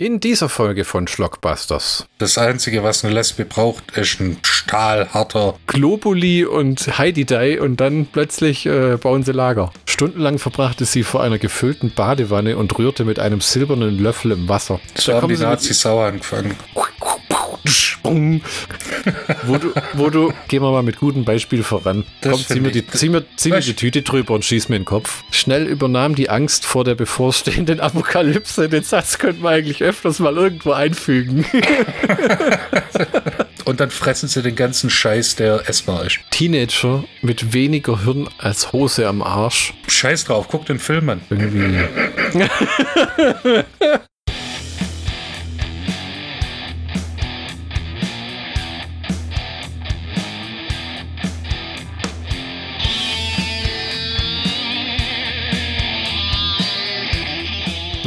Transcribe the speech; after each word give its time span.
In 0.00 0.20
dieser 0.20 0.48
Folge 0.48 0.84
von 0.84 1.08
Schlockbusters. 1.08 2.06
Das 2.18 2.38
Einzige, 2.38 2.84
was 2.84 3.04
eine 3.04 3.12
Lesbe 3.12 3.44
braucht, 3.44 3.96
ist 3.96 4.20
ein 4.20 4.38
stahlharter 4.42 5.56
Globuli 5.66 6.44
und 6.44 6.98
Heidi 6.98 7.24
Dai 7.24 7.60
und 7.60 7.80
dann 7.80 8.06
plötzlich 8.06 8.64
äh, 8.64 8.96
bauen 8.96 9.24
sie 9.24 9.32
Lager. 9.32 9.72
Stundenlang 9.86 10.38
verbrachte 10.38 10.84
sie 10.84 11.02
vor 11.02 11.24
einer 11.24 11.38
gefüllten 11.38 11.90
Badewanne 11.92 12.56
und 12.58 12.78
rührte 12.78 13.04
mit 13.04 13.18
einem 13.18 13.40
silbernen 13.40 13.98
Löffel 13.98 14.30
im 14.30 14.48
Wasser. 14.48 14.78
So 14.94 15.14
haben 15.14 15.26
die 15.26 15.36
Nazis 15.36 15.80
sauer 15.80 16.06
angefangen. 16.06 16.54
Wo 19.44 19.58
du, 19.58 19.72
wo 19.94 20.10
du, 20.10 20.32
gehen 20.48 20.62
wir 20.62 20.70
mal 20.70 20.82
mit 20.82 20.98
gutem 20.98 21.24
Beispiel 21.24 21.62
voran. 21.62 22.04
Das 22.20 22.32
Komm, 22.32 22.46
zieh 22.46 22.60
mir, 22.60 22.70
die, 22.70 22.86
zieh, 22.86 23.08
mir, 23.08 23.24
zieh 23.36 23.50
mir 23.50 23.60
die 23.60 23.74
Tüte 23.74 24.02
drüber 24.02 24.34
und 24.34 24.44
schieß 24.44 24.68
mir 24.68 24.76
in 24.76 24.82
den 24.82 24.86
Kopf. 24.86 25.24
Schnell 25.30 25.66
übernahm 25.66 26.14
die 26.14 26.30
Angst 26.30 26.64
vor 26.64 26.84
der 26.84 26.94
bevorstehenden 26.94 27.80
Apokalypse. 27.80 28.68
Den 28.68 28.82
Satz 28.82 29.18
könnte 29.18 29.42
man 29.42 29.54
eigentlich 29.54 29.82
öfters 29.82 30.18
mal 30.18 30.36
irgendwo 30.36 30.72
einfügen. 30.72 31.44
und 33.64 33.80
dann 33.80 33.90
fressen 33.90 34.28
sie 34.28 34.42
den 34.42 34.56
ganzen 34.56 34.90
Scheiß, 34.90 35.36
der 35.36 35.68
essbar 35.68 36.06
ist. 36.06 36.18
Teenager 36.30 37.04
mit 37.22 37.52
weniger 37.52 38.04
Hirn 38.04 38.28
als 38.38 38.72
Hose 38.72 39.06
am 39.06 39.22
Arsch. 39.22 39.74
Scheiß 39.88 40.24
drauf, 40.24 40.46
guck 40.48 40.66
den 40.66 40.78
Film 40.78 41.08
an. 41.10 41.20
Irgendwie. 41.30 41.84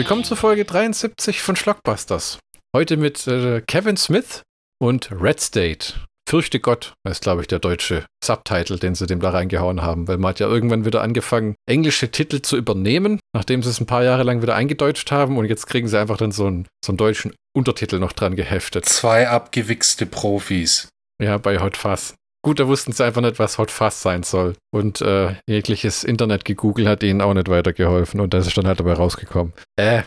Willkommen 0.01 0.23
zur 0.23 0.35
Folge 0.35 0.65
73 0.65 1.43
von 1.43 1.55
Schlockbusters. 1.55 2.39
Heute 2.75 2.97
mit 2.97 3.27
äh, 3.27 3.61
Kevin 3.61 3.97
Smith 3.97 4.41
und 4.81 5.11
Red 5.11 5.39
State. 5.39 5.93
Fürchte 6.27 6.59
Gott, 6.59 6.95
ist, 7.07 7.21
glaube 7.21 7.41
ich, 7.41 7.47
der 7.47 7.59
deutsche 7.59 8.07
Subtitle, 8.25 8.79
den 8.79 8.95
sie 8.95 9.05
dem 9.05 9.19
da 9.19 9.29
reingehauen 9.29 9.83
haben, 9.83 10.07
weil 10.07 10.17
man 10.17 10.29
hat 10.29 10.39
ja 10.39 10.47
irgendwann 10.47 10.85
wieder 10.85 11.03
angefangen, 11.03 11.53
englische 11.69 12.09
Titel 12.09 12.41
zu 12.41 12.57
übernehmen, 12.57 13.19
nachdem 13.35 13.61
sie 13.61 13.69
es 13.69 13.79
ein 13.79 13.85
paar 13.85 14.03
Jahre 14.03 14.23
lang 14.23 14.41
wieder 14.41 14.55
eingedeutscht 14.55 15.11
haben 15.11 15.37
und 15.37 15.45
jetzt 15.45 15.67
kriegen 15.67 15.87
sie 15.87 15.99
einfach 15.99 16.17
dann 16.17 16.31
so 16.31 16.47
einen, 16.47 16.65
so 16.83 16.93
einen 16.93 16.97
deutschen 16.97 17.35
Untertitel 17.55 17.99
noch 17.99 18.13
dran 18.13 18.35
geheftet. 18.35 18.85
Zwei 18.85 19.29
abgewichste 19.29 20.07
Profis. 20.07 20.89
Ja, 21.21 21.37
bei 21.37 21.59
Hot 21.59 21.77
Fuzz. 21.77 22.15
Gut, 22.43 22.59
da 22.59 22.67
wussten 22.67 22.91
sie 22.91 23.05
einfach 23.05 23.21
nicht, 23.21 23.37
was 23.37 23.57
Hot 23.57 23.69
Fuzz 23.69 24.01
sein 24.01 24.23
soll. 24.23 24.55
Und 24.73 25.01
äh, 25.01 25.35
jegliches 25.47 26.03
Internet 26.03 26.43
gegoogelt 26.43 26.87
hat 26.87 27.03
ihnen 27.03 27.21
auch 27.21 27.33
nicht 27.33 27.49
weitergeholfen. 27.49 28.19
Und 28.19 28.33
das 28.33 28.47
ist 28.47 28.57
dann 28.57 28.67
halt 28.67 28.79
dabei 28.79 28.93
rausgekommen. 28.93 29.53
Äh, 29.77 30.03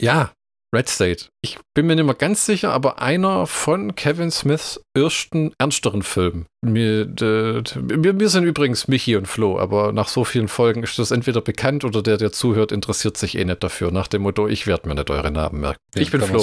ja, 0.00 0.32
Red 0.74 0.88
State. 0.88 1.26
Ich 1.42 1.58
bin 1.74 1.86
mir 1.86 1.96
nicht 1.96 2.06
mehr 2.06 2.14
ganz 2.14 2.46
sicher, 2.46 2.72
aber 2.72 3.02
einer 3.02 3.46
von 3.46 3.94
Kevin 3.94 4.30
Smiths 4.30 4.80
ersten 4.96 5.52
ernsteren 5.58 6.02
Filmen. 6.02 6.46
Mir, 6.64 7.04
de, 7.04 7.62
mir, 7.80 8.28
sind 8.30 8.44
übrigens 8.44 8.88
Michi 8.88 9.16
und 9.16 9.28
Flo, 9.28 9.58
aber 9.58 9.92
nach 9.92 10.08
so 10.08 10.24
vielen 10.24 10.48
Folgen 10.48 10.82
ist 10.82 10.98
das 10.98 11.10
entweder 11.10 11.42
bekannt 11.42 11.84
oder 11.84 12.02
der, 12.02 12.16
der 12.16 12.32
zuhört, 12.32 12.72
interessiert 12.72 13.18
sich 13.18 13.36
eh 13.36 13.44
nicht 13.44 13.62
dafür. 13.62 13.90
Nach 13.90 14.08
dem 14.08 14.22
Motto, 14.22 14.48
ich 14.48 14.66
werde 14.66 14.88
mir 14.88 14.94
nicht 14.94 15.10
eure 15.10 15.30
Namen 15.30 15.60
merken. 15.60 15.78
Ich, 15.94 16.02
ich 16.02 16.10
bin 16.10 16.22
Flo. 16.22 16.42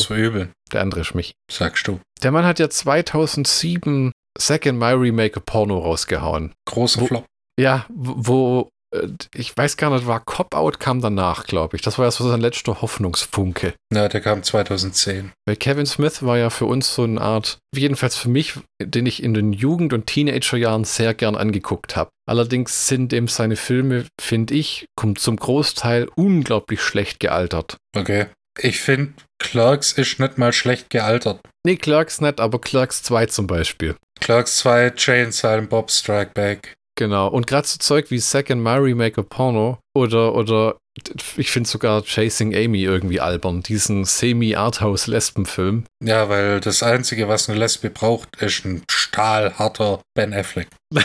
Der 0.71 0.81
andere 0.81 1.01
ist 1.01 1.15
Michi. 1.15 1.33
Sagst 1.49 1.87
du. 1.87 1.99
Der 2.21 2.31
Mann 2.31 2.45
hat 2.45 2.59
ja 2.59 2.69
2007 2.69 4.11
Second 4.39 4.79
My 4.79 4.91
Remake 4.91 5.39
Porno 5.39 5.79
rausgehauen. 5.79 6.53
Großer 6.65 7.05
Flop. 7.05 7.25
Ja, 7.59 7.85
wo, 7.89 8.69
äh, 8.95 9.07
ich 9.33 9.55
weiß 9.55 9.77
gar 9.77 9.93
nicht, 9.93 10.07
war 10.07 10.21
Cop 10.21 10.55
Out 10.55 10.79
kam 10.79 11.01
danach, 11.01 11.45
glaube 11.45 11.75
ich. 11.75 11.81
Das 11.81 11.97
war 11.97 12.05
ja 12.05 12.11
so 12.11 12.27
sein 12.27 12.41
letzter 12.41 12.81
Hoffnungsfunke. 12.81 13.73
Ja, 13.93 14.07
der 14.07 14.21
kam 14.21 14.43
2010. 14.43 15.31
Weil 15.45 15.55
Kevin 15.55 15.85
Smith 15.85 16.23
war 16.23 16.37
ja 16.37 16.49
für 16.49 16.65
uns 16.65 16.93
so 16.93 17.03
eine 17.03 17.19
Art, 17.19 17.57
jedenfalls 17.75 18.15
für 18.15 18.29
mich, 18.29 18.53
den 18.81 19.05
ich 19.05 19.21
in 19.21 19.33
den 19.33 19.53
Jugend- 19.53 19.93
und 19.93 20.07
Teenagerjahren 20.07 20.85
sehr 20.85 21.13
gern 21.13 21.35
angeguckt 21.35 21.95
habe. 21.95 22.09
Allerdings 22.27 22.87
sind 22.87 23.11
eben 23.11 23.27
seine 23.27 23.55
Filme, 23.55 24.05
finde 24.21 24.53
ich, 24.53 24.85
zum 25.15 25.35
Großteil 25.35 26.07
unglaublich 26.15 26.81
schlecht 26.81 27.19
gealtert. 27.19 27.77
Okay. 27.97 28.27
Ich 28.61 28.81
finde, 28.81 29.13
Clerks 29.39 29.93
ist 29.93 30.19
nicht 30.19 30.37
mal 30.37 30.53
schlecht 30.53 30.89
gealtert. 30.89 31.39
Nee, 31.65 31.77
Clerks 31.77 32.21
nicht, 32.21 32.39
aber 32.39 32.59
Clerks 32.59 33.03
2 33.03 33.27
zum 33.27 33.47
Beispiel. 33.47 33.95
Clerks 34.19 34.57
2, 34.57 34.93
Jane 34.97 35.31
Silent 35.31 35.69
Bob 35.69 35.89
Strike 35.91 36.31
Back. 36.33 36.75
Genau. 36.97 37.29
Und 37.29 37.47
gerade 37.47 37.65
so 37.65 37.77
Zeug 37.77 38.11
wie 38.11 38.19
Second 38.19 38.61
My 38.61 38.75
Remake 38.75 39.21
a 39.21 39.23
Porno 39.23 39.79
oder, 39.95 40.35
oder 40.35 40.77
ich 41.37 41.49
finde 41.49 41.69
sogar 41.69 42.03
Chasing 42.03 42.53
Amy 42.53 42.83
irgendwie 42.83 43.21
albern, 43.21 43.63
diesen 43.63 44.03
Semi-Arthouse-Lesbenfilm. 44.03 45.85
Ja, 46.03 46.27
weil 46.27 46.59
das 46.59 46.83
Einzige, 46.83 47.29
was 47.29 47.47
eine 47.47 47.57
Lesbe 47.57 47.89
braucht, 47.89 48.41
ist 48.41 48.65
ein 48.65 48.83
stahlharter 48.91 50.01
Ben 50.13 50.33
Affleck. 50.33 50.67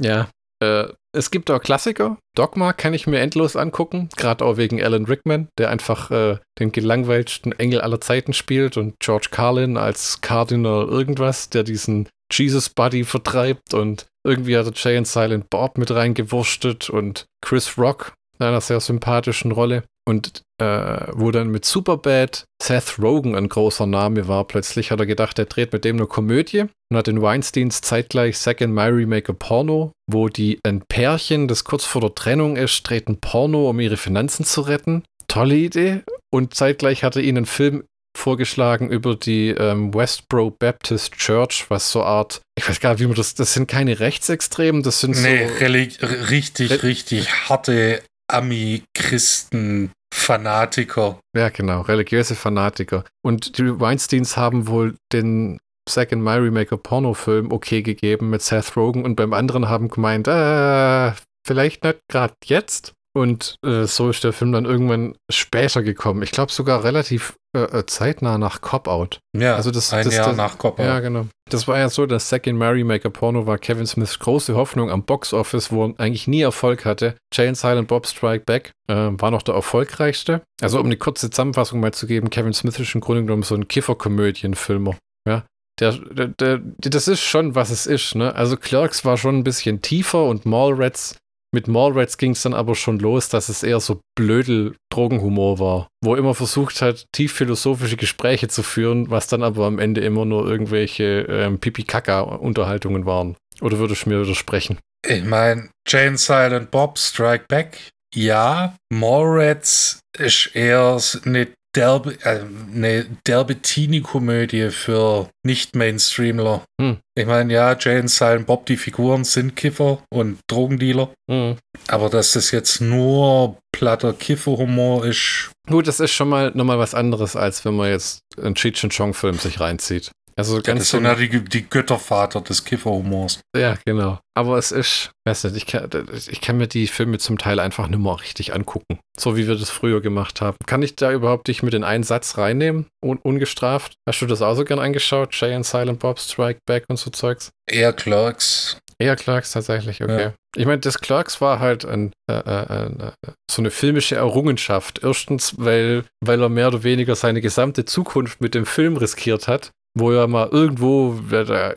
ja, 0.00 0.30
äh, 0.62 0.88
es 1.12 1.30
gibt 1.30 1.50
auch 1.50 1.60
Klassiker. 1.60 2.18
Dogma 2.36 2.72
kann 2.72 2.94
ich 2.94 3.06
mir 3.06 3.18
endlos 3.18 3.56
angucken, 3.56 4.08
gerade 4.16 4.44
auch 4.44 4.56
wegen 4.56 4.80
Alan 4.82 5.06
Rickman, 5.06 5.48
der 5.58 5.70
einfach 5.70 6.10
äh, 6.10 6.38
den 6.58 6.70
gelangweilsten 6.70 7.52
Engel 7.52 7.80
aller 7.80 8.00
Zeiten 8.00 8.32
spielt 8.32 8.76
und 8.76 8.94
George 9.00 9.28
Carlin 9.30 9.76
als 9.76 10.20
Cardinal 10.20 10.86
irgendwas, 10.86 11.50
der 11.50 11.64
diesen 11.64 12.08
Jesus 12.32 12.68
Buddy 12.68 13.04
vertreibt 13.04 13.74
und 13.74 14.06
irgendwie 14.24 14.56
hat 14.56 14.66
er 14.66 14.72
Jay 14.74 14.96
and 14.96 15.08
Silent 15.08 15.50
Bob 15.50 15.78
mit 15.78 15.90
reingewurstet 15.90 16.90
und 16.90 17.26
Chris 17.42 17.76
Rock 17.76 18.12
in 18.38 18.46
einer 18.46 18.60
sehr 18.60 18.80
sympathischen 18.80 19.52
Rolle. 19.52 19.82
Und 20.10 20.42
äh, 20.60 21.06
wo 21.12 21.30
dann 21.30 21.52
mit 21.52 21.64
Superbad 21.64 22.44
Seth 22.60 22.98
Rogen 22.98 23.36
ein 23.36 23.48
großer 23.48 23.86
Name 23.86 24.26
war, 24.26 24.44
plötzlich 24.44 24.90
hat 24.90 24.98
er 24.98 25.06
gedacht, 25.06 25.38
er 25.38 25.44
dreht 25.44 25.72
mit 25.72 25.84
dem 25.84 25.98
eine 25.98 26.06
Komödie 26.06 26.64
und 26.90 26.96
hat 26.96 27.06
in 27.06 27.22
Weinsteins 27.22 27.80
zeitgleich 27.80 28.36
Second 28.36 28.74
My 28.74 28.86
Remake 28.86 29.30
a 29.30 29.36
Porno, 29.38 29.92
wo 30.10 30.28
die 30.28 30.58
ein 30.64 30.82
Pärchen, 30.88 31.46
das 31.46 31.62
kurz 31.62 31.84
vor 31.84 32.00
der 32.00 32.16
Trennung 32.16 32.56
ist, 32.56 32.82
dreht 32.82 33.08
ein 33.08 33.20
Porno, 33.20 33.70
um 33.70 33.78
ihre 33.78 33.96
Finanzen 33.96 34.44
zu 34.44 34.62
retten. 34.62 35.04
Tolle 35.28 35.54
Idee. 35.54 36.00
Und 36.32 36.54
zeitgleich 36.54 37.04
hat 37.04 37.14
er 37.14 37.22
ihnen 37.22 37.38
einen 37.38 37.46
Film 37.46 37.84
vorgeschlagen 38.18 38.90
über 38.90 39.14
die 39.14 39.50
ähm, 39.50 39.94
Westboro 39.94 40.50
Baptist 40.50 41.12
Church, 41.12 41.66
was 41.68 41.92
so 41.92 42.02
Art, 42.02 42.40
ich 42.58 42.68
weiß 42.68 42.80
gar 42.80 42.94
nicht, 42.94 43.00
wie 43.00 43.06
man 43.06 43.14
das, 43.14 43.36
das 43.36 43.54
sind 43.54 43.68
keine 43.68 44.00
Rechtsextremen, 44.00 44.82
das 44.82 44.98
sind 44.98 45.12
nee, 45.22 45.46
so. 45.46 45.64
Nee, 45.64 45.84
richtig, 46.30 46.82
richtig 46.82 47.48
harte 47.48 48.02
Ami-Christen 48.26 49.92
Fanatiker. 50.12 51.20
Ja, 51.36 51.48
genau, 51.48 51.82
religiöse 51.82 52.34
Fanatiker. 52.34 53.04
Und 53.22 53.58
die 53.58 53.80
Weinsteins 53.80 54.36
haben 54.36 54.66
wohl 54.66 54.96
den 55.12 55.58
Second 55.88 56.22
My 56.22 56.34
Remake 56.34 56.76
Pornofilm 56.76 57.52
okay 57.52 57.82
gegeben 57.82 58.30
mit 58.30 58.42
Seth 58.42 58.76
Rogen 58.76 59.04
und 59.04 59.16
beim 59.16 59.32
anderen 59.32 59.68
haben 59.68 59.88
gemeint, 59.88 60.28
äh, 60.28 61.12
vielleicht 61.46 61.84
nicht 61.84 62.00
gerade 62.08 62.34
jetzt. 62.44 62.94
Und 63.12 63.56
äh, 63.66 63.84
so 63.84 64.08
ist 64.08 64.22
der 64.22 64.32
Film 64.32 64.52
dann 64.52 64.64
irgendwann 64.64 65.16
später 65.30 65.82
gekommen. 65.82 66.22
Ich 66.22 66.30
glaube 66.30 66.52
sogar 66.52 66.84
relativ 66.84 67.34
äh, 67.56 67.62
äh, 67.62 67.86
zeitnah 67.86 68.38
nach 68.38 68.60
Cop-Out. 68.60 69.18
Ja, 69.36 69.56
also 69.56 69.72
das, 69.72 69.92
ein 69.92 70.04
das, 70.04 70.14
Jahr 70.14 70.28
das, 70.28 70.36
nach 70.36 70.58
Cop-Out. 70.58 70.86
Ja, 70.86 71.00
genau. 71.00 71.26
Das 71.50 71.66
war 71.66 71.78
ja 71.78 71.88
so, 71.88 72.06
dass 72.06 72.28
Second 72.28 72.56
Mary 72.56 72.84
Maker 72.84 73.10
Porno 73.10 73.48
war 73.48 73.58
Kevin 73.58 73.86
Smiths 73.86 74.20
große 74.20 74.54
Hoffnung 74.54 74.90
am 74.90 75.02
Box-Office, 75.02 75.72
wo 75.72 75.86
er 75.86 75.94
eigentlich 75.98 76.28
nie 76.28 76.42
Erfolg 76.42 76.84
hatte. 76.84 77.16
Jane 77.32 77.56
Silent 77.56 77.88
Bob 77.88 78.06
Strike 78.06 78.44
Back 78.44 78.70
äh, 78.86 78.94
war 78.94 79.32
noch 79.32 79.42
der 79.42 79.56
erfolgreichste. 79.56 80.42
Also 80.60 80.78
um 80.78 80.86
eine 80.86 80.96
kurze 80.96 81.30
Zusammenfassung 81.30 81.80
mal 81.80 81.92
zu 81.92 82.06
geben, 82.06 82.30
Kevin 82.30 82.52
Smith 82.52 82.78
ist 82.78 82.94
im 82.94 83.00
Grunde 83.00 83.22
genommen 83.22 83.42
so 83.42 83.56
ein 83.56 83.66
Kifferkomödienfilmer. 83.66 84.96
Ja, 85.26 85.44
der, 85.80 85.92
der, 85.92 86.28
der, 86.28 86.60
das 86.78 87.08
ist 87.08 87.22
schon, 87.22 87.54
was 87.54 87.70
es 87.70 87.86
ist. 87.86 88.14
Ne? 88.14 88.34
Also 88.34 88.56
Clerks 88.56 89.04
war 89.04 89.16
schon 89.16 89.38
ein 89.38 89.44
bisschen 89.44 89.82
tiefer 89.82 90.24
und 90.24 90.46
Mallrats 90.46 91.16
mit 91.52 91.68
Mallrats 91.68 92.16
ging 92.16 92.32
es 92.32 92.42
dann 92.42 92.54
aber 92.54 92.74
schon 92.74 92.98
los, 92.98 93.28
dass 93.28 93.48
es 93.48 93.62
eher 93.62 93.80
so 93.80 94.00
blödel 94.14 94.76
Drogenhumor 94.92 95.58
war, 95.58 95.88
wo 96.02 96.14
immer 96.14 96.34
versucht 96.34 96.80
hat, 96.80 97.06
tief 97.12 97.32
philosophische 97.32 97.96
Gespräche 97.96 98.48
zu 98.48 98.62
führen, 98.62 99.10
was 99.10 99.26
dann 99.26 99.42
aber 99.42 99.66
am 99.66 99.78
Ende 99.78 100.00
immer 100.00 100.24
nur 100.24 100.48
irgendwelche 100.48 101.26
ähm, 101.28 101.58
Pipi-Kaka-Unterhaltungen 101.58 103.06
waren. 103.06 103.36
Oder 103.60 103.78
würdest 103.78 104.06
du 104.06 104.10
mir 104.10 104.22
widersprechen? 104.22 104.78
Ich 105.06 105.24
meine, 105.24 105.70
Jane 105.88 106.18
Silent 106.18 106.70
Bob 106.70 106.98
Strike 106.98 107.46
Back, 107.48 107.90
ja. 108.14 108.76
Mallrats 108.92 110.00
ist 110.18 110.54
eher 110.54 110.98
eine 111.24 111.48
derbe, 111.74 112.14
äh, 112.22 112.40
eine 112.74 113.06
derbe 113.26 113.60
Teenie-Komödie 113.60 114.70
für 114.70 115.28
Nicht-Mainstreamler. 115.44 116.64
Hm. 116.80 116.98
Ich 117.16 117.26
meine, 117.26 117.52
ja, 117.52 117.76
Jane, 117.78 118.08
Silent 118.08 118.46
Bob, 118.46 118.66
die 118.66 118.76
Figuren 118.76 119.24
sind 119.24 119.56
Kiffer 119.56 120.02
und 120.10 120.38
Drogendealer. 120.48 121.12
Hm. 121.30 121.56
Aber 121.88 122.08
dass 122.08 122.32
das 122.32 122.50
jetzt 122.50 122.80
nur 122.80 123.58
platter 123.72 124.12
Kifferhumor 124.12 125.04
ist. 125.04 125.50
Gut, 125.68 125.86
das 125.86 126.00
ist 126.00 126.12
schon 126.12 126.28
mal 126.28 126.50
nochmal 126.54 126.78
was 126.78 126.94
anderes, 126.94 127.36
als 127.36 127.64
wenn 127.64 127.76
man 127.76 127.90
jetzt 127.90 128.20
einen 128.36 128.54
Cheech 128.54 128.82
and 128.82 128.92
Chong-Film 128.92 129.38
sich 129.38 129.60
reinzieht. 129.60 130.10
Also 130.40 130.56
Ja, 130.56 130.62
ganz 130.62 130.80
das 130.80 130.90
sind 130.90 131.04
ja 131.04 131.14
die, 131.14 131.44
die 131.44 131.68
Göttervater 131.68 132.40
des 132.40 132.64
Kifferhumors. 132.64 133.40
Ja, 133.54 133.76
genau. 133.84 134.18
Aber 134.34 134.56
es 134.56 134.72
ist, 134.72 135.10
weiß 135.26 135.44
nicht, 135.44 135.56
ich 135.56 135.66
kann, 135.66 135.90
ich 136.14 136.40
kann 136.40 136.56
mir 136.56 136.66
die 136.66 136.86
Filme 136.86 137.18
zum 137.18 137.36
Teil 137.36 137.60
einfach 137.60 137.88
nicht 137.88 138.00
mehr 138.00 138.18
richtig 138.18 138.54
angucken. 138.54 138.98
So 139.18 139.36
wie 139.36 139.46
wir 139.46 139.56
das 139.56 139.68
früher 139.68 140.00
gemacht 140.00 140.40
haben. 140.40 140.56
Kann 140.66 140.82
ich 140.82 140.96
da 140.96 141.12
überhaupt 141.12 141.48
dich 141.48 141.62
mit 141.62 141.74
in 141.74 141.84
einen 141.84 142.04
Satz 142.04 142.38
reinnehmen? 142.38 142.86
Un 143.04 143.18
ungestraft? 143.18 143.94
Hast 144.08 144.22
du 144.22 144.26
das 144.26 144.40
auch 144.40 144.54
so 144.54 144.64
gern 144.64 144.78
angeschaut? 144.78 145.34
Jay 145.38 145.52
and 145.52 145.66
Silent 145.66 145.98
Bob, 145.98 146.18
Strike 146.18 146.60
Back 146.66 146.84
und 146.88 146.96
so 146.96 147.10
Zeugs? 147.10 147.50
Eher 147.70 147.92
Clerks. 147.92 148.78
Eher 148.98 149.16
Clerks 149.16 149.52
tatsächlich, 149.52 150.02
okay. 150.02 150.22
Ja. 150.22 150.34
Ich 150.56 150.66
meine, 150.66 150.80
das 150.80 151.00
Clerks 151.00 151.40
war 151.40 151.58
halt 151.58 151.84
ein, 151.84 152.12
äh, 152.30 152.34
äh, 152.34 152.86
äh, 152.86 153.12
so 153.50 153.62
eine 153.62 153.70
filmische 153.70 154.16
Errungenschaft. 154.16 155.00
Erstens, 155.02 155.54
weil, 155.58 156.04
weil 156.20 156.42
er 156.42 156.48
mehr 156.48 156.68
oder 156.68 156.82
weniger 156.82 157.14
seine 157.14 157.40
gesamte 157.40 157.84
Zukunft 157.84 158.40
mit 158.40 158.54
dem 158.54 158.66
Film 158.66 158.96
riskiert 158.96 159.48
hat, 159.48 159.70
wo 159.98 160.12
er 160.12 160.26
mal 160.28 160.48
irgendwo 160.48 161.16
er 161.30 161.76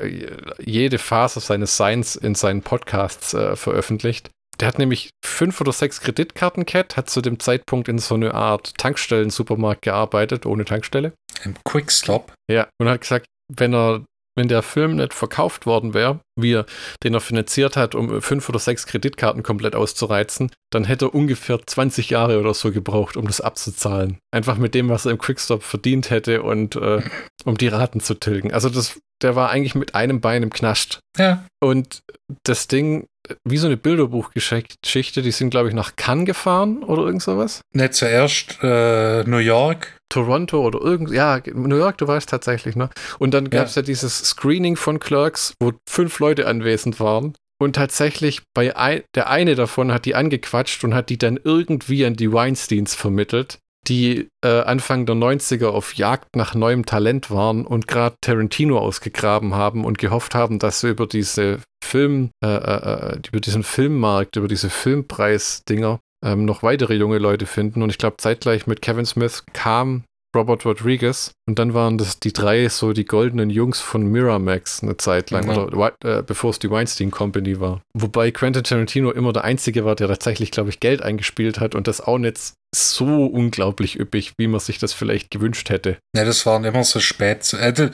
jede 0.59 0.97
Phase 0.97 1.39
seines 1.39 1.77
Seins 1.77 2.15
in 2.15 2.35
seinen 2.35 2.61
Podcasts 2.61 3.33
äh, 3.33 3.55
veröffentlicht. 3.55 4.29
Der 4.59 4.67
hat 4.67 4.77
nämlich 4.77 5.09
fünf 5.25 5.59
oder 5.61 5.71
sechs 5.71 5.99
Kreditkarten 5.99 6.65
gehabt, 6.65 6.95
hat 6.95 7.09
zu 7.09 7.21
dem 7.21 7.39
Zeitpunkt 7.39 7.87
in 7.87 7.97
so 7.97 8.15
eine 8.15 8.35
Art 8.35 8.77
Tankstellen-Supermarkt 8.77 9.81
gearbeitet, 9.81 10.45
ohne 10.45 10.63
Tankstelle. 10.63 11.13
Im 11.43 11.55
Quickstop. 11.63 12.33
Ja, 12.49 12.67
und 12.79 12.87
hat 12.87 13.01
gesagt, 13.01 13.25
wenn 13.51 13.73
er, 13.73 14.05
wenn 14.35 14.47
der 14.47 14.61
Film 14.61 14.95
nicht 14.95 15.13
verkauft 15.13 15.65
worden 15.65 15.93
wäre, 15.93 16.19
wie 16.39 16.53
er 16.53 16.65
den 17.03 17.13
er 17.13 17.21
finanziert 17.21 17.77
hat, 17.77 17.95
um 17.95 18.21
fünf 18.21 18.49
oder 18.49 18.59
sechs 18.59 18.85
Kreditkarten 18.87 19.43
komplett 19.43 19.75
auszureizen, 19.75 20.51
dann 20.71 20.85
hätte 20.85 21.05
er 21.05 21.15
ungefähr 21.15 21.59
20 21.65 22.09
Jahre 22.09 22.39
oder 22.39 22.53
so 22.53 22.71
gebraucht, 22.71 23.17
um 23.17 23.27
das 23.27 23.41
abzuzahlen. 23.41 24.17
Einfach 24.31 24.57
mit 24.57 24.73
dem, 24.73 24.89
was 24.89 25.05
er 25.05 25.11
im 25.11 25.17
Quickstop 25.19 25.63
verdient 25.63 26.09
hätte 26.09 26.41
und 26.41 26.75
äh, 26.75 27.01
um 27.45 27.57
die 27.57 27.67
Raten 27.67 27.99
zu 27.99 28.15
tilgen. 28.15 28.51
Also 28.51 28.69
das, 28.69 28.99
der 29.21 29.35
war 29.35 29.49
eigentlich 29.49 29.75
mit 29.75 29.95
einem 29.95 30.21
Bein 30.21 30.43
im 30.43 30.51
Knast. 30.51 30.99
Ja. 31.17 31.45
Und 31.61 32.01
das 32.43 32.67
Ding, 32.67 33.05
wie 33.47 33.57
so 33.57 33.67
eine 33.67 33.77
Bilderbuchgeschichte, 33.77 35.21
die 35.21 35.31
sind, 35.31 35.49
glaube 35.49 35.69
ich, 35.69 35.73
nach 35.73 35.95
Cannes 35.95 36.25
gefahren 36.25 36.83
oder 36.83 37.03
irgend 37.03 37.21
sowas. 37.21 37.61
Nicht 37.73 37.93
zuerst 37.93 38.59
äh, 38.61 39.23
New 39.23 39.37
York. 39.37 39.97
Toronto 40.09 40.63
oder 40.65 40.79
irgend, 40.79 41.11
ja, 41.11 41.41
New 41.53 41.77
York, 41.77 41.97
du 41.97 42.07
weißt 42.07 42.29
tatsächlich, 42.29 42.75
ne? 42.75 42.89
Und 43.17 43.33
dann 43.33 43.49
gab 43.49 43.65
es 43.65 43.75
ja. 43.75 43.81
ja 43.81 43.85
dieses 43.85 44.19
Screening 44.19 44.75
von 44.75 44.99
Clerks, 44.99 45.53
wo 45.59 45.71
fünf 45.89 46.19
Leute 46.19 46.47
anwesend 46.47 46.99
waren. 46.99 47.33
Und 47.59 47.77
tatsächlich 47.77 48.41
bei 48.53 48.75
ein, 48.75 49.03
der 49.15 49.29
eine 49.29 49.55
davon 49.55 49.91
hat 49.93 50.05
die 50.05 50.15
angequatscht 50.15 50.83
und 50.83 50.93
hat 50.93 51.09
die 51.09 51.17
dann 51.17 51.39
irgendwie 51.41 52.05
an 52.05 52.15
die 52.15 52.31
Weinsteins 52.31 52.93
vermittelt, 52.93 53.59
die 53.87 54.29
äh, 54.43 54.61
Anfang 54.61 55.05
der 55.05 55.15
90er 55.15 55.67
auf 55.67 55.95
Jagd 55.95 56.35
nach 56.35 56.55
neuem 56.55 56.85
Talent 56.85 57.31
waren 57.31 57.65
und 57.65 57.87
gerade 57.87 58.15
Tarantino 58.21 58.77
ausgegraben 58.77 59.55
haben 59.55 59.85
und 59.85 59.97
gehofft 59.97 60.35
haben, 60.35 60.59
dass 60.59 60.81
sie 60.81 60.89
über 60.89 61.07
diese 61.07 61.59
Film, 61.83 62.31
äh, 62.43 62.47
äh, 62.47 63.19
über 63.27 63.39
diesen 63.39 63.63
Filmmarkt, 63.63 64.35
über 64.35 64.47
diese 64.47 64.69
Filmpreis-Dinger 64.69 65.99
ähm, 66.23 66.45
noch 66.45 66.63
weitere 66.63 66.95
junge 66.95 67.17
Leute 67.17 67.45
finden. 67.45 67.81
Und 67.81 67.89
ich 67.89 67.97
glaube, 67.97 68.17
zeitgleich 68.17 68.67
mit 68.67 68.81
Kevin 68.81 69.05
Smith 69.05 69.43
kam 69.53 70.03
Robert 70.35 70.65
Rodriguez 70.65 71.31
und 71.47 71.59
dann 71.59 71.73
waren 71.73 71.97
das 71.97 72.19
die 72.19 72.33
drei 72.33 72.67
so 72.69 72.93
die 72.93 73.05
goldenen 73.05 73.49
Jungs 73.49 73.79
von 73.79 74.03
Miramax 74.03 74.83
eine 74.83 74.97
Zeit 74.97 75.31
lang, 75.31 75.45
mhm. 75.45 75.73
oder 75.73 75.93
äh, 76.03 76.23
bevor 76.23 76.51
es 76.51 76.59
die 76.59 76.69
Weinstein 76.69 77.11
Company 77.11 77.59
war. 77.59 77.81
Wobei 77.93 78.31
Quentin 78.31 78.63
Tarantino 78.63 79.11
immer 79.11 79.33
der 79.33 79.43
Einzige 79.43 79.85
war, 79.85 79.95
der 79.95 80.07
tatsächlich, 80.07 80.51
glaube 80.51 80.69
ich, 80.69 80.79
Geld 80.79 81.01
eingespielt 81.01 81.59
hat 81.59 81.75
und 81.75 81.87
das 81.87 82.01
auch 82.01 82.17
nicht 82.17 82.53
so 82.75 83.25
unglaublich 83.25 83.99
üppig, 83.99 84.33
wie 84.37 84.47
man 84.47 84.59
sich 84.59 84.79
das 84.79 84.93
vielleicht 84.93 85.29
gewünscht 85.29 85.69
hätte. 85.69 85.97
Ja, 86.15 86.25
das 86.25 86.45
waren 86.45 86.63
immer 86.63 86.83
so 86.83 86.99
spät. 86.99 87.53
Äh, 87.53 87.91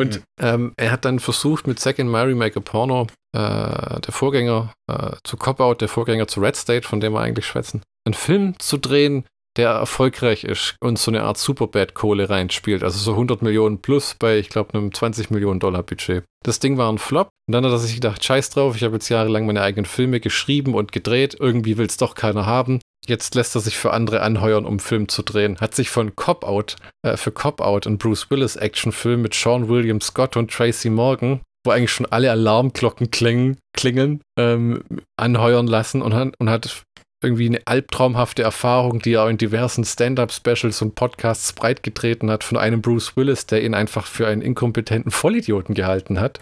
Und 0.00 0.16
mhm. 0.16 0.22
ähm, 0.40 0.72
er 0.76 0.92
hat 0.92 1.04
dann 1.04 1.18
versucht, 1.18 1.66
mit 1.66 1.80
Second 1.80 2.10
Mary 2.10 2.34
Make 2.34 2.58
a 2.58 2.62
Porno, 2.62 3.08
äh, 3.36 4.00
der 4.00 4.12
Vorgänger 4.12 4.72
äh, 4.90 5.16
zu 5.24 5.36
Cop-Out, 5.36 5.80
der 5.80 5.88
Vorgänger 5.88 6.28
zu 6.28 6.40
Red 6.40 6.56
State, 6.56 6.86
von 6.86 7.00
dem 7.00 7.12
wir 7.12 7.20
eigentlich 7.20 7.46
schwätzen, 7.46 7.82
einen 8.06 8.14
Film 8.14 8.58
zu 8.58 8.78
drehen, 8.78 9.24
der 9.56 9.70
erfolgreich 9.70 10.44
ist 10.44 10.76
und 10.80 10.98
so 10.98 11.10
eine 11.10 11.22
Art 11.22 11.38
Superbad-Kohle 11.38 12.30
reinspielt. 12.30 12.82
Also 12.82 12.98
so 12.98 13.12
100 13.12 13.42
Millionen 13.42 13.80
plus 13.80 14.14
bei, 14.18 14.38
ich 14.38 14.48
glaube, 14.48 14.74
einem 14.74 14.92
20 14.92 15.30
Millionen 15.30 15.60
Dollar 15.60 15.82
Budget. 15.82 16.24
Das 16.44 16.60
Ding 16.60 16.78
war 16.78 16.92
ein 16.92 16.98
Flop. 16.98 17.30
Und 17.48 17.52
dann 17.52 17.64
hat 17.64 17.72
er 17.72 17.78
sich 17.78 17.94
gedacht, 17.94 18.24
scheiß 18.24 18.50
drauf, 18.50 18.76
ich 18.76 18.84
habe 18.84 18.94
jetzt 18.94 19.08
jahrelang 19.08 19.46
meine 19.46 19.62
eigenen 19.62 19.86
Filme 19.86 20.20
geschrieben 20.20 20.74
und 20.74 20.92
gedreht. 20.92 21.36
Irgendwie 21.38 21.76
will 21.78 21.86
es 21.86 21.96
doch 21.96 22.14
keiner 22.14 22.46
haben. 22.46 22.80
Jetzt 23.06 23.34
lässt 23.34 23.54
er 23.54 23.60
sich 23.60 23.78
für 23.78 23.92
andere 23.92 24.20
anheuern, 24.20 24.66
um 24.66 24.78
Film 24.78 25.08
zu 25.08 25.22
drehen. 25.22 25.58
Hat 25.60 25.74
sich 25.74 25.88
von 25.88 26.14
Cop 26.14 26.44
Out, 26.44 26.76
äh, 27.02 27.16
für 27.16 27.32
Cop 27.32 27.60
Out, 27.60 27.86
einen 27.86 27.98
Bruce 27.98 28.30
Willis 28.30 28.56
Actionfilm 28.56 29.22
mit 29.22 29.34
Sean 29.34 29.68
William 29.68 30.00
Scott 30.00 30.36
und 30.36 30.50
Tracy 30.50 30.90
Morgan, 30.90 31.40
wo 31.64 31.70
eigentlich 31.70 31.92
schon 31.92 32.06
alle 32.06 32.30
Alarmglocken 32.30 33.10
klingen, 33.10 33.56
klingeln, 33.74 34.20
ähm, 34.38 34.82
anheuern 35.16 35.66
lassen 35.66 36.02
und 36.02 36.14
hat, 36.14 36.34
und 36.38 36.50
hat 36.50 36.84
irgendwie 37.22 37.46
eine 37.46 37.66
albtraumhafte 37.66 38.42
Erfahrung, 38.42 39.00
die 39.00 39.14
er 39.14 39.28
in 39.28 39.38
diversen 39.38 39.84
Stand-up-Specials 39.84 40.82
und 40.82 40.94
Podcasts 40.94 41.52
breitgetreten 41.52 42.30
hat, 42.30 42.44
von 42.44 42.56
einem 42.56 42.80
Bruce 42.80 43.16
Willis, 43.16 43.46
der 43.46 43.62
ihn 43.64 43.74
einfach 43.74 44.06
für 44.06 44.26
einen 44.26 44.42
inkompetenten 44.42 45.10
Vollidioten 45.10 45.74
gehalten 45.74 46.20
hat. 46.20 46.40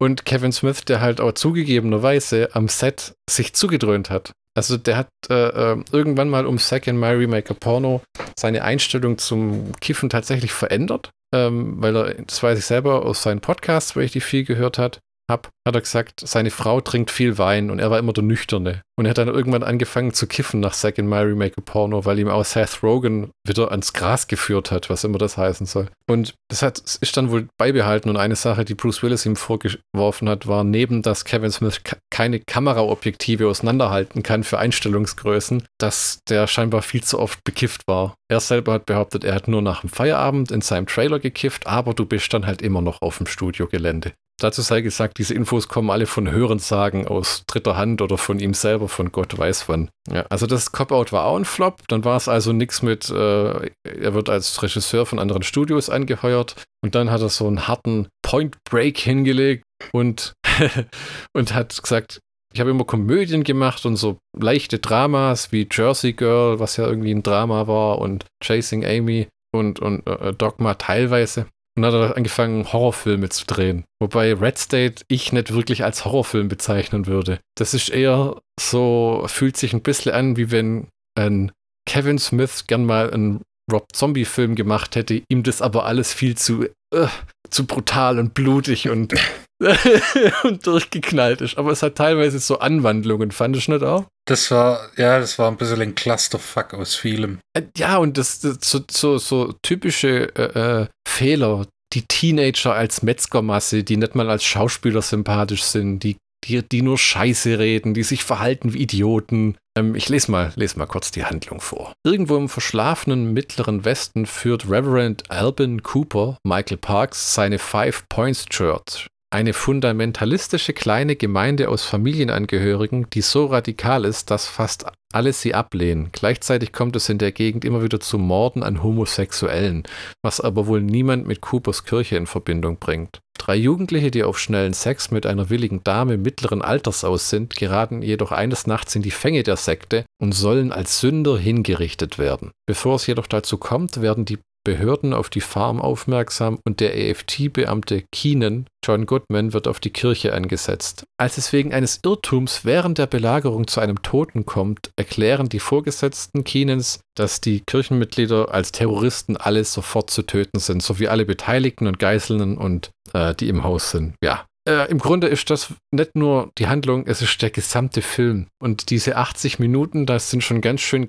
Und 0.00 0.24
Kevin 0.24 0.52
Smith, 0.52 0.84
der 0.84 1.00
halt 1.00 1.20
auch 1.20 1.32
zugegebenerweise 1.32 2.50
am 2.54 2.68
Set 2.68 3.14
sich 3.28 3.52
zugedröhnt 3.54 4.10
hat. 4.10 4.32
Also 4.54 4.76
der 4.76 4.96
hat 4.96 5.08
äh, 5.30 5.34
äh, 5.34 5.84
irgendwann 5.92 6.28
mal 6.28 6.46
um 6.46 6.58
Second 6.58 6.98
My 6.98 7.10
Remake 7.10 7.50
a 7.50 7.54
Porno 7.54 8.02
seine 8.36 8.62
Einstellung 8.64 9.18
zum 9.18 9.72
Kiffen 9.80 10.08
tatsächlich 10.08 10.52
verändert, 10.52 11.10
ähm, 11.32 11.80
weil 11.80 11.96
er, 11.96 12.14
das 12.14 12.42
weiß 12.42 12.58
ich 12.58 12.64
selber 12.64 13.04
aus 13.04 13.22
seinen 13.22 13.40
Podcasts, 13.40 13.94
weil 13.94 14.04
ich 14.04 14.12
die 14.12 14.20
viel 14.20 14.44
gehört 14.44 14.78
hat, 14.78 14.98
habe, 15.30 15.48
hat 15.66 15.74
er 15.74 15.80
gesagt, 15.80 16.22
seine 16.26 16.50
Frau 16.50 16.80
trinkt 16.80 17.10
viel 17.10 17.38
Wein 17.38 17.70
und 17.70 17.78
er 17.78 17.90
war 17.90 17.98
immer 17.98 18.12
der 18.12 18.24
Nüchterne. 18.24 18.82
Und 18.98 19.04
er 19.04 19.10
hat 19.10 19.18
dann 19.18 19.28
irgendwann 19.28 19.62
angefangen 19.62 20.12
zu 20.12 20.26
kiffen 20.26 20.58
nach 20.58 20.72
Second 20.72 21.08
My 21.08 21.18
Remake 21.18 21.54
a 21.58 21.60
Porno, 21.60 22.04
weil 22.04 22.18
ihm 22.18 22.28
auch 22.28 22.44
Seth 22.44 22.82
Rogen 22.82 23.30
wieder 23.46 23.70
ans 23.70 23.92
Gras 23.92 24.26
geführt 24.26 24.72
hat, 24.72 24.90
was 24.90 25.04
immer 25.04 25.18
das 25.18 25.36
heißen 25.36 25.66
soll. 25.66 25.88
Und 26.08 26.34
das 26.48 26.62
hat, 26.62 26.78
ist 26.78 27.16
dann 27.16 27.30
wohl 27.30 27.46
beibehalten. 27.58 28.10
Und 28.10 28.16
eine 28.16 28.34
Sache, 28.34 28.64
die 28.64 28.74
Bruce 28.74 29.02
Willis 29.02 29.24
ihm 29.24 29.36
vorgeworfen 29.36 30.28
hat, 30.28 30.48
war 30.48 30.64
neben, 30.64 31.02
dass 31.02 31.24
Kevin 31.24 31.52
Smith 31.52 31.80
keine 32.10 32.40
Kameraobjektive 32.40 33.46
auseinanderhalten 33.46 34.24
kann 34.24 34.42
für 34.42 34.58
Einstellungsgrößen, 34.58 35.62
dass 35.78 36.18
der 36.28 36.48
scheinbar 36.48 36.82
viel 36.82 37.04
zu 37.04 37.20
oft 37.20 37.44
bekifft 37.44 37.82
war. 37.86 38.14
Er 38.28 38.40
selber 38.40 38.72
hat 38.72 38.86
behauptet, 38.86 39.22
er 39.22 39.34
hat 39.34 39.46
nur 39.46 39.62
nach 39.62 39.82
dem 39.82 39.90
Feierabend 39.90 40.50
in 40.50 40.60
seinem 40.60 40.86
Trailer 40.86 41.20
gekifft, 41.20 41.68
aber 41.68 41.94
du 41.94 42.04
bist 42.04 42.32
dann 42.34 42.46
halt 42.46 42.62
immer 42.62 42.80
noch 42.80 43.00
auf 43.00 43.18
dem 43.18 43.26
Studiogelände. 43.26 44.12
Dazu 44.40 44.62
sei 44.62 44.82
gesagt, 44.82 45.18
diese 45.18 45.34
Infos 45.34 45.66
kommen 45.66 45.90
alle 45.90 46.06
von 46.06 46.30
Hörensagen 46.30 47.08
aus 47.08 47.42
dritter 47.48 47.76
Hand 47.76 48.00
oder 48.02 48.18
von 48.18 48.38
ihm 48.38 48.54
selber, 48.54 48.88
von 48.88 49.10
Gott 49.10 49.36
weiß 49.36 49.68
wann. 49.68 49.90
Ja, 50.08 50.26
also 50.30 50.46
das 50.46 50.70
Cop-Out 50.70 51.12
war 51.12 51.24
auch 51.24 51.36
ein 51.36 51.44
Flop. 51.44 51.82
Dann 51.88 52.04
war 52.04 52.16
es 52.16 52.28
also 52.28 52.52
nichts 52.52 52.80
mit, 52.82 53.10
äh, 53.10 53.70
er 53.84 54.14
wird 54.14 54.28
als 54.28 54.62
Regisseur 54.62 55.06
von 55.06 55.18
anderen 55.18 55.42
Studios 55.42 55.90
angeheuert 55.90 56.54
und 56.84 56.94
dann 56.94 57.10
hat 57.10 57.20
er 57.20 57.30
so 57.30 57.48
einen 57.48 57.66
harten 57.66 58.08
Point 58.22 58.56
Break 58.68 58.98
hingelegt 58.98 59.64
und, 59.92 60.34
und 61.32 61.54
hat 61.54 61.82
gesagt, 61.82 62.20
ich 62.54 62.60
habe 62.60 62.70
immer 62.70 62.84
Komödien 62.84 63.44
gemacht 63.44 63.84
und 63.86 63.96
so 63.96 64.18
leichte 64.36 64.78
Dramas 64.78 65.52
wie 65.52 65.68
Jersey 65.70 66.12
Girl, 66.12 66.60
was 66.60 66.76
ja 66.76 66.86
irgendwie 66.86 67.12
ein 67.12 67.22
Drama 67.22 67.66
war, 67.66 67.98
und 67.98 68.24
Chasing 68.42 68.84
Amy 68.84 69.28
und, 69.52 69.80
und 69.80 70.06
äh, 70.06 70.32
Dogma 70.32 70.74
teilweise. 70.74 71.46
Und 71.78 71.84
hat 71.84 71.94
er 71.94 72.16
angefangen, 72.16 72.72
Horrorfilme 72.72 73.28
zu 73.28 73.46
drehen. 73.46 73.84
Wobei 74.02 74.34
Red 74.34 74.58
State 74.58 75.04
ich 75.06 75.32
nicht 75.32 75.54
wirklich 75.54 75.84
als 75.84 76.04
Horrorfilm 76.04 76.48
bezeichnen 76.48 77.06
würde. 77.06 77.38
Das 77.56 77.72
ist 77.72 77.88
eher 77.88 78.34
so, 78.58 79.22
fühlt 79.28 79.56
sich 79.56 79.74
ein 79.74 79.82
bisschen 79.82 80.12
an, 80.12 80.36
wie 80.36 80.50
wenn 80.50 80.88
ein 81.16 81.52
Kevin 81.88 82.18
Smith 82.18 82.64
gern 82.66 82.84
mal 82.84 83.12
einen 83.12 83.42
Rob 83.70 83.86
Zombie-Film 83.92 84.56
gemacht 84.56 84.96
hätte, 84.96 85.22
ihm 85.28 85.44
das 85.44 85.62
aber 85.62 85.84
alles 85.84 86.12
viel 86.12 86.36
zu, 86.36 86.66
uh, 86.92 87.06
zu 87.48 87.64
brutal 87.64 88.18
und 88.18 88.34
blutig 88.34 88.88
und 88.88 89.14
und 90.44 90.66
durchgeknallt 90.66 91.40
ist. 91.40 91.58
Aber 91.58 91.72
es 91.72 91.82
hat 91.82 91.96
teilweise 91.96 92.38
so 92.38 92.58
Anwandlungen, 92.60 93.32
fand 93.32 93.56
ich 93.56 93.68
nicht 93.68 93.82
auch? 93.82 94.06
Das 94.26 94.50
war, 94.50 94.90
ja, 94.96 95.18
das 95.18 95.38
war 95.38 95.50
ein 95.50 95.56
bisschen 95.56 95.80
ein 95.80 95.94
Clusterfuck 95.94 96.74
aus 96.74 96.94
vielem. 96.94 97.38
Äh, 97.54 97.62
ja, 97.76 97.96
und 97.96 98.18
das, 98.18 98.40
das 98.40 98.58
so, 98.62 98.80
so, 98.90 99.18
so 99.18 99.54
typische 99.62 100.34
äh, 100.36 100.82
äh, 100.82 100.86
Fehler, 101.06 101.66
die 101.92 102.02
Teenager 102.02 102.74
als 102.74 103.02
Metzgermasse, 103.02 103.82
die 103.82 103.96
nicht 103.96 104.14
mal 104.14 104.30
als 104.30 104.44
Schauspieler 104.44 105.02
sympathisch 105.02 105.64
sind, 105.64 106.00
die, 106.00 106.18
die, 106.44 106.62
die 106.62 106.82
nur 106.82 106.98
Scheiße 106.98 107.58
reden, 107.58 107.94
die 107.94 108.02
sich 108.02 108.22
verhalten 108.22 108.74
wie 108.74 108.82
Idioten. 108.82 109.56
Ähm, 109.76 109.96
ich 109.96 110.08
lese 110.08 110.30
mal, 110.30 110.52
lese 110.54 110.78
mal 110.78 110.86
kurz 110.86 111.10
die 111.10 111.24
Handlung 111.24 111.60
vor. 111.60 111.94
Irgendwo 112.04 112.36
im 112.36 112.48
verschlafenen 112.48 113.32
mittleren 113.32 113.84
Westen 113.84 114.26
führt 114.26 114.70
Reverend 114.70 115.30
Alban 115.30 115.82
Cooper, 115.82 116.36
Michael 116.44 116.76
Parks, 116.76 117.34
seine 117.34 117.58
Five 117.58 118.04
Points 118.08 118.44
Church 118.46 119.08
eine 119.30 119.52
fundamentalistische 119.52 120.72
kleine 120.72 121.14
Gemeinde 121.14 121.68
aus 121.68 121.84
Familienangehörigen, 121.84 123.10
die 123.10 123.20
so 123.20 123.46
radikal 123.46 124.04
ist, 124.04 124.30
dass 124.30 124.46
fast 124.46 124.86
alle 125.12 125.32
sie 125.32 125.54
ablehnen. 125.54 126.10
Gleichzeitig 126.12 126.72
kommt 126.72 126.96
es 126.96 127.08
in 127.08 127.18
der 127.18 127.32
Gegend 127.32 127.64
immer 127.64 127.82
wieder 127.82 128.00
zu 128.00 128.18
Morden 128.18 128.62
an 128.62 128.82
Homosexuellen, 128.82 129.82
was 130.22 130.40
aber 130.40 130.66
wohl 130.66 130.82
niemand 130.82 131.26
mit 131.26 131.40
Coopers 131.40 131.84
Kirche 131.84 132.16
in 132.16 132.26
Verbindung 132.26 132.78
bringt. 132.78 133.20
Drei 133.38 133.56
Jugendliche, 133.56 134.10
die 134.10 134.24
auf 134.24 134.38
schnellen 134.38 134.74
Sex 134.74 135.10
mit 135.10 135.24
einer 135.24 135.48
willigen 135.48 135.84
Dame 135.84 136.18
mittleren 136.18 136.60
Alters 136.60 137.04
aus 137.04 137.30
sind, 137.30 137.54
geraten 137.56 138.02
jedoch 138.02 138.32
eines 138.32 138.66
Nachts 138.66 138.94
in 138.96 139.02
die 139.02 139.10
Fänge 139.10 139.42
der 139.42 139.56
Sekte 139.56 140.04
und 140.20 140.32
sollen 140.32 140.72
als 140.72 141.00
Sünder 141.00 141.38
hingerichtet 141.38 142.18
werden. 142.18 142.50
Bevor 142.66 142.96
es 142.96 143.06
jedoch 143.06 143.26
dazu 143.26 143.56
kommt, 143.56 144.02
werden 144.02 144.24
die 144.24 144.38
Behörden 144.64 145.14
auf 145.14 145.30
die 145.30 145.40
Farm 145.40 145.80
aufmerksam 145.80 146.58
und 146.64 146.80
der 146.80 146.96
EFT-Beamte 146.96 148.04
Keenan, 148.12 148.66
John 148.84 149.06
Goodman, 149.06 149.52
wird 149.52 149.66
auf 149.66 149.80
die 149.80 149.90
Kirche 149.90 150.34
angesetzt. 150.34 151.04
Als 151.18 151.38
es 151.38 151.52
wegen 151.52 151.72
eines 151.72 152.00
Irrtums 152.04 152.64
während 152.64 152.98
der 152.98 153.06
Belagerung 153.06 153.66
zu 153.66 153.80
einem 153.80 154.02
Toten 154.02 154.46
kommt, 154.46 154.90
erklären 154.96 155.48
die 155.48 155.60
Vorgesetzten 155.60 156.44
Keenans, 156.44 157.00
dass 157.16 157.40
die 157.40 157.60
Kirchenmitglieder 157.60 158.52
als 158.52 158.72
Terroristen 158.72 159.36
alle 159.36 159.64
sofort 159.64 160.10
zu 160.10 160.22
töten 160.22 160.58
sind, 160.58 160.82
sowie 160.82 161.08
alle 161.08 161.24
Beteiligten 161.24 161.86
und 161.86 161.98
Geiselnden 161.98 162.58
und 162.58 162.90
äh, 163.12 163.34
die 163.34 163.48
im 163.48 163.64
Haus 163.64 163.90
sind. 163.90 164.14
Ja, 164.22 164.46
äh, 164.68 164.90
im 164.90 164.98
Grunde 164.98 165.28
ist 165.28 165.48
das 165.48 165.72
nicht 165.90 166.14
nur 166.14 166.50
die 166.58 166.66
Handlung, 166.66 167.06
es 167.06 167.22
ist 167.22 167.40
der 167.40 167.50
gesamte 167.50 168.02
Film. 168.02 168.48
Und 168.62 168.90
diese 168.90 169.16
80 169.16 169.58
Minuten, 169.58 170.04
das 170.04 170.30
sind 170.30 170.44
schon 170.44 170.60
ganz 170.60 170.82
schön 170.82 171.06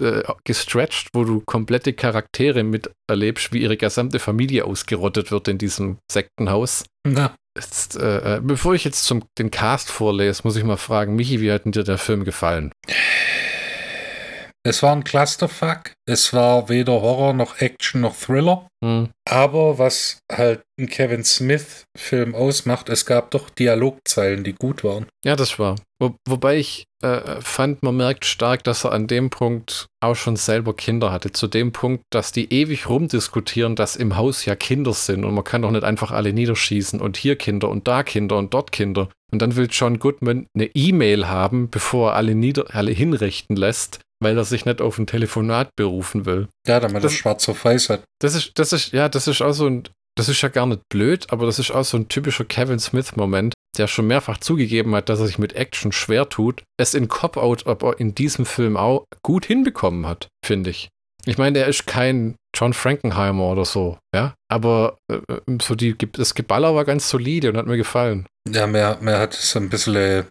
äh, 0.00 0.22
gestretched, 0.44 1.08
wo 1.12 1.24
du 1.24 1.40
komplette 1.40 1.92
Charaktere 1.92 2.62
miterlebst, 2.62 3.52
wie 3.52 3.62
ihre 3.62 3.76
gesamte 3.76 4.18
Familie 4.18 4.64
ausgerottet 4.64 5.30
wird 5.30 5.48
in 5.48 5.58
diesem 5.58 5.98
Sektenhaus. 6.10 6.84
Ja. 7.06 7.34
Jetzt, 7.56 7.96
äh, 7.96 8.38
äh, 8.38 8.40
bevor 8.42 8.74
ich 8.74 8.82
jetzt 8.82 9.04
zum, 9.04 9.22
den 9.38 9.52
Cast 9.52 9.88
vorlese, 9.88 10.42
muss 10.42 10.56
ich 10.56 10.64
mal 10.64 10.76
fragen, 10.76 11.14
Michi, 11.14 11.40
wie 11.40 11.52
hat 11.52 11.64
dir 11.64 11.84
der 11.84 11.98
Film 11.98 12.24
gefallen? 12.24 12.72
Es 14.66 14.82
war 14.82 14.92
ein 14.92 15.04
Clusterfuck. 15.04 15.92
Es 16.06 16.32
war 16.32 16.70
weder 16.70 16.94
Horror 16.94 17.34
noch 17.34 17.60
Action 17.60 18.00
noch 18.00 18.16
Thriller. 18.16 18.66
Hm. 18.82 19.10
Aber 19.28 19.78
was 19.78 20.18
halt 20.32 20.62
ein 20.80 20.88
Kevin 20.88 21.22
Smith-Film 21.22 22.34
ausmacht, 22.34 22.88
es 22.88 23.04
gab 23.04 23.30
doch 23.30 23.50
Dialogzeilen, 23.50 24.42
die 24.42 24.54
gut 24.54 24.82
waren. 24.82 25.06
Ja, 25.22 25.36
das 25.36 25.58
war. 25.58 25.76
Wo, 26.00 26.14
wobei 26.26 26.56
ich 26.56 26.84
äh, 27.02 27.40
fand, 27.42 27.82
man 27.82 27.96
merkt 27.98 28.24
stark, 28.24 28.64
dass 28.64 28.84
er 28.84 28.92
an 28.92 29.06
dem 29.06 29.28
Punkt 29.28 29.86
auch 30.02 30.16
schon 30.16 30.36
selber 30.36 30.74
Kinder 30.74 31.12
hatte. 31.12 31.32
Zu 31.32 31.46
dem 31.46 31.72
Punkt, 31.72 32.02
dass 32.10 32.32
die 32.32 32.50
ewig 32.50 32.88
rumdiskutieren, 32.88 33.76
dass 33.76 33.96
im 33.96 34.16
Haus 34.16 34.46
ja 34.46 34.56
Kinder 34.56 34.94
sind 34.94 35.24
und 35.24 35.34
man 35.34 35.44
kann 35.44 35.62
doch 35.62 35.70
nicht 35.70 35.84
einfach 35.84 36.10
alle 36.10 36.32
niederschießen 36.32 37.02
und 37.02 37.18
hier 37.18 37.36
Kinder 37.36 37.68
und 37.68 37.86
da 37.86 38.02
Kinder 38.02 38.38
und 38.38 38.54
dort 38.54 38.72
Kinder. 38.72 39.10
Und 39.30 39.42
dann 39.42 39.56
will 39.56 39.68
John 39.70 39.98
Goodman 39.98 40.46
eine 40.54 40.70
E-Mail 40.74 41.28
haben, 41.28 41.68
bevor 41.68 42.12
er 42.12 42.16
alle, 42.16 42.34
nieder 42.34 42.66
alle 42.74 42.92
hinrichten 42.92 43.56
lässt 43.56 44.00
weil 44.22 44.36
er 44.36 44.44
sich 44.44 44.64
nicht 44.64 44.80
auf 44.80 44.98
ein 44.98 45.06
Telefonat 45.06 45.70
berufen 45.76 46.26
will. 46.26 46.48
Ja, 46.66 46.80
damit 46.80 47.04
das, 47.04 47.12
er 47.12 47.18
schwarz 47.18 47.48
auf 47.48 47.64
weiß 47.64 47.90
hat. 47.90 48.04
Das 48.20 48.34
ist, 48.34 48.52
das 48.58 48.72
ist, 48.72 48.92
ja, 48.92 49.08
das 49.08 49.26
ist 49.26 49.42
auch 49.42 49.52
so 49.52 49.66
ein, 49.66 49.84
das 50.16 50.28
ist 50.28 50.40
ja 50.42 50.48
gar 50.48 50.66
nicht 50.66 50.82
blöd, 50.88 51.26
aber 51.30 51.46
das 51.46 51.58
ist 51.58 51.70
auch 51.70 51.84
so 51.84 51.96
ein 51.96 52.08
typischer 52.08 52.44
Kevin 52.44 52.78
Smith-Moment, 52.78 53.54
der 53.76 53.86
schon 53.86 54.06
mehrfach 54.06 54.38
zugegeben 54.38 54.94
hat, 54.94 55.08
dass 55.08 55.20
er 55.20 55.26
sich 55.26 55.38
mit 55.38 55.54
Action 55.54 55.92
schwer 55.92 56.28
tut, 56.28 56.62
es 56.78 56.94
in 56.94 57.08
Cop-Out 57.08 57.66
aber 57.66 57.98
in 57.98 58.14
diesem 58.14 58.46
Film 58.46 58.76
auch 58.76 59.04
gut 59.22 59.46
hinbekommen 59.46 60.06
hat, 60.06 60.28
finde 60.44 60.70
ich. 60.70 60.88
Ich 61.26 61.38
meine, 61.38 61.58
er 61.58 61.68
ist 61.68 61.86
kein 61.86 62.36
John 62.54 62.74
Frankenheimer 62.74 63.50
oder 63.50 63.64
so, 63.64 63.98
ja, 64.14 64.34
aber 64.48 64.98
äh, 65.10 65.18
so 65.60 65.74
die, 65.74 65.96
das 65.96 66.34
Geballer 66.34 66.74
war 66.74 66.84
ganz 66.84 67.08
solide 67.08 67.50
und 67.50 67.56
hat 67.56 67.66
mir 67.66 67.78
gefallen. 67.78 68.26
Ja, 68.48 68.66
mir, 68.66 68.98
mir 69.00 69.18
hat 69.18 69.34
es 69.34 69.56
ein 69.56 69.70
bisschen 69.70 69.96
äh, 69.96 70.24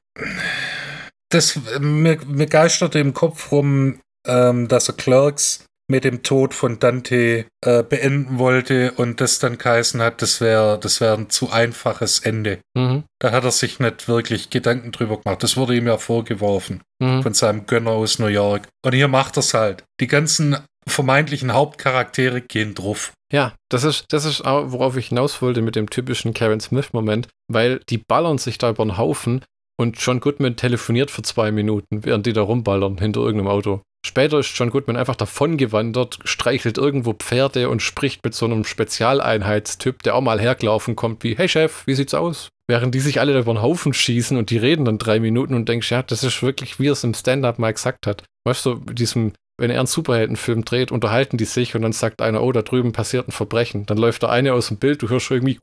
das 1.34 1.60
mir, 1.80 2.20
mir 2.25 2.48
geisterte 2.48 3.00
im 3.00 3.13
Kopf 3.13 3.52
rum, 3.52 4.00
ähm, 4.28 4.68
dass 4.68 4.88
er 4.88 4.96
Clerks 4.96 5.66
mit 5.90 6.06
dem 6.06 6.24
Tod 6.24 6.54
von 6.54 6.80
Dante 6.80 7.46
äh, 7.62 7.84
beenden 7.84 8.40
wollte 8.40 8.94
und 8.94 9.20
das 9.20 9.40
dann 9.40 9.58
geheißen 9.58 10.02
hat, 10.02 10.22
das 10.22 10.40
wäre 10.40 10.80
das 10.80 11.02
wär 11.02 11.13
ein 11.13 11.30
zu 11.30 11.52
einfaches 11.52 12.20
Ende. 12.20 12.60
Mhm. 12.74 13.04
Da 13.20 13.32
hat 13.32 13.44
er 13.44 13.52
sich 13.52 13.80
nicht 13.80 14.08
wirklich 14.08 14.50
Gedanken 14.50 14.92
drüber 14.92 15.20
gemacht. 15.20 15.44
Das 15.44 15.58
wurde 15.58 15.75
ihm 15.75 15.88
ja 15.88 15.98
vorgeworfen 15.98 16.82
mhm. 17.00 17.22
von 17.22 17.34
seinem 17.34 17.66
Gönner 17.66 17.92
aus 17.92 18.18
New 18.18 18.28
York. 18.28 18.68
Und 18.86 18.94
hier 18.94 19.10
macht 19.10 19.38
er 19.38 19.42
es 19.42 19.54
halt. 19.54 19.84
Die 20.00 20.08
ganzen 20.08 20.58
vermeintlichen 20.88 21.54
Hauptcharaktere 21.54 22.42
gehen 22.42 22.75
drauf. 22.75 23.12
Ja, 23.32 23.54
das 23.70 23.84
ist, 23.84 24.06
das 24.10 24.25
ist 24.25 24.42
auch, 24.42 24.72
worauf 24.72 24.96
ich 24.96 25.08
hinaus 25.08 25.42
wollte 25.42 25.62
mit 25.62 25.75
dem 25.75 25.90
typischen 25.90 26.34
Karen 26.34 26.60
Smith-Moment, 26.60 27.28
weil 27.52 27.80
die 27.90 27.98
ballern 27.98 28.38
sich 28.38 28.58
da 28.58 28.70
über 28.70 28.86
den 28.86 28.98
Haufen 28.98 29.44
und 29.80 29.98
John 30.00 30.20
Goodman 30.20 30.56
telefoniert 30.56 31.12
für 31.12 31.22
zwei 31.22 31.51
Minuten, 31.51 32.06
während 32.06 32.25
die 32.25 32.34
da 32.34 32.42
rumballern 32.42 32.98
hinter 32.98 33.22
irgendeinem 33.22 33.51
Auto. 33.51 33.82
Später 34.06 34.39
ist 34.39 34.58
John 34.58 34.70
Goodman 34.70 34.98
einfach 34.98 35.15
davongewandert, 35.15 36.20
streichelt 36.25 36.77
irgendwo 36.77 37.13
Pferde 37.13 37.70
und 37.70 37.82
spricht 37.82 38.24
mit 38.25 38.34
so 38.34 38.46
einem 38.46 38.65
Spezialeinheitstyp, 38.65 40.03
der 40.03 40.15
auch 40.15 40.22
mal 40.22 40.42
hergelaufen 40.42 40.96
kommt, 40.96 41.24
wie: 41.24 41.38
Hey 41.38 41.48
Chef, 41.48 41.88
wie 41.88 41.94
sieht's 41.94 42.13
aus? 42.13 42.50
Während 42.68 42.96
die 42.96 43.00
sich 43.00 43.20
alle 43.20 43.38
über 43.38 43.53
den 43.53 43.62
Haufen 43.62 43.94
schießen 43.94 44.38
und 44.38 44.50
die 44.50 44.58
reden 44.58 44.86
dann 44.86 44.98
drei 44.98 45.20
Minuten 45.20 45.53
und 45.53 45.68
denkst, 45.68 45.92
ja, 45.92 46.01
das 46.01 46.24
ist 46.24 46.42
wirklich, 46.44 46.80
wie 46.80 46.88
er 46.88 46.94
es 46.94 47.03
im 47.03 47.13
Stand-Up 47.13 47.60
mal 47.60 47.74
gesagt 47.74 48.08
hat. 48.08 48.24
Weißt 48.46 48.65
du, 48.65 48.75
diesem, 48.75 49.34
wenn 49.60 49.70
er 49.70 49.80
einen 49.80 49.88
Superheldenfilm 49.88 50.63
dreht, 50.63 50.92
unterhalten 50.92 51.38
die 51.38 51.46
sich 51.46 51.75
und 51.75 51.82
dann 51.82 51.92
sagt 51.92 52.22
einer, 52.22 52.42
oh, 52.42 52.51
da 52.53 52.62
drüben 52.62 52.94
passiert 52.94 53.27
ein 53.27 53.34
Verbrechen. 53.34 53.86
Dann 53.86 53.98
läuft 53.98 54.22
der 54.22 54.30
eine 54.30 54.53
aus 54.53 54.70
dem 54.70 54.77
Bild, 54.77 55.01
du 55.01 55.10
hörst 55.10 55.30
irgendwie 55.30 55.60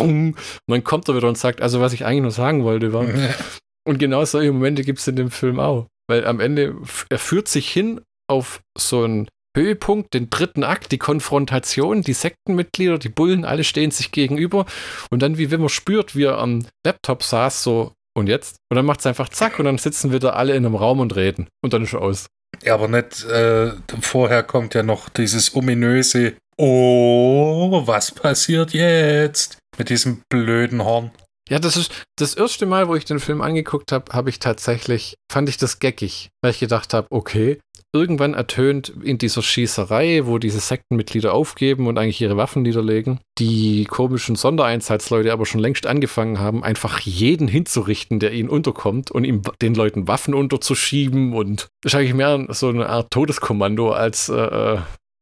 und 0.00 0.36
dann 0.66 0.84
kommt 0.84 1.08
er 1.08 1.16
wieder 1.16 1.28
und 1.28 1.38
sagt, 1.38 1.60
also 1.60 1.80
was 1.80 1.92
ich 1.92 2.04
eigentlich 2.04 2.22
nur 2.22 2.30
sagen 2.30 2.64
wollte 2.64 2.92
war. 2.92 3.06
und 3.88 3.98
genau 3.98 4.24
solche 4.24 4.52
Momente 4.52 4.82
gibt 4.82 4.98
es 4.98 5.08
in 5.08 5.16
dem 5.16 5.30
Film 5.30 5.60
auch. 5.60 5.86
Weil 6.08 6.26
am 6.26 6.40
Ende, 6.40 6.76
er 7.08 7.18
führt 7.18 7.48
sich 7.48 7.70
hin 7.70 8.00
auf 8.28 8.60
so 8.76 9.04
einen 9.04 9.28
Höhepunkt, 9.56 10.14
den 10.14 10.30
dritten 10.30 10.64
Akt, 10.64 10.92
die 10.92 10.98
Konfrontation, 10.98 12.02
die 12.02 12.12
Sektenmitglieder, 12.12 12.98
die 12.98 13.08
Bullen, 13.08 13.44
alle 13.44 13.64
stehen 13.64 13.90
sich 13.90 14.12
gegenüber. 14.12 14.66
Und 15.10 15.22
dann, 15.22 15.38
wie 15.38 15.50
wenn 15.50 15.60
man 15.60 15.68
spürt, 15.68 16.14
wie 16.16 16.24
er 16.24 16.38
am 16.38 16.66
Laptop 16.84 17.22
saß, 17.22 17.62
so, 17.62 17.92
und 18.16 18.28
jetzt? 18.28 18.56
Und 18.70 18.76
dann 18.76 18.86
macht 18.86 19.00
es 19.00 19.06
einfach 19.06 19.28
zack 19.28 19.58
und 19.58 19.64
dann 19.64 19.78
sitzen 19.78 20.12
wir 20.12 20.20
da 20.20 20.30
alle 20.30 20.54
in 20.54 20.64
einem 20.64 20.76
Raum 20.76 21.00
und 21.00 21.16
reden. 21.16 21.48
Und 21.62 21.72
dann 21.72 21.82
ist 21.82 21.94
er 21.94 22.02
aus. 22.02 22.26
Ja, 22.62 22.74
aber 22.74 22.88
nicht, 22.88 23.24
äh, 23.24 23.72
vorher 24.00 24.42
kommt 24.42 24.74
ja 24.74 24.82
noch 24.82 25.08
dieses 25.08 25.54
ominöse, 25.54 26.34
oh, 26.56 27.82
was 27.86 28.12
passiert 28.12 28.72
jetzt? 28.72 29.58
Mit 29.78 29.88
diesem 29.88 30.22
blöden 30.28 30.84
Horn. 30.84 31.10
Ja, 31.50 31.58
das 31.58 31.76
ist 31.76 32.06
das 32.16 32.34
erste 32.34 32.64
Mal, 32.64 32.86
wo 32.86 32.94
ich 32.94 33.04
den 33.04 33.18
Film 33.18 33.40
angeguckt 33.40 33.90
habe, 33.90 34.12
habe 34.12 34.30
ich 34.30 34.38
tatsächlich, 34.38 35.16
fand 35.30 35.48
ich 35.48 35.56
das 35.56 35.80
geckig, 35.80 36.28
weil 36.42 36.52
ich 36.52 36.60
gedacht 36.60 36.94
habe, 36.94 37.08
okay, 37.10 37.58
irgendwann 37.92 38.34
ertönt 38.34 38.92
in 39.02 39.18
dieser 39.18 39.42
Schießerei, 39.42 40.26
wo 40.26 40.38
diese 40.38 40.60
Sektenmitglieder 40.60 41.34
aufgeben 41.34 41.88
und 41.88 41.98
eigentlich 41.98 42.20
ihre 42.20 42.36
Waffen 42.36 42.62
niederlegen, 42.62 43.18
die 43.38 43.84
komischen 43.84 44.36
Sondereinsatzleute 44.36 45.32
aber 45.32 45.44
schon 45.44 45.60
längst 45.60 45.86
angefangen 45.86 46.38
haben, 46.38 46.62
einfach 46.62 47.00
jeden 47.00 47.48
hinzurichten, 47.48 48.20
der 48.20 48.32
ihnen 48.32 48.48
unterkommt 48.48 49.10
und 49.10 49.24
ihm 49.24 49.42
den 49.60 49.74
Leuten 49.74 50.06
Waffen 50.06 50.34
unterzuschieben 50.34 51.34
und 51.34 51.66
eigentlich 51.92 52.14
mehr 52.14 52.46
so 52.50 52.68
eine 52.68 52.88
Art 52.88 53.10
Todeskommando 53.10 53.90
als 53.90 54.28
äh, 54.28 54.34
äh 54.34 54.78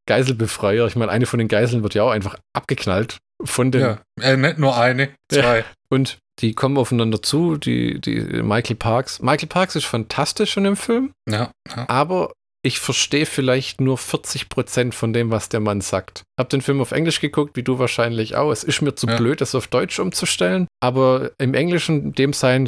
Geiselbefreier. 0.07 0.87
Ich 0.87 0.97
meine, 0.97 1.12
eine 1.12 1.26
von 1.26 1.38
den 1.38 1.49
Geiseln 1.49 1.83
wird 1.83 1.93
ja 1.93 2.02
auch 2.02 2.11
einfach 2.11 2.38
abgeknallt 2.55 3.19
von 3.42 3.71
den. 3.71 3.80
Ja, 3.80 3.99
äh, 4.21 4.37
nicht 4.37 4.59
nur 4.59 4.76
eine, 4.76 5.11
zwei. 5.30 5.59
Ja. 5.59 5.64
Und 5.88 6.18
die 6.40 6.54
kommen 6.54 6.76
aufeinander 6.76 7.23
zu, 7.23 7.57
die, 7.57 8.00
die 8.00 8.21
Michael 8.42 8.76
Parks. 8.76 9.21
Michael 9.21 9.49
Parks 9.49 9.76
ist 9.76 9.87
fantastisch 9.87 10.57
in 10.57 10.64
dem 10.64 10.76
Film. 10.76 11.12
Ja. 11.28 11.50
ja. 11.68 11.88
Aber 11.88 12.33
ich 12.62 12.80
verstehe 12.80 13.25
vielleicht 13.25 13.80
nur 13.80 13.97
40 13.99 14.49
Prozent 14.49 14.95
von 14.95 15.12
dem, 15.12 15.30
was 15.30 15.49
der 15.49 15.61
Mann 15.61 15.80
sagt. 15.80 16.25
Hab 16.38 16.49
den 16.50 16.61
Film 16.61 16.80
auf 16.80 16.90
Englisch 16.92 17.21
geguckt, 17.21 17.57
wie 17.57 17.62
du 17.62 17.78
wahrscheinlich 17.78 18.35
auch. 18.35 18.50
Es 18.50 18.64
ist 18.64 18.83
mir 18.83 18.95
zu 18.95 19.07
ja. 19.07 19.16
blöd, 19.16 19.40
das 19.40 19.54
auf 19.54 19.68
Deutsch 19.68 19.99
umzustellen. 19.99 20.66
Aber 20.80 21.30
im 21.38 21.54
Englischen 21.54 22.12
dem 22.12 22.33
sein. 22.33 22.64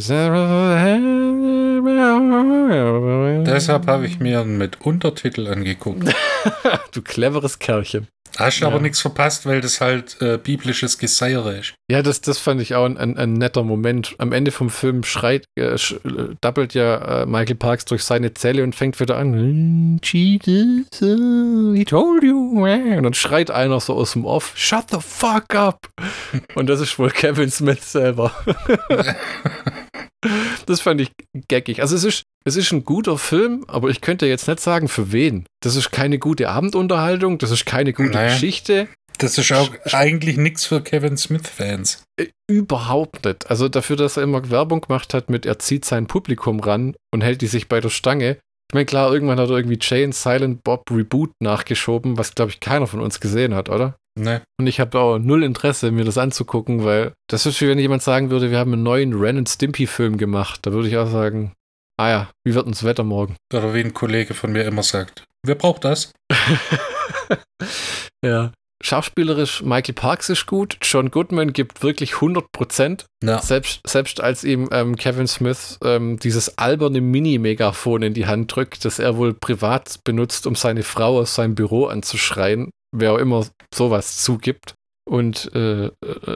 Deshalb 3.45 3.87
habe 3.89 4.07
ich 4.07 4.21
mir 4.21 4.45
mit 4.45 4.81
Untertitel 4.81 5.49
angeguckt. 5.49 6.05
du 6.93 7.03
cleveres 7.03 7.59
Kerlchen. 7.59 8.07
Hast 8.39 8.61
du 8.61 8.65
ja. 8.65 8.71
aber 8.71 8.81
nichts 8.81 9.01
verpasst, 9.01 9.47
weil 9.47 9.61
das 9.61 9.81
halt 9.81 10.21
äh, 10.21 10.39
biblisches 10.39 10.99
Geseiere 10.99 11.59
ist. 11.59 11.75
Ja, 11.91 12.03
das, 12.03 12.21
das 12.21 12.39
fand 12.39 12.61
ich 12.61 12.75
auch 12.75 12.85
ein, 12.85 12.97
ein, 12.97 13.17
ein 13.19 13.33
netter 13.35 13.65
Moment. 13.65 14.15
Am 14.19 14.33
Ende 14.33 14.51
vom 14.51 14.71
Film 14.71 15.03
schreit, 15.03 15.45
äh, 15.57 15.77
sch, 15.77 15.93
äh, 16.05 16.35
doppelt 16.41 16.75
ja 16.75 17.23
äh, 17.23 17.27
Michael 17.27 17.57
Parks 17.57 17.85
durch 17.85 18.05
seine 18.05 18.33
Zelle 18.35 18.63
und 18.63 18.75
fängt 18.75 19.01
wieder 19.01 19.17
an. 19.17 20.01
Jesus, 20.03 21.03
uh, 21.03 21.75
he 21.75 21.85
told 21.85 22.23
you. 22.23 22.63
Und 22.63 23.03
dann 23.03 23.15
schreit 23.15 23.51
einer 23.51 23.81
so 23.81 23.95
aus 23.95 24.13
dem 24.13 24.25
Off, 24.25 24.53
shut 24.57 24.91
the 24.91 24.99
fuck 25.01 25.55
up. 25.55 25.89
und 26.55 26.69
das 26.69 26.81
ist 26.81 26.99
wohl 26.99 27.11
Kevin 27.11 27.51
Smith 27.51 27.93
selber. 27.93 28.33
Das 30.67 30.81
fand 30.81 31.01
ich 31.01 31.11
geckig. 31.49 31.81
Also 31.81 31.97
es 31.97 32.05
ist, 32.05 32.25
es 32.45 32.57
ist 32.57 32.73
ein 32.73 32.85
guter 32.85 33.19
Film, 33.19 33.65
aber 33.69 33.91
ich 33.91 34.01
könnte 34.01 34.27
jetzt 34.27 34.49
nicht 34.49 34.61
sagen, 34.61 34.89
für 34.89 35.13
wen. 35.13 35.47
Das 35.63 35.77
ist 35.77 35.91
keine 35.91 36.19
gute 36.19 36.49
Abendunterhaltung, 36.49 37.39
das 37.39 37.51
ist 37.51 37.67
keine 37.67 37.93
gute 37.93 38.11
naja. 38.11 38.33
Geschichte. 38.33 38.89
Das 39.19 39.37
ist 39.37 39.53
auch 39.53 39.71
eigentlich 39.93 40.39
nichts 40.39 40.65
für 40.65 40.81
Kevin 40.81 41.19
Smith-Fans. 41.19 42.05
Äh, 42.19 42.29
überhaupt 42.49 43.27
nicht. 43.27 43.51
Also 43.51 43.69
dafür, 43.69 43.97
dass 43.97 44.17
er 44.17 44.23
immer 44.23 44.49
Werbung 44.49 44.81
gemacht 44.81 45.13
hat 45.13 45.29
mit, 45.29 45.45
er 45.45 45.59
zieht 45.59 45.85
sein 45.85 46.07
Publikum 46.07 46.61
ran 46.61 46.95
und 47.13 47.21
hält 47.21 47.43
die 47.43 47.47
sich 47.47 47.69
bei 47.69 47.81
der 47.81 47.91
Stange. 47.91 48.39
Ich 48.71 48.75
meine, 48.75 48.87
klar, 48.87 49.13
irgendwann 49.13 49.39
hat 49.39 49.51
er 49.51 49.57
irgendwie 49.57 49.79
Jane 49.81 50.13
Silent 50.13 50.65
Bob 50.65 50.91
Reboot 50.91 51.33
nachgeschoben, 51.43 52.17
was, 52.17 52.35
glaube 52.35 52.53
ich, 52.53 52.61
keiner 52.61 52.87
von 52.87 53.01
uns 53.01 53.21
gesehen 53.21 53.55
hat, 53.55 53.69
oder? 53.69 53.97
Nee. 54.19 54.39
Und 54.59 54.67
ich 54.67 54.81
habe 54.81 54.99
auch 54.99 55.19
null 55.19 55.43
Interesse, 55.43 55.91
mir 55.91 56.05
das 56.05 56.19
anzugucken, 56.19 56.85
weil 56.85 57.13
das 57.29 57.47
ist 57.47 57.61
wie 57.61 57.69
wenn 57.69 57.79
jemand 57.79 58.03
sagen 58.03 58.31
würde, 58.31 58.51
wir 58.51 58.59
haben 58.59 58.73
einen 58.73 58.83
neuen 58.83 59.13
Ren 59.13 59.39
and 59.39 59.49
Stimpy-Film 59.49 60.17
gemacht. 60.17 60.61
Da 60.63 60.73
würde 60.73 60.89
ich 60.89 60.97
auch 60.97 61.11
sagen, 61.11 61.53
ah 62.01 62.09
ja, 62.09 62.31
wie 62.45 62.55
wird 62.55 62.67
uns 62.67 62.83
Wetter 62.83 63.05
morgen? 63.05 63.37
Oder 63.53 63.75
wie 63.75 63.81
ein 63.81 63.93
Kollege 63.93 64.33
von 64.33 64.53
mir 64.53 64.65
immer 64.65 64.83
sagt, 64.83 65.25
wer 65.43 65.55
braucht 65.55 65.85
das? 65.85 66.13
ja. 68.25 68.53
Schauspielerisch, 68.83 69.63
Michael 69.63 69.95
Parks 69.95 70.31
ist 70.31 70.47
gut. 70.47 70.79
John 70.81 71.11
Goodman 71.11 71.53
gibt 71.53 71.83
wirklich 71.83 72.15
100 72.15 72.51
Prozent. 72.51 73.05
Ja. 73.23 73.43
Selbst, 73.43 73.81
selbst 73.87 74.23
als 74.23 74.43
ihm 74.43 74.71
ähm, 74.73 74.97
Kevin 74.97 75.27
Smith 75.27 75.79
ähm, 75.85 76.19
dieses 76.19 76.57
alberne 76.57 77.03
Mini-Megafon 77.03 78.01
in 78.01 78.15
die 78.15 78.27
Hand 78.27 78.57
drückt, 78.57 78.87
das 78.87 78.99
er 78.99 79.19
wohl 79.19 79.35
privat 79.35 80.01
benutzt, 80.03 80.47
um 80.47 80.55
seine 80.55 80.83
Frau 80.83 81.19
aus 81.19 81.35
seinem 81.35 81.55
Büro 81.55 81.85
anzuschreien, 81.85 82.71
wer 82.91 83.13
auch 83.13 83.19
immer 83.19 83.47
sowas 83.75 84.17
zugibt. 84.17 84.73
Und 85.07 85.51
äh, 85.55 85.87
äh 85.87 85.91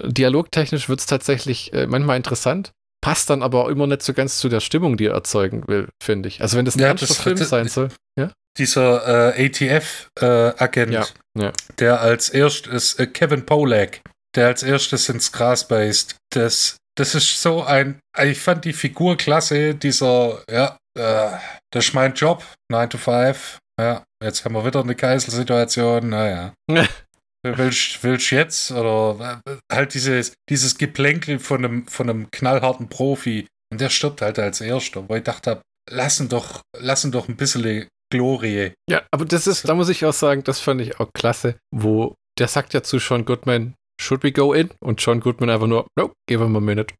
dialogtechnisch 0.05 0.91
wird 0.91 1.01
es 1.01 1.07
tatsächlich 1.07 1.73
äh, 1.73 1.87
manchmal 1.87 2.19
interessant, 2.19 2.73
passt 3.05 3.29
dann 3.29 3.43
aber 3.43 3.65
auch 3.65 3.69
immer 3.69 3.87
nicht 3.87 4.03
so 4.03 4.15
ganz 4.15 4.39
zu 4.39 4.49
der 4.49 4.61
Stimmung, 4.61 4.97
die 4.97 5.09
er 5.09 5.13
erzeugen 5.13 5.69
will, 5.69 5.91
finde 6.03 6.27
ich. 6.27 6.41
Also 6.41 6.57
wenn 6.57 6.65
das 6.65 6.77
ein 6.77 6.81
ja, 6.81 6.89
ernster 6.89 7.13
Film 7.15 7.37
sein 7.37 7.69
soll. 7.69 7.91
Ja? 8.19 8.33
Dieser 8.57 9.37
äh, 9.37 9.47
ATF-Agent, 9.47 10.91
äh, 10.91 10.95
ja, 10.95 11.07
ja. 11.39 11.53
der 11.79 12.01
als 12.01 12.31
erstes, 12.31 12.99
äh, 12.99 13.07
Kevin 13.07 13.45
Polak, 13.45 14.01
der 14.35 14.47
als 14.47 14.63
erstes 14.63 15.11
ins 15.11 15.33
Gras 15.33 15.69
beißt, 15.69 16.17
das, 16.31 16.79
das 16.97 17.15
ist 17.15 17.43
so 17.43 17.63
ein, 17.63 18.01
ich 18.23 18.41
fand 18.41 18.65
die 18.65 18.73
Figur 18.73 19.19
klasse, 19.19 19.75
dieser, 19.75 20.43
ja, 20.51 20.79
äh, 20.99 21.37
das 21.71 21.89
ist 21.89 21.93
mein 21.93 22.15
Job, 22.15 22.43
9 22.71 22.89
to 22.89 22.97
5, 22.97 23.59
ja, 23.79 24.03
jetzt 24.23 24.47
haben 24.47 24.55
wir 24.55 24.65
wieder 24.65 24.81
eine 24.81 24.95
Geiselsituation. 24.95 26.09
Naja. 26.09 26.55
willst, 27.45 28.03
willst 28.03 28.31
jetzt? 28.31 28.73
Oder 28.73 29.41
halt 29.71 29.95
dieses, 29.95 30.35
dieses 30.49 30.79
Geplänkel 30.79 31.39
von 31.39 31.65
einem, 31.65 31.87
von 31.87 32.11
einem 32.11 32.31
knallharten 32.31 32.89
Profi. 32.89 33.47
Und 33.73 33.81
der 33.81 33.91
stirbt 33.91 34.23
halt 34.23 34.39
als 34.39 34.61
Erster, 34.61 35.09
wo 35.09 35.15
ich 35.15 35.25
dachte, 35.25 35.63
lassen 35.91 36.29
doch, 36.29 36.63
lassen 36.79 37.13
doch 37.13 37.29
ein 37.29 37.37
bisschen 37.37 37.89
Glorie. 38.11 38.73
Ja, 38.89 39.03
aber 39.11 39.25
das 39.25 39.47
ist, 39.47 39.69
da 39.69 39.75
muss 39.75 39.89
ich 39.89 40.05
auch 40.05 40.13
sagen, 40.13 40.45
das 40.45 40.61
fand 40.61 40.81
ich 40.81 41.01
auch 41.01 41.11
klasse, 41.15 41.57
wo 41.73 42.15
der 42.39 42.49
sagt 42.49 42.75
ja 42.75 42.83
zu 42.83 42.99
Sean 42.99 43.25
Goodman, 43.25 43.75
should 44.01 44.23
we 44.23 44.33
go 44.33 44.53
in? 44.53 44.71
Und 44.81 45.01
Sean 45.01 45.21
Goodman 45.21 45.51
einfach 45.51 45.67
nur, 45.67 45.87
no, 45.99 46.13
give 46.29 46.43
him 46.43 46.57
a 46.57 46.61
minute. 46.61 46.95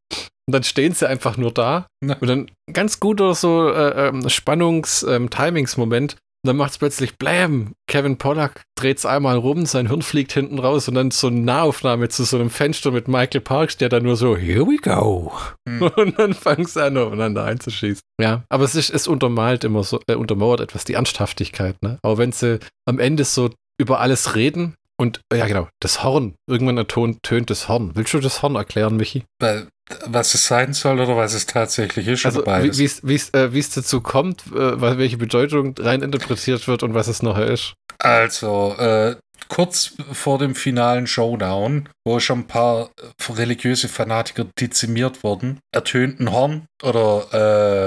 Und 0.47 0.53
dann 0.53 0.63
stehen 0.63 0.93
sie 0.93 1.07
einfach 1.07 1.37
nur 1.37 1.51
da. 1.51 1.87
Na. 2.03 2.17
Und 2.19 2.27
dann 2.27 2.51
ganz 2.71 2.99
guter 2.99 3.33
so 3.33 3.69
äh, 3.69 4.09
ähm, 4.09 4.29
Spannungs-Timings-Moment, 4.29 6.13
ähm, 6.13 6.17
und 6.45 6.49
dann 6.49 6.57
macht 6.57 6.73
es 6.73 6.77
plötzlich 6.77 7.17
Blam. 7.17 7.73
Kevin 7.87 8.19
Pollack 8.19 8.61
dreht 8.75 8.99
es 8.99 9.05
einmal 9.07 9.35
rum, 9.35 9.65
sein 9.65 9.87
Hirn 9.87 10.03
fliegt 10.03 10.31
hinten 10.31 10.59
raus 10.59 10.87
und 10.87 10.93
dann 10.93 11.09
so 11.09 11.25
eine 11.25 11.39
Nahaufnahme 11.39 12.07
zu 12.09 12.23
so 12.23 12.37
einem 12.37 12.51
Fenster 12.51 12.91
mit 12.91 13.07
Michael 13.07 13.41
Parks, 13.41 13.77
der 13.77 13.89
dann 13.89 14.03
nur 14.03 14.15
so, 14.15 14.37
here 14.37 14.67
we 14.67 14.77
go. 14.77 15.33
Hm. 15.67 15.81
Und 15.95 16.19
dann 16.19 16.35
fangen 16.35 16.67
sie 16.67 16.83
an, 16.83 16.99
aufeinander 16.99 17.45
einzuschießen. 17.45 18.03
Ja, 18.21 18.43
aber 18.49 18.63
es 18.63 18.75
ist, 18.75 18.91
es 18.91 19.07
untermalt 19.07 19.63
immer 19.63 19.83
so, 19.83 19.99
äh, 20.05 20.13
untermauert 20.13 20.61
etwas 20.61 20.83
die 20.83 20.93
Ernsthaftigkeit, 20.93 21.81
ne? 21.81 21.97
Auch 22.03 22.19
wenn 22.19 22.31
sie 22.31 22.59
am 22.87 22.99
Ende 22.99 23.23
so 23.23 23.49
über 23.79 23.99
alles 23.99 24.35
reden, 24.35 24.75
und 24.97 25.21
ja, 25.33 25.45
genau, 25.47 25.67
das 25.81 26.03
Horn. 26.03 26.35
Irgendwann 26.49 26.77
ertönt, 26.77 27.23
tönt 27.23 27.49
das 27.49 27.67
Horn. 27.67 27.91
Willst 27.95 28.13
du 28.13 28.19
das 28.19 28.41
Horn 28.41 28.55
erklären, 28.55 28.95
Michi? 28.95 29.23
Weil 29.39 29.67
was 30.05 30.33
es 30.33 30.47
sein 30.47 30.73
soll 30.73 30.99
oder 30.99 31.15
was 31.15 31.33
es 31.33 31.45
tatsächlich 31.45 32.07
ist. 32.07 32.25
Also 32.25 32.45
wie 32.45 33.15
es 33.15 33.29
äh, 33.33 33.75
dazu 33.75 34.01
kommt, 34.01 34.47
äh, 34.47 34.97
welche 34.97 35.17
Bedeutung 35.17 35.75
rein 35.77 36.01
interpretiert 36.01 36.67
wird 36.67 36.81
und 36.83 36.93
was 36.93 37.07
es 37.07 37.21
nachher 37.21 37.47
ist. 37.47 37.73
Also, 37.99 38.75
äh, 38.77 39.15
kurz 39.47 39.93
vor 40.11 40.39
dem 40.39 40.55
finalen 40.55 41.07
Showdown, 41.07 41.89
wo 42.05 42.19
schon 42.19 42.39
ein 42.39 42.47
paar 42.47 42.89
religiöse 43.29 43.87
Fanatiker 43.87 44.45
dezimiert 44.59 45.23
wurden, 45.23 45.59
ertönt 45.71 46.19
ein 46.19 46.31
Horn 46.31 46.65
oder 46.83 47.27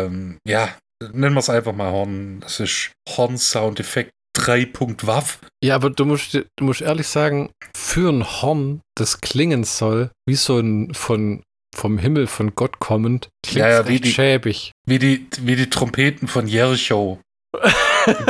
ähm, 0.06 0.38
ja, 0.46 0.68
nennen 1.12 1.34
wir 1.34 1.40
es 1.40 1.50
einfach 1.50 1.72
mal 1.72 1.90
Horn. 1.90 2.40
Das 2.40 2.60
ist 2.60 2.92
Horn-Soundeffekt 3.08 4.12
3. 4.48 4.68
Waff. 5.02 5.40
Ja, 5.62 5.74
aber 5.74 5.90
du 5.90 6.04
musst, 6.04 6.34
du 6.34 6.64
musst 6.64 6.80
ehrlich 6.80 7.06
sagen, 7.06 7.50
für 7.76 8.10
ein 8.10 8.24
Horn, 8.24 8.80
das 8.96 9.20
klingen 9.20 9.64
soll, 9.64 10.10
wie 10.26 10.36
so 10.36 10.58
ein 10.58 10.94
von 10.94 11.42
vom 11.76 11.98
Himmel 11.98 12.26
von 12.26 12.54
Gott 12.54 12.80
kommend, 12.80 13.28
klingt 13.44 13.60
ja, 13.60 13.70
ja, 13.70 13.88
wie 13.88 14.00
die, 14.00 14.10
schäbig. 14.10 14.72
Wie 14.86 14.98
die, 14.98 15.26
wie 15.42 15.54
die 15.54 15.70
Trompeten 15.70 16.26
von 16.26 16.48
Jericho. 16.48 17.20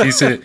diese, 0.03 0.39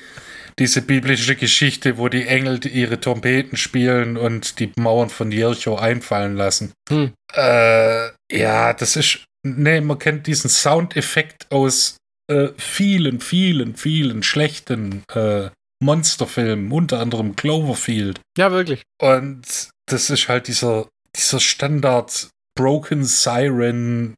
diese 0.58 0.80
biblische 0.80 1.36
Geschichte, 1.36 1.98
wo 1.98 2.08
die 2.08 2.26
Engel 2.26 2.64
ihre 2.66 2.98
Trompeten 3.00 3.58
spielen 3.58 4.16
und 4.16 4.58
die 4.58 4.72
Mauern 4.76 5.10
von 5.10 5.32
Jericho 5.32 5.76
einfallen 5.76 6.36
lassen. 6.36 6.72
Hm. 6.88 7.12
Äh, 7.34 8.08
ja, 8.32 8.72
das 8.72 8.96
ist. 8.96 9.24
Nee, 9.46 9.82
man 9.82 9.98
kennt 9.98 10.26
diesen 10.26 10.48
Soundeffekt 10.48 11.46
aus 11.50 11.98
äh, 12.30 12.48
vielen, 12.56 13.20
vielen, 13.20 13.76
vielen 13.76 14.22
schlechten 14.22 15.02
äh, 15.12 15.50
Monsterfilmen, 15.84 16.72
unter 16.72 17.00
anderem 17.00 17.36
Cloverfield. 17.36 18.20
Ja, 18.36 18.50
wirklich. 18.50 18.82
Und 19.00 19.70
das 19.86 20.10
ist 20.10 20.28
halt 20.28 20.48
dieser, 20.48 20.88
dieser 21.16 21.40
Standard 21.40 22.28
Broken 22.56 23.04
Siren 23.04 24.14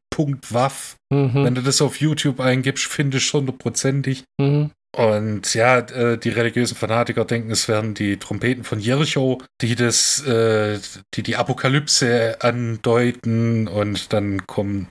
Waff. 0.49 0.95
Mhm. 1.11 1.43
Wenn 1.45 1.55
du 1.55 1.61
das 1.61 1.81
auf 1.81 1.99
YouTube 1.99 2.39
eingibst, 2.39 2.85
findest 2.85 3.31
du 3.31 3.37
hundertprozentig. 3.37 4.23
Mhm. 4.39 4.71
Und 4.95 5.53
ja, 5.53 5.77
äh, 5.77 6.17
die 6.17 6.29
religiösen 6.29 6.75
Fanatiker 6.75 7.23
denken, 7.23 7.51
es 7.51 7.67
wären 7.67 7.93
die 7.93 8.17
Trompeten 8.17 8.63
von 8.63 8.79
Jericho, 8.79 9.39
die 9.61 9.75
das, 9.75 10.25
äh, 10.25 10.79
die 11.13 11.21
die 11.21 11.35
Apokalypse 11.35 12.37
andeuten 12.41 13.67
und 13.67 14.11
dann 14.11 14.47
kommen, 14.47 14.87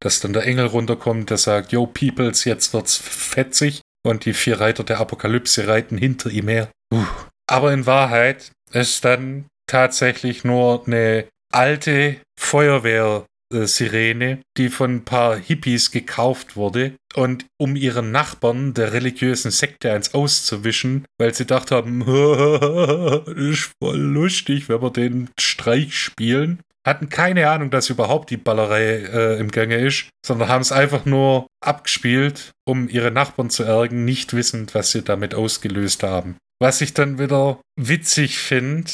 dass 0.00 0.18
dann 0.18 0.32
der 0.32 0.44
Engel 0.44 0.66
runterkommt, 0.66 1.30
der 1.30 1.36
sagt, 1.36 1.70
yo, 1.70 1.86
Peoples, 1.86 2.44
jetzt 2.44 2.74
wird's 2.74 2.96
fetzig 2.96 3.82
und 4.04 4.24
die 4.24 4.34
vier 4.34 4.60
Reiter 4.60 4.84
der 4.84 5.00
Apokalypse 5.00 5.66
reiten 5.66 5.98
hinter 5.98 6.30
ihm 6.30 6.48
her. 6.48 6.70
Uh. 6.92 7.04
Aber 7.46 7.72
in 7.72 7.86
Wahrheit 7.86 8.52
ist 8.72 9.04
dann 9.04 9.46
tatsächlich 9.66 10.44
nur 10.44 10.86
eine 10.86 11.26
alte 11.52 12.16
Feuerwehrsirene, 12.38 14.40
die 14.56 14.68
von 14.68 14.96
ein 14.96 15.04
paar 15.04 15.36
Hippies 15.36 15.90
gekauft 15.90 16.56
wurde 16.56 16.94
und 17.14 17.46
um 17.58 17.76
ihren 17.76 18.10
Nachbarn 18.10 18.74
der 18.74 18.92
religiösen 18.92 19.50
Sekte 19.50 19.92
eins 19.92 20.14
auszuwischen, 20.14 21.04
weil 21.18 21.32
sie 21.32 21.44
gedacht 21.44 21.70
haben, 21.70 22.02
ist 23.50 23.70
voll 23.82 23.98
lustig, 23.98 24.68
wenn 24.68 24.82
wir 24.82 24.90
den 24.90 25.30
Streich 25.38 25.96
spielen. 25.96 26.60
Hatten 26.86 27.08
keine 27.08 27.48
Ahnung, 27.48 27.70
dass 27.70 27.88
überhaupt 27.88 28.30
die 28.30 28.36
Ballerei 28.36 28.84
äh, 28.84 29.38
im 29.40 29.50
Gange 29.50 29.76
ist, 29.76 30.10
sondern 30.24 30.48
haben 30.48 30.60
es 30.60 30.72
einfach 30.72 31.06
nur 31.06 31.46
abgespielt, 31.64 32.52
um 32.66 32.88
ihre 32.88 33.10
Nachbarn 33.10 33.48
zu 33.48 33.62
ärgern, 33.62 34.04
nicht 34.04 34.34
wissend, 34.34 34.74
was 34.74 34.90
sie 34.90 35.02
damit 35.02 35.34
ausgelöst 35.34 36.02
haben. 36.02 36.36
Was 36.60 36.80
ich 36.82 36.92
dann 36.92 37.18
wieder 37.18 37.60
witzig 37.80 38.38
finde, 38.38 38.90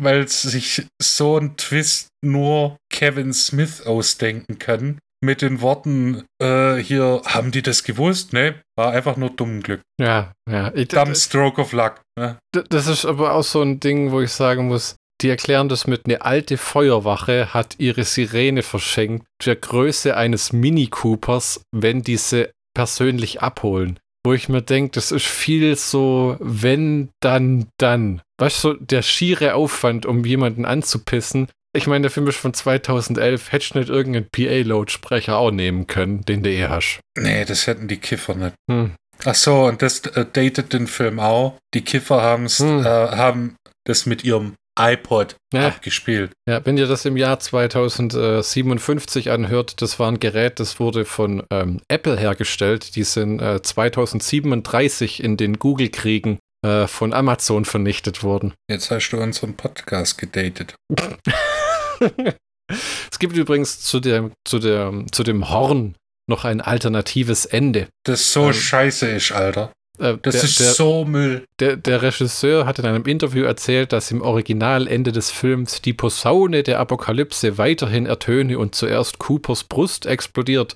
weil 0.00 0.26
sich 0.26 0.86
so 1.00 1.38
ein 1.38 1.56
Twist 1.56 2.08
nur 2.24 2.76
Kevin 2.90 3.32
Smith 3.32 3.82
ausdenken 3.86 4.58
kann. 4.58 4.98
Mit 5.22 5.40
den 5.40 5.62
Worten, 5.62 6.24
äh, 6.42 6.76
hier, 6.76 7.22
haben 7.24 7.50
die 7.50 7.62
das 7.62 7.84
gewusst? 7.84 8.34
Ne? 8.34 8.60
War 8.76 8.92
einfach 8.92 9.16
nur 9.16 9.30
dumm 9.30 9.62
Glück. 9.62 9.80
Ja, 9.98 10.32
ja. 10.50 10.70
Ich, 10.74 10.88
Dumb 10.88 11.16
Stroke 11.16 11.60
of 11.60 11.72
Luck. 11.72 12.02
Ne? 12.18 12.38
Das 12.52 12.86
ist 12.86 13.06
aber 13.06 13.32
auch 13.32 13.42
so 13.42 13.62
ein 13.62 13.80
Ding, 13.80 14.10
wo 14.10 14.20
ich 14.20 14.32
sagen 14.32 14.68
muss, 14.68 14.96
die 15.24 15.30
erklären 15.30 15.68
das 15.68 15.86
mit, 15.86 16.06
eine 16.06 16.22
alte 16.22 16.56
Feuerwache 16.56 17.52
hat 17.52 17.76
ihre 17.78 18.04
Sirene 18.04 18.62
verschenkt, 18.62 19.26
der 19.44 19.56
Größe 19.56 20.16
eines 20.16 20.52
Mini 20.52 20.86
Coopers, 20.86 21.62
wenn 21.72 22.02
diese 22.02 22.50
persönlich 22.74 23.40
abholen 23.42 23.98
wo 24.26 24.32
ich 24.32 24.48
mir 24.48 24.62
denke, 24.62 24.92
das 24.92 25.12
ist 25.12 25.26
viel 25.26 25.76
so, 25.76 26.36
wenn, 26.40 27.10
dann, 27.20 27.66
dann. 27.78 28.22
weißt 28.38 28.64
du, 28.64 28.72
der 28.72 29.02
schiere 29.02 29.54
Aufwand, 29.54 30.06
um 30.06 30.24
jemanden 30.24 30.64
anzupissen. 30.64 31.48
Ich 31.76 31.86
meine, 31.86 32.02
der 32.02 32.10
Film 32.10 32.26
ist 32.28 32.38
von 32.38 32.54
2011. 32.54 33.52
Hättest 33.52 33.74
du 33.74 33.80
nicht 33.80 33.90
irgendeinen 33.90 34.28
PA-Lautsprecher 34.30 35.36
auch 35.36 35.50
nehmen 35.50 35.86
können, 35.86 36.24
den 36.24 36.42
du 36.42 36.50
eh 36.50 36.68
hast? 36.68 37.00
Nee, 37.18 37.44
das 37.44 37.66
hätten 37.66 37.86
die 37.86 37.98
Kiffer 37.98 38.34
nicht. 38.34 38.54
Hm. 38.70 38.94
Ach 39.24 39.34
so, 39.34 39.66
und 39.66 39.82
das 39.82 40.00
äh, 40.00 40.24
datet 40.32 40.72
den 40.72 40.86
Film 40.86 41.20
auch. 41.20 41.58
Die 41.74 41.82
Kiffer 41.82 42.38
Hm. 42.38 42.80
äh, 42.80 42.84
haben 42.84 43.56
das 43.86 44.06
mit 44.06 44.24
ihrem 44.24 44.54
iPod 44.78 45.36
Ja. 45.52 45.68
abgespielt. 45.68 46.32
Ja, 46.48 46.64
wenn 46.66 46.76
ihr 46.76 46.86
das 46.86 47.04
im 47.04 47.16
Jahr 47.16 47.38
2057 47.38 49.30
anhört, 49.30 49.80
das 49.82 49.98
war 49.98 50.08
ein 50.10 50.18
Gerät, 50.20 50.58
das 50.60 50.80
wurde 50.80 51.04
von 51.04 51.42
ähm, 51.52 51.80
Apple 51.88 52.18
hergestellt. 52.18 52.96
Die 52.96 53.04
sind 53.04 53.40
äh, 53.40 53.62
2037 53.62 55.22
in 55.22 55.36
den 55.36 55.58
Google-Kriegen 55.58 56.38
äh, 56.66 56.86
von 56.86 57.12
Amazon 57.12 57.64
vernichtet 57.64 58.22
worden. 58.22 58.54
Jetzt 58.68 58.90
hast 58.90 59.10
du 59.10 59.18
unseren 59.20 59.54
Podcast 59.56 60.18
gedatet. 60.18 60.74
es 63.10 63.18
gibt 63.18 63.36
übrigens 63.36 63.80
zu, 63.80 64.00
der, 64.00 64.30
zu, 64.46 64.58
der, 64.58 64.92
zu 65.12 65.22
dem 65.22 65.48
Horn 65.50 65.94
noch 66.28 66.44
ein 66.44 66.60
alternatives 66.60 67.44
Ende. 67.44 67.88
Das 68.04 68.32
so 68.32 68.46
Ähm, 68.46 68.52
scheiße 68.54 69.06
ist, 69.08 69.32
Alter. 69.32 69.72
Äh, 69.98 70.16
Das 70.22 70.34
der, 70.34 70.44
ist 70.44 70.60
der, 70.60 70.72
so 70.72 71.04
Müll. 71.04 71.44
der, 71.60 71.76
der 71.76 72.02
Regisseur 72.02 72.66
hat 72.66 72.78
in 72.78 72.86
einem 72.86 73.04
Interview 73.04 73.44
erzählt, 73.44 73.92
dass 73.92 74.10
im 74.10 74.22
Originalende 74.22 75.12
des 75.12 75.30
Films 75.30 75.82
die 75.82 75.92
Posaune 75.92 76.62
der 76.62 76.80
Apokalypse 76.80 77.58
weiterhin 77.58 78.06
ertöne 78.06 78.58
und 78.58 78.74
zuerst 78.74 79.18
Coopers 79.18 79.64
Brust 79.64 80.06
explodiert. 80.06 80.74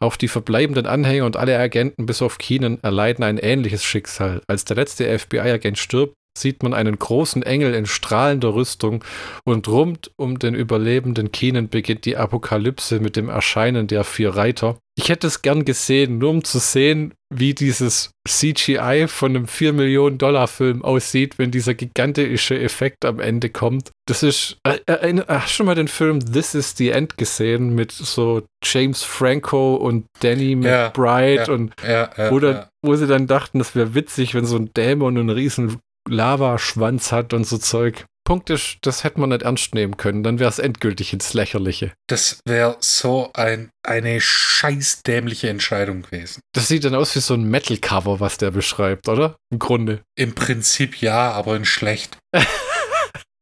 Auch 0.00 0.16
die 0.16 0.28
verbleibenden 0.28 0.86
Anhänger 0.86 1.26
und 1.26 1.36
alle 1.36 1.58
Agenten 1.58 2.06
bis 2.06 2.22
auf 2.22 2.38
Keenan 2.38 2.78
erleiden 2.82 3.24
ein 3.24 3.38
ähnliches 3.38 3.84
Schicksal. 3.84 4.42
Als 4.48 4.64
der 4.64 4.76
letzte 4.76 5.16
FBI-Agent 5.18 5.78
stirbt, 5.78 6.14
sieht 6.36 6.62
man 6.62 6.74
einen 6.74 6.98
großen 6.98 7.42
Engel 7.42 7.74
in 7.74 7.86
strahlender 7.86 8.54
Rüstung 8.54 9.04
und 9.44 9.68
rund 9.68 10.10
um 10.16 10.38
den 10.38 10.54
überlebenden 10.54 11.32
Keenan 11.32 11.68
beginnt 11.68 12.04
die 12.04 12.16
Apokalypse 12.16 13.00
mit 13.00 13.16
dem 13.16 13.28
Erscheinen 13.28 13.86
der 13.86 14.04
vier 14.04 14.30
Reiter. 14.30 14.78
Ich 14.98 15.10
hätte 15.10 15.26
es 15.26 15.42
gern 15.42 15.66
gesehen, 15.66 16.16
nur 16.18 16.30
um 16.30 16.42
zu 16.42 16.58
sehen, 16.58 17.12
wie 17.28 17.54
dieses 17.54 18.10
CGI 18.26 19.06
von 19.08 19.36
einem 19.36 19.46
4 19.46 19.74
Millionen 19.74 20.16
Dollar 20.16 20.48
Film 20.48 20.82
aussieht, 20.82 21.38
wenn 21.38 21.50
dieser 21.50 21.74
gigantische 21.74 22.58
Effekt 22.58 23.04
am 23.04 23.20
Ende 23.20 23.50
kommt. 23.50 23.90
Das 24.08 24.22
ist, 24.22 24.56
äh, 24.66 24.78
äh, 24.86 25.22
hast 25.28 25.50
du 25.50 25.54
schon 25.54 25.66
mal 25.66 25.74
den 25.74 25.88
Film 25.88 26.20
This 26.20 26.54
is 26.54 26.74
the 26.76 26.90
End 26.90 27.18
gesehen 27.18 27.74
mit 27.74 27.92
so 27.92 28.42
James 28.64 29.02
Franco 29.02 29.74
und 29.74 30.06
Danny 30.20 30.52
Ja, 30.62 30.86
McBride 30.86 31.44
ja. 31.46 31.52
und 31.52 31.74
Ja, 31.82 32.10
ja, 32.16 32.30
oder 32.30 32.52
ja. 32.52 32.68
wo 32.82 32.94
sie 32.94 33.06
dann 33.06 33.26
dachten, 33.26 33.58
das 33.58 33.74
wäre 33.74 33.94
witzig, 33.94 34.34
wenn 34.34 34.46
so 34.46 34.56
ein 34.56 34.72
Dämon 34.72 35.18
einen 35.18 35.30
riesen 35.30 35.78
Lavaschwanz 36.08 37.12
hat 37.12 37.32
und 37.32 37.46
so 37.46 37.58
Zeug. 37.58 38.06
Punkt 38.26 38.50
ist, 38.50 38.78
das 38.82 39.04
hätte 39.04 39.20
man 39.20 39.28
nicht 39.28 39.42
ernst 39.42 39.72
nehmen 39.72 39.96
können. 39.96 40.24
Dann 40.24 40.40
wäre 40.40 40.50
es 40.50 40.58
endgültig 40.58 41.12
ins 41.12 41.32
Lächerliche. 41.32 41.92
Das 42.08 42.40
wäre 42.44 42.76
so 42.80 43.30
ein, 43.34 43.70
eine 43.84 44.20
scheißdämliche 44.20 45.48
Entscheidung 45.48 46.02
gewesen. 46.02 46.40
Das 46.52 46.66
sieht 46.66 46.84
dann 46.84 46.96
aus 46.96 47.14
wie 47.14 47.20
so 47.20 47.34
ein 47.34 47.48
Metal-Cover, 47.48 48.18
was 48.18 48.36
der 48.36 48.50
beschreibt, 48.50 49.08
oder? 49.08 49.36
Im 49.50 49.60
Grunde. 49.60 50.02
Im 50.16 50.34
Prinzip 50.34 51.00
ja, 51.00 51.30
aber 51.30 51.54
in 51.54 51.64
schlecht. 51.64 52.18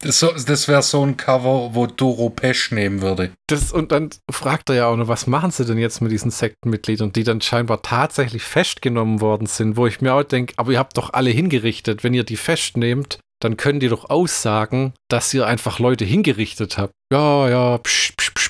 das 0.04 0.20
so, 0.20 0.30
das 0.32 0.68
wäre 0.68 0.82
so 0.82 1.04
ein 1.04 1.16
Cover, 1.16 1.70
wo 1.74 1.86
Doro 1.86 2.30
Pesch 2.30 2.70
nehmen 2.70 3.00
würde. 3.00 3.30
Das, 3.46 3.72
und 3.72 3.90
dann 3.90 4.10
fragt 4.30 4.68
er 4.68 4.76
ja 4.76 4.86
auch 4.86 4.96
noch, 4.96 5.08
was 5.08 5.26
machen 5.26 5.50
sie 5.50 5.64
denn 5.64 5.78
jetzt 5.78 6.00
mit 6.00 6.12
diesen 6.12 6.30
Sektenmitgliedern, 6.30 7.12
die 7.12 7.24
dann 7.24 7.40
scheinbar 7.40 7.82
tatsächlich 7.82 8.42
festgenommen 8.42 9.20
worden 9.20 9.46
sind, 9.46 9.76
wo 9.76 9.86
ich 9.86 10.00
mir 10.00 10.14
auch 10.14 10.22
denke, 10.22 10.54
aber 10.56 10.72
ihr 10.72 10.78
habt 10.78 10.96
doch 10.96 11.12
alle 11.12 11.30
hingerichtet. 11.30 12.04
Wenn 12.04 12.14
ihr 12.14 12.24
die 12.24 12.36
festnehmt, 12.36 13.18
dann 13.40 13.56
können 13.56 13.80
die 13.80 13.88
doch 13.88 14.08
aussagen, 14.08 14.94
dass 15.08 15.32
ihr 15.34 15.46
einfach 15.46 15.78
Leute 15.78 16.04
hingerichtet 16.04 16.78
habt. 16.78 16.92
Ja, 17.12 17.48
ja, 17.48 17.78
psch, 17.78 18.12
psch, 18.16 18.34
psch, 18.34 18.43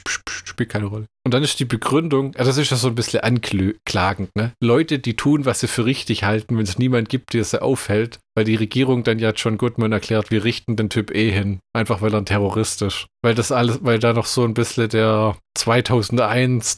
spielt 0.54 0.70
keine 0.70 0.86
Rolle. 0.86 1.06
Und 1.26 1.34
dann 1.34 1.42
ist 1.42 1.58
die 1.58 1.64
Begründung, 1.64 2.32
ja, 2.36 2.44
das 2.44 2.56
ist 2.56 2.70
ja 2.70 2.76
so 2.76 2.88
ein 2.88 2.94
bisschen 2.94 3.20
anklagend, 3.20 4.30
ne? 4.36 4.52
Leute, 4.62 4.98
die 5.00 5.16
tun, 5.16 5.44
was 5.44 5.60
sie 5.60 5.68
für 5.68 5.84
richtig 5.84 6.22
halten, 6.22 6.56
wenn 6.56 6.64
es 6.64 6.78
niemand 6.78 7.08
gibt, 7.08 7.34
der 7.34 7.44
sie 7.44 7.60
aufhält, 7.60 8.20
weil 8.36 8.44
die 8.44 8.54
Regierung 8.54 9.02
dann 9.02 9.18
ja 9.18 9.30
John 9.30 9.58
Goodman 9.58 9.92
erklärt, 9.92 10.30
wir 10.30 10.44
richten 10.44 10.76
den 10.76 10.90
Typ 10.90 11.14
eh 11.14 11.30
hin, 11.30 11.58
einfach 11.74 12.02
weil 12.02 12.14
er 12.14 12.18
ein 12.18 12.26
Terrorist 12.26 12.82
ist. 12.82 13.06
Weil 13.22 13.34
das 13.34 13.52
alles, 13.52 13.80
weil 13.82 13.98
da 13.98 14.12
noch 14.12 14.26
so 14.26 14.44
ein 14.44 14.54
bisschen 14.54 14.88
der 14.88 15.36
2001 15.56 16.76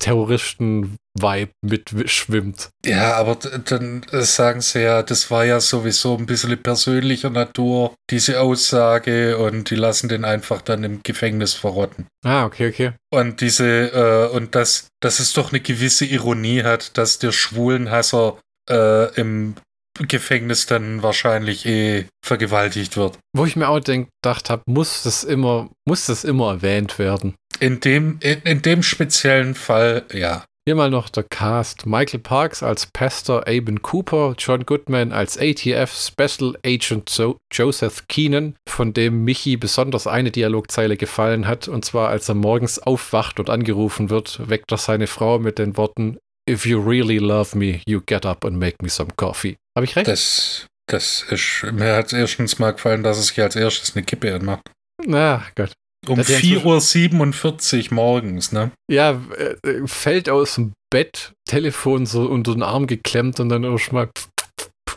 Terroristen-Vibe 1.16 1.52
mitschwimmt. 1.62 2.70
Ja, 2.84 3.14
aber 3.14 3.36
dann 3.36 4.04
äh, 4.12 4.22
sagen 4.22 4.60
sie 4.60 4.82
ja, 4.82 5.02
das 5.02 5.30
war 5.30 5.44
ja 5.44 5.60
sowieso 5.60 6.16
ein 6.16 6.26
bisschen 6.26 6.56
persönlicher 6.62 7.30
Natur, 7.30 7.94
diese 8.10 8.40
Aussage, 8.40 9.38
und 9.38 9.70
die 9.70 9.76
lassen 9.76 10.08
den 10.08 10.24
einfach 10.24 10.62
dann 10.62 10.84
im 10.84 11.02
Gefängnis 11.02 11.54
verrotten. 11.54 12.06
Ah, 12.24 12.44
okay, 12.44 12.68
okay. 12.68 12.92
Und 13.10 13.40
diese, 13.40 13.66
äh, 13.92 14.34
und 14.34 14.54
dass, 14.54 14.88
dass 15.00 15.20
es 15.20 15.32
doch 15.32 15.52
eine 15.52 15.60
gewisse 15.60 16.04
Ironie 16.04 16.62
hat, 16.62 16.96
dass 16.98 17.18
der 17.18 17.32
Schwulenhasser 17.32 18.38
äh, 18.70 19.14
im 19.14 19.54
Gefängnis 19.98 20.66
dann 20.66 21.02
wahrscheinlich 21.02 21.64
eh 21.64 22.06
vergewaltigt 22.22 22.96
wird. 22.96 23.18
Wo 23.32 23.46
ich 23.46 23.56
mir 23.56 23.68
auch 23.68 23.80
denk, 23.80 24.08
gedacht 24.22 24.50
habe, 24.50 24.62
muss 24.66 25.02
das 25.02 25.24
immer, 25.24 25.70
muss 25.86 26.06
das 26.06 26.24
immer 26.24 26.50
erwähnt 26.50 26.98
werden. 26.98 27.34
In 27.60 27.80
dem, 27.80 28.18
in, 28.20 28.42
in 28.42 28.62
dem 28.62 28.82
speziellen 28.82 29.54
Fall, 29.54 30.04
ja. 30.12 30.44
Hier 30.68 30.74
mal 30.74 30.90
noch 30.90 31.08
der 31.08 31.22
Cast. 31.22 31.86
Michael 31.86 32.18
Parks 32.18 32.60
als 32.64 32.86
Pastor 32.86 33.46
Aben 33.46 33.82
Cooper, 33.82 34.34
John 34.36 34.66
Goodman 34.66 35.12
als 35.12 35.38
ATF 35.38 35.92
Special 35.94 36.58
Agent 36.66 37.08
jo 37.16 37.36
Joseph 37.52 38.08
Keenan, 38.08 38.56
von 38.68 38.92
dem 38.92 39.22
Michi 39.22 39.56
besonders 39.56 40.08
eine 40.08 40.32
Dialogzeile 40.32 40.96
gefallen 40.96 41.46
hat, 41.46 41.68
und 41.68 41.84
zwar 41.84 42.08
als 42.08 42.28
er 42.28 42.34
morgens 42.34 42.80
aufwacht 42.80 43.38
und 43.38 43.48
angerufen 43.48 44.10
wird, 44.10 44.48
weckt 44.48 44.72
er 44.72 44.78
seine 44.78 45.06
Frau 45.06 45.38
mit 45.38 45.60
den 45.60 45.76
Worten 45.76 46.18
If 46.50 46.66
you 46.66 46.80
really 46.80 47.18
love 47.18 47.56
me, 47.56 47.80
you 47.86 48.00
get 48.04 48.26
up 48.26 48.44
and 48.44 48.58
make 48.58 48.78
me 48.82 48.88
some 48.88 49.10
coffee. 49.16 49.54
Habe 49.76 49.84
ich 49.84 49.94
recht? 49.94 50.08
Das, 50.08 50.66
das 50.90 51.26
ist, 51.30 51.64
mir 51.74 51.94
hat 51.94 52.06
es 52.06 52.12
erstens 52.12 52.58
mal 52.58 52.72
gefallen, 52.72 53.04
dass 53.04 53.18
es 53.18 53.28
sich 53.28 53.40
als 53.40 53.54
erstes 53.54 53.94
eine 53.94 54.04
Kippe 54.04 54.34
anmacht. 54.34 54.68
Na, 55.06 55.44
Gott. 55.54 55.70
Um 56.08 56.16
Das 56.18 56.28
ist 56.30 56.36
4.47 56.40 57.88
Uhr 57.90 57.94
morgens, 57.94 58.52
ne? 58.52 58.70
Ja, 58.90 59.20
äh, 59.36 59.68
äh, 59.68 59.86
fällt 59.86 60.28
aus 60.28 60.54
dem 60.56 60.72
Bett, 60.90 61.32
Telefon 61.48 62.06
so 62.06 62.26
unter 62.26 62.52
den 62.52 62.62
Arm 62.62 62.86
geklemmt 62.86 63.40
und 63.40 63.48
dann 63.48 63.64
erstmal 63.64 64.08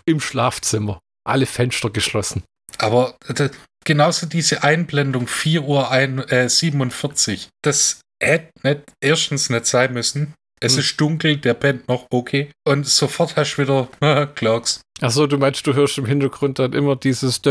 im 0.05 0.19
Schlafzimmer. 0.19 0.99
Alle 1.27 1.45
Fenster 1.45 1.89
geschlossen. 1.89 2.43
Aber 2.77 3.15
d- 3.27 3.49
genauso 3.85 4.25
diese 4.27 4.63
Einblendung 4.63 5.27
4 5.27 5.63
Uhr 5.63 5.91
ein, 5.91 6.19
äh, 6.29 6.49
47, 6.49 7.49
das 7.63 8.01
hätte 8.21 8.51
nicht, 8.63 8.81
erstens 9.01 9.49
nicht 9.49 9.65
sein 9.65 9.93
müssen. 9.93 10.33
Es 10.59 10.73
hm. 10.73 10.79
ist 10.79 10.99
dunkel, 10.99 11.37
der 11.37 11.53
Band 11.53 11.87
noch, 11.87 12.05
okay. 12.11 12.51
Und 12.67 12.85
sofort 12.85 13.35
hast 13.35 13.55
du 13.55 13.61
wieder 13.61 14.27
Clarks. 14.35 14.81
Achso, 15.01 15.27
du 15.27 15.37
meinst, 15.37 15.65
du 15.65 15.73
hörst 15.73 15.97
im 15.97 16.05
Hintergrund 16.05 16.59
dann 16.59 16.73
immer 16.73 16.95
dieses. 16.95 17.41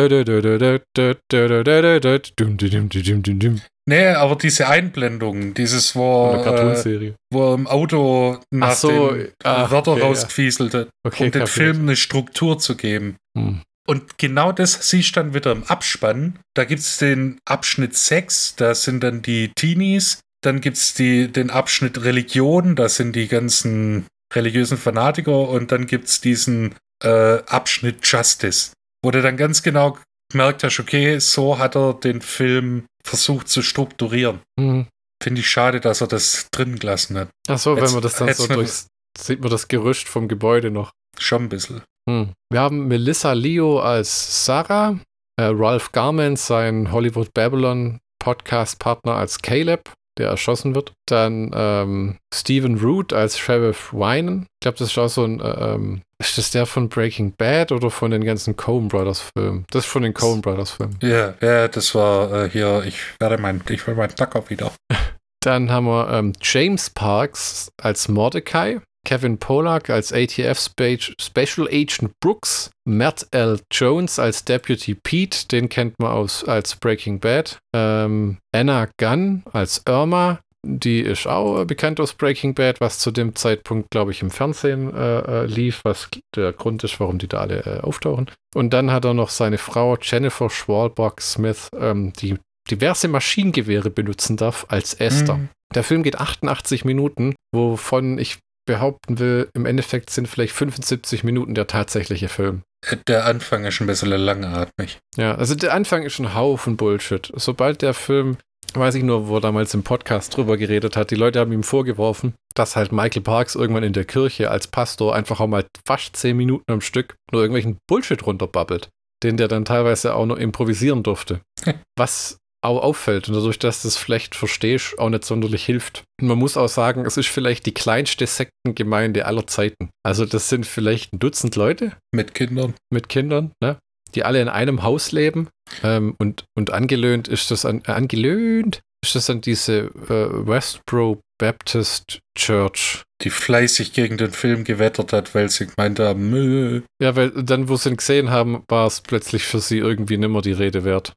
Nee, 3.89 4.09
aber 4.09 4.37
diese 4.37 4.69
Einblendung, 4.69 5.55
dieses, 5.55 5.97
wo, 5.97 6.35
äh, 6.35 7.15
wo 7.33 7.55
im 7.55 7.67
Auto 7.67 8.39
nach 8.51 8.75
so, 8.75 9.13
den 9.13 9.33
ach, 9.45 9.71
Wörter 9.71 9.93
okay, 9.93 10.03
rausgefieselte, 10.03 10.91
okay, 11.07 11.25
um 11.25 11.31
den 11.31 11.47
Film 11.47 11.81
eine 11.81 11.97
Struktur 11.97 12.59
zu 12.59 12.77
geben. 12.77 13.17
Hm. 13.35 13.63
Und 13.89 14.19
genau 14.19 14.53
das 14.53 14.91
siehst 14.91 15.17
du 15.17 15.21
dann 15.21 15.33
wieder 15.33 15.53
im 15.53 15.65
Abspann. 15.65 16.39
Da 16.53 16.67
gibt 16.67 16.83
es 16.83 16.99
den 16.99 17.39
Abschnitt 17.47 17.97
6, 17.97 18.57
da 18.57 18.75
sind 18.75 19.03
dann 19.03 19.23
die 19.23 19.53
Teenies 19.57 20.21
dann 20.43 20.61
gibt 20.61 20.77
es 20.77 20.95
den 20.95 21.51
Abschnitt 21.51 22.05
Religion, 22.05 22.77
da 22.77 22.89
sind 22.89 23.17
die 23.17 23.27
ganzen 23.29 24.07
religiösen 24.33 24.79
Fanatiker. 24.79 25.49
Und 25.49 25.73
dann 25.73 25.87
gibt 25.87 26.09
es 26.09 26.21
diesen 26.21 26.75
äh, 27.03 27.39
Abschnitt 27.47 28.07
Justice, 28.07 28.73
wo 29.05 29.11
du 29.11 29.23
dann 29.23 29.37
ganz 29.37 29.63
genau 29.63 29.99
gemerkt 30.31 30.63
hast, 30.63 30.79
okay, 30.79 31.19
so 31.19 31.59
hat 31.59 31.75
er 31.77 31.95
den 31.95 32.21
Film 32.21 32.85
versucht 33.03 33.49
zu 33.49 33.63
strukturieren. 33.63 34.41
Hm. 34.61 34.87
Finde 35.23 35.41
ich 35.41 35.51
schade, 35.51 35.81
dass 35.81 36.01
er 36.01 36.07
das 36.07 36.49
drin 36.53 36.79
gelassen 36.79 37.17
hat. 37.19 37.31
Achso, 37.49 37.75
wenn 37.75 37.85
Jetzt- 37.85 37.93
man 37.95 38.03
das 38.03 38.15
dann 38.17 38.35
so 38.35 38.47
durchs. 38.47 38.87
Sieht 39.19 39.41
man 39.41 39.51
das 39.51 39.67
Gerüst 39.67 40.07
vom 40.09 40.29
Gebäude 40.29 40.71
noch. 40.71 40.93
Schon 41.19 41.45
ein 41.45 41.49
bisschen. 41.49 41.83
Hm. 42.09 42.33
Wir 42.53 42.61
haben 42.61 42.87
Melissa 42.87 43.33
Leo 43.33 43.81
als 43.81 44.45
Sarah, 44.45 45.01
äh, 45.37 45.45
Ralph 45.45 45.91
Garment, 45.91 46.39
sein 46.39 46.93
Hollywood 46.93 47.35
Babylon 47.35 47.99
Podcast-Partner 48.21 49.15
als 49.15 49.43
Caleb, 49.43 49.91
der 50.19 50.29
erschossen 50.29 50.75
wird. 50.75 50.93
Dann 51.07 51.51
ähm, 51.55 52.17
Stephen 52.35 52.79
Root 52.79 53.13
als 53.13 53.39
Sheriff 53.39 53.93
Wynan. 53.93 54.43
Ich 54.43 54.65
glaube, 54.65 54.79
das 54.79 54.91
ist 54.91 54.99
auch 54.99 55.09
so 55.09 55.25
ein. 55.25 55.41
Äh, 55.41 55.75
ähm, 55.75 56.03
ist 56.21 56.37
das 56.37 56.51
der 56.51 56.67
von 56.67 56.89
Breaking 56.89 57.33
Bad 57.37 57.71
oder 57.71 57.91
von 57.91 58.11
den 58.11 58.25
ganzen 58.25 58.57
Coen 58.57 58.89
Brothers 58.89 59.31
Filmen? 59.37 59.65
Das 59.71 59.85
ist 59.85 59.91
von 59.91 60.03
den 60.03 60.15
Coen 60.15 60.43
Brothers 60.43 60.73
Filmen. 60.73 60.99
Ja, 61.01 61.35
ja, 61.41 61.69
das 61.69 61.95
war 61.95 62.33
äh, 62.33 62.51
hier, 62.51 62.83
ich 62.85 62.99
werde 63.21 63.39
mein, 63.39 63.63
ich 63.69 63.87
will 63.87 63.95
meinen 63.95 64.15
Tacker 64.15 64.51
wieder. 64.51 64.73
Dann 65.41 65.71
haben 65.71 65.87
wir 65.87 66.11
ähm, 66.11 66.33
James 66.43 66.91
Parks 66.91 67.71
als 67.81 68.09
Mordecai. 68.09 68.81
Kevin 69.09 69.39
Pollack 69.39 69.89
als 69.89 70.13
ATF 70.13 70.61
Special 70.61 71.67
Agent 71.67 72.13
Brooks, 72.21 72.71
Matt 72.87 73.27
L. 73.31 73.59
Jones 73.73 74.19
als 74.19 74.45
Deputy 74.45 74.95
Pete, 74.95 75.49
den 75.49 75.71
kennt 75.71 75.95
man 75.99 76.11
aus, 76.11 76.45
als 76.45 76.77
Breaking 76.77 77.19
Bad, 77.19 77.59
ähm, 77.75 78.37
Anna 78.55 78.87
Gunn 79.01 79.45
als 79.51 79.83
Irma, 79.89 80.41
die 80.63 81.01
ist 81.01 81.27
auch 81.27 81.65
bekannt 81.65 82.01
aus 82.01 82.13
Breaking 82.13 82.53
Bad, 82.53 82.83
was 82.83 82.99
zu 82.99 83.11
dem 83.11 83.35
Zeitpunkt, 83.35 83.91
glaube 83.91 84.11
ich, 84.11 84.21
im 84.21 84.31
Fernsehen 84.31 84.95
äh, 84.95 85.21
äh, 85.21 85.47
lief, 85.47 85.81
was 85.85 86.11
der 86.37 86.53
Grund 86.53 86.85
ist, 86.85 87.01
warum 87.01 87.17
die 87.17 87.29
da 87.29 87.41
alle 87.41 87.65
äh, 87.65 87.81
auftauchen. 87.81 88.31
Und 88.55 88.75
dann 88.75 88.91
hat 88.91 89.07
er 89.07 89.15
noch 89.15 89.31
seine 89.31 89.57
Frau 89.57 89.97
Jennifer 89.97 90.51
Schwalbach 90.51 91.15
Smith, 91.21 91.69
ähm, 91.75 92.13
die 92.13 92.37
diverse 92.71 93.09
Maschinengewehre 93.09 93.89
benutzen 93.89 94.37
darf, 94.37 94.67
als 94.69 94.93
Esther. 94.93 95.39
Mhm. 95.39 95.49
Der 95.75 95.83
Film 95.83 96.03
geht 96.03 96.19
88 96.19 96.85
Minuten, 96.85 97.35
wovon 97.55 98.19
ich 98.19 98.39
behaupten 98.69 99.19
will, 99.19 99.49
im 99.55 99.67
Endeffekt 99.67 100.11
sind 100.11 100.29
vielleicht 100.29 100.53
75 100.53 101.25
Minuten 101.25 101.55
der 101.55 101.67
tatsächliche 101.67 102.29
Film. 102.29 102.63
Der 103.09 103.25
Anfang 103.25 103.65
ist 103.65 103.81
ein 103.81 103.89
bisschen 103.89 104.11
langatmig. 104.11 104.99
Ja, 105.17 105.35
also 105.35 105.57
der 105.57 105.75
Anfang 105.75 106.05
ist 106.05 106.21
ein 106.21 106.35
Haufen 106.35 106.77
Bullshit. 106.77 107.33
Sobald 107.35 107.83
der 107.83 107.95
Film, 107.95 108.37
weiß 108.75 108.95
ich 108.95 109.03
nur, 109.03 109.27
wo 109.27 109.39
er 109.39 109.41
damals 109.41 109.75
im 109.75 109.83
Podcast 109.83 110.37
drüber 110.37 110.57
geredet 110.57 110.97
hat, 110.97 111.11
die 111.11 111.17
Leute 111.17 111.41
haben 111.41 111.51
ihm 111.51 111.65
vorgeworfen, 111.65 112.35
dass 112.55 112.77
halt 112.77 112.93
Michael 112.93 113.23
Parks 113.23 113.57
irgendwann 113.57 113.83
in 113.83 113.95
der 113.95 114.05
Kirche 114.05 114.51
als 114.51 114.69
Pastor 114.69 115.15
einfach 115.15 115.41
auch 115.41 115.49
mal 115.49 115.65
fast 115.85 116.15
10 116.15 116.37
Minuten 116.37 116.71
am 116.71 116.83
Stück 116.83 117.17
nur 117.33 117.43
irgendwelchen 117.43 117.79
Bullshit 117.89 118.25
runterbabbelt, 118.25 118.91
den 119.25 119.39
der 119.39 119.49
dann 119.49 119.65
teilweise 119.65 120.15
auch 120.15 120.27
noch 120.27 120.37
improvisieren 120.37 121.03
durfte. 121.03 121.41
Was 121.97 122.39
auch 122.63 122.83
auffällt 122.83 123.29
und 123.29 123.35
dadurch, 123.35 123.59
dass 123.59 123.83
das 123.83 123.97
vielleicht 123.97 124.35
verstehst, 124.35 124.99
auch 124.99 125.11
nicht 125.11 125.25
sonderlich 125.25 125.65
hilft. 125.65 126.03
Und 126.21 126.29
man 126.29 126.39
muss 126.39 126.57
auch 126.57 126.69
sagen, 126.69 127.07
es 127.07 127.17
ist 127.17 127.29
vielleicht 127.29 127.67
die 127.67 127.75
kleinste 127.75 128.27
Sektengemeinde 128.27 129.27
aller 129.27 129.47
Zeiten. 129.47 129.91
Also 130.05 130.25
das 130.25 130.49
sind 130.49 130.67
vielleicht 130.67 131.13
ein 131.13 131.19
Dutzend 131.19 131.57
Leute. 131.57 131.93
Mit 132.13 132.35
Kindern. 132.35 132.75
Mit 132.91 133.09
Kindern, 133.09 133.53
ne? 133.63 133.79
Die 134.15 134.25
alle 134.25 134.41
in 134.41 134.49
einem 134.49 134.83
Haus 134.83 135.13
leben. 135.13 135.49
Ähm, 135.85 136.17
und, 136.19 136.45
und 136.57 136.73
angelöhnt 136.73 137.29
ist 137.29 137.51
das 137.51 137.65
an, 137.65 137.83
äh, 137.87 137.93
angelöhnt 137.93 138.81
ist 139.05 139.15
das 139.15 139.31
an 139.31 139.41
diese 139.41 139.91
äh, 140.09 140.47
Westboro 140.47 141.21
Baptist 141.39 142.19
Church. 142.37 143.05
Die 143.23 143.31
fleißig 143.31 143.93
gegen 143.93 144.17
den 144.17 144.33
Film 144.33 144.65
gewettert 144.65 145.13
hat, 145.13 145.35
weil 145.35 145.49
sie 145.49 145.67
gemeint 145.67 146.01
haben, 146.01 146.31
Mö. 146.31 146.83
Ja, 147.01 147.15
weil 147.17 147.31
dann, 147.31 147.69
wo 147.69 147.77
sie 147.77 147.91
ihn 147.91 147.97
gesehen 147.97 148.31
haben, 148.31 148.65
war 148.69 148.87
es 148.87 149.01
plötzlich 149.01 149.45
für 149.45 149.61
sie 149.61 149.79
irgendwie 149.79 150.19
nimmer 150.19 150.43
die 150.43 150.53
Rede 150.53 150.85
wert. 150.85 151.13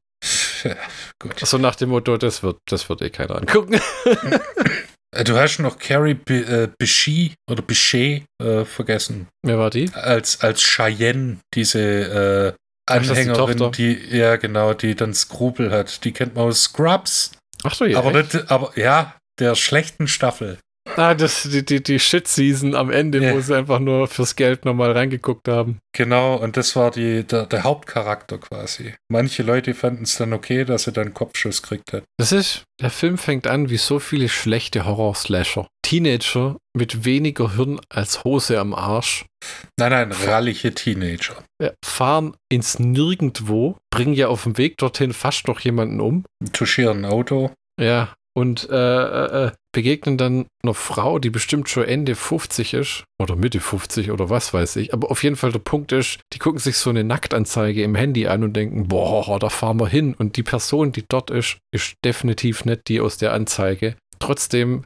Gut. 1.18 1.38
So 1.40 1.58
nach 1.58 1.76
dem 1.76 1.90
Motto, 1.90 2.16
das 2.16 2.42
wird, 2.42 2.58
das 2.66 2.88
wird 2.88 3.02
eh 3.02 3.10
keiner 3.10 3.36
angucken. 3.36 3.80
Äh, 5.14 5.24
du 5.24 5.36
hast 5.36 5.58
noch 5.58 5.78
Carrie 5.78 6.16
äh, 6.30 6.68
Bichy 6.78 7.34
oder 7.46 7.60
Bichet 7.60 8.24
äh, 8.42 8.64
vergessen. 8.64 9.28
Wer 9.42 9.58
war 9.58 9.68
die? 9.68 9.90
Als, 9.92 10.40
als 10.40 10.62
Cheyenne, 10.62 11.36
diese 11.52 12.56
äh, 12.58 12.62
Anhängerin, 12.90 13.62
Ach, 13.62 13.70
die, 13.72 13.96
die, 13.96 14.16
ja 14.16 14.36
genau, 14.36 14.74
die 14.74 14.94
dann 14.94 15.14
Skrupel 15.14 15.70
hat. 15.70 16.04
Die 16.04 16.12
kennt 16.12 16.34
man 16.34 16.44
aus 16.44 16.64
Scrubs. 16.64 17.32
Ach 17.62 17.74
so, 17.74 17.84
ja. 17.84 17.98
Aber, 17.98 18.12
nicht, 18.12 18.50
aber 18.50 18.72
ja, 18.76 19.14
der 19.38 19.54
schlechten 19.54 20.08
Staffel. 20.08 20.58
Ah, 20.96 21.14
das, 21.14 21.44
die, 21.44 21.64
die, 21.64 21.82
die 21.82 21.98
Shit-Season 21.98 22.74
am 22.74 22.90
Ende, 22.90 23.20
yeah. 23.20 23.34
wo 23.34 23.40
sie 23.40 23.56
einfach 23.56 23.78
nur 23.78 24.08
fürs 24.08 24.36
Geld 24.36 24.64
nochmal 24.64 24.92
reingeguckt 24.92 25.48
haben. 25.48 25.78
Genau, 25.94 26.36
und 26.36 26.56
das 26.56 26.74
war 26.76 26.90
die, 26.90 27.24
der, 27.24 27.46
der 27.46 27.62
Hauptcharakter 27.62 28.38
quasi. 28.38 28.94
Manche 29.08 29.42
Leute 29.42 29.74
fanden 29.74 30.02
es 30.02 30.16
dann 30.16 30.32
okay, 30.32 30.64
dass 30.64 30.86
er 30.86 30.92
dann 30.92 31.14
Kopfschuss 31.14 31.62
kriegt 31.62 31.92
hat. 31.92 32.04
Das 32.18 32.32
ist, 32.32 32.64
der 32.80 32.90
Film 32.90 33.16
fängt 33.16 33.46
an 33.46 33.70
wie 33.70 33.76
so 33.76 33.98
viele 34.00 34.28
schlechte 34.28 34.84
Horror-Slasher. 34.84 35.66
Teenager 35.82 36.56
mit 36.76 37.04
weniger 37.04 37.54
Hirn 37.54 37.80
als 37.88 38.24
Hose 38.24 38.58
am 38.58 38.74
Arsch. 38.74 39.24
Nein, 39.78 39.90
nein, 39.90 40.12
rallige 40.12 40.74
Teenager. 40.74 41.42
Fahren 41.84 42.34
ins 42.48 42.78
Nirgendwo, 42.78 43.76
bringen 43.90 44.14
ja 44.14 44.28
auf 44.28 44.44
dem 44.44 44.58
Weg 44.58 44.78
dorthin 44.78 45.12
fast 45.12 45.48
noch 45.48 45.60
jemanden 45.60 46.00
um. 46.00 46.24
Touchieren 46.52 47.04
ein 47.04 47.10
Auto. 47.10 47.52
Ja, 47.80 48.14
und 48.34 48.68
äh, 48.70 48.74
äh, 48.74 49.46
äh, 49.46 49.50
begegnen 49.72 50.16
dann 50.16 50.46
einer 50.62 50.74
Frau, 50.74 51.18
die 51.18 51.30
bestimmt 51.30 51.68
schon 51.68 51.84
Ende 51.84 52.14
50 52.14 52.74
ist 52.74 53.04
oder 53.20 53.36
Mitte 53.36 53.60
50 53.60 54.10
oder 54.10 54.30
was 54.30 54.54
weiß 54.54 54.76
ich. 54.76 54.92
Aber 54.92 55.10
auf 55.10 55.22
jeden 55.22 55.36
Fall 55.36 55.52
der 55.52 55.58
Punkt 55.58 55.92
ist, 55.92 56.20
die 56.32 56.38
gucken 56.38 56.58
sich 56.58 56.76
so 56.76 56.90
eine 56.90 57.04
Nacktanzeige 57.04 57.82
im 57.82 57.94
Handy 57.94 58.26
an 58.26 58.42
und 58.42 58.54
denken, 58.54 58.88
boah, 58.88 59.38
da 59.38 59.48
fahren 59.48 59.80
wir 59.80 59.88
hin. 59.88 60.14
Und 60.14 60.36
die 60.36 60.42
Person, 60.42 60.92
die 60.92 61.04
dort 61.06 61.30
ist, 61.30 61.58
ist 61.72 61.94
definitiv 62.04 62.64
nicht 62.64 62.88
die 62.88 63.00
aus 63.00 63.18
der 63.18 63.32
Anzeige. 63.32 63.96
Trotzdem 64.18 64.84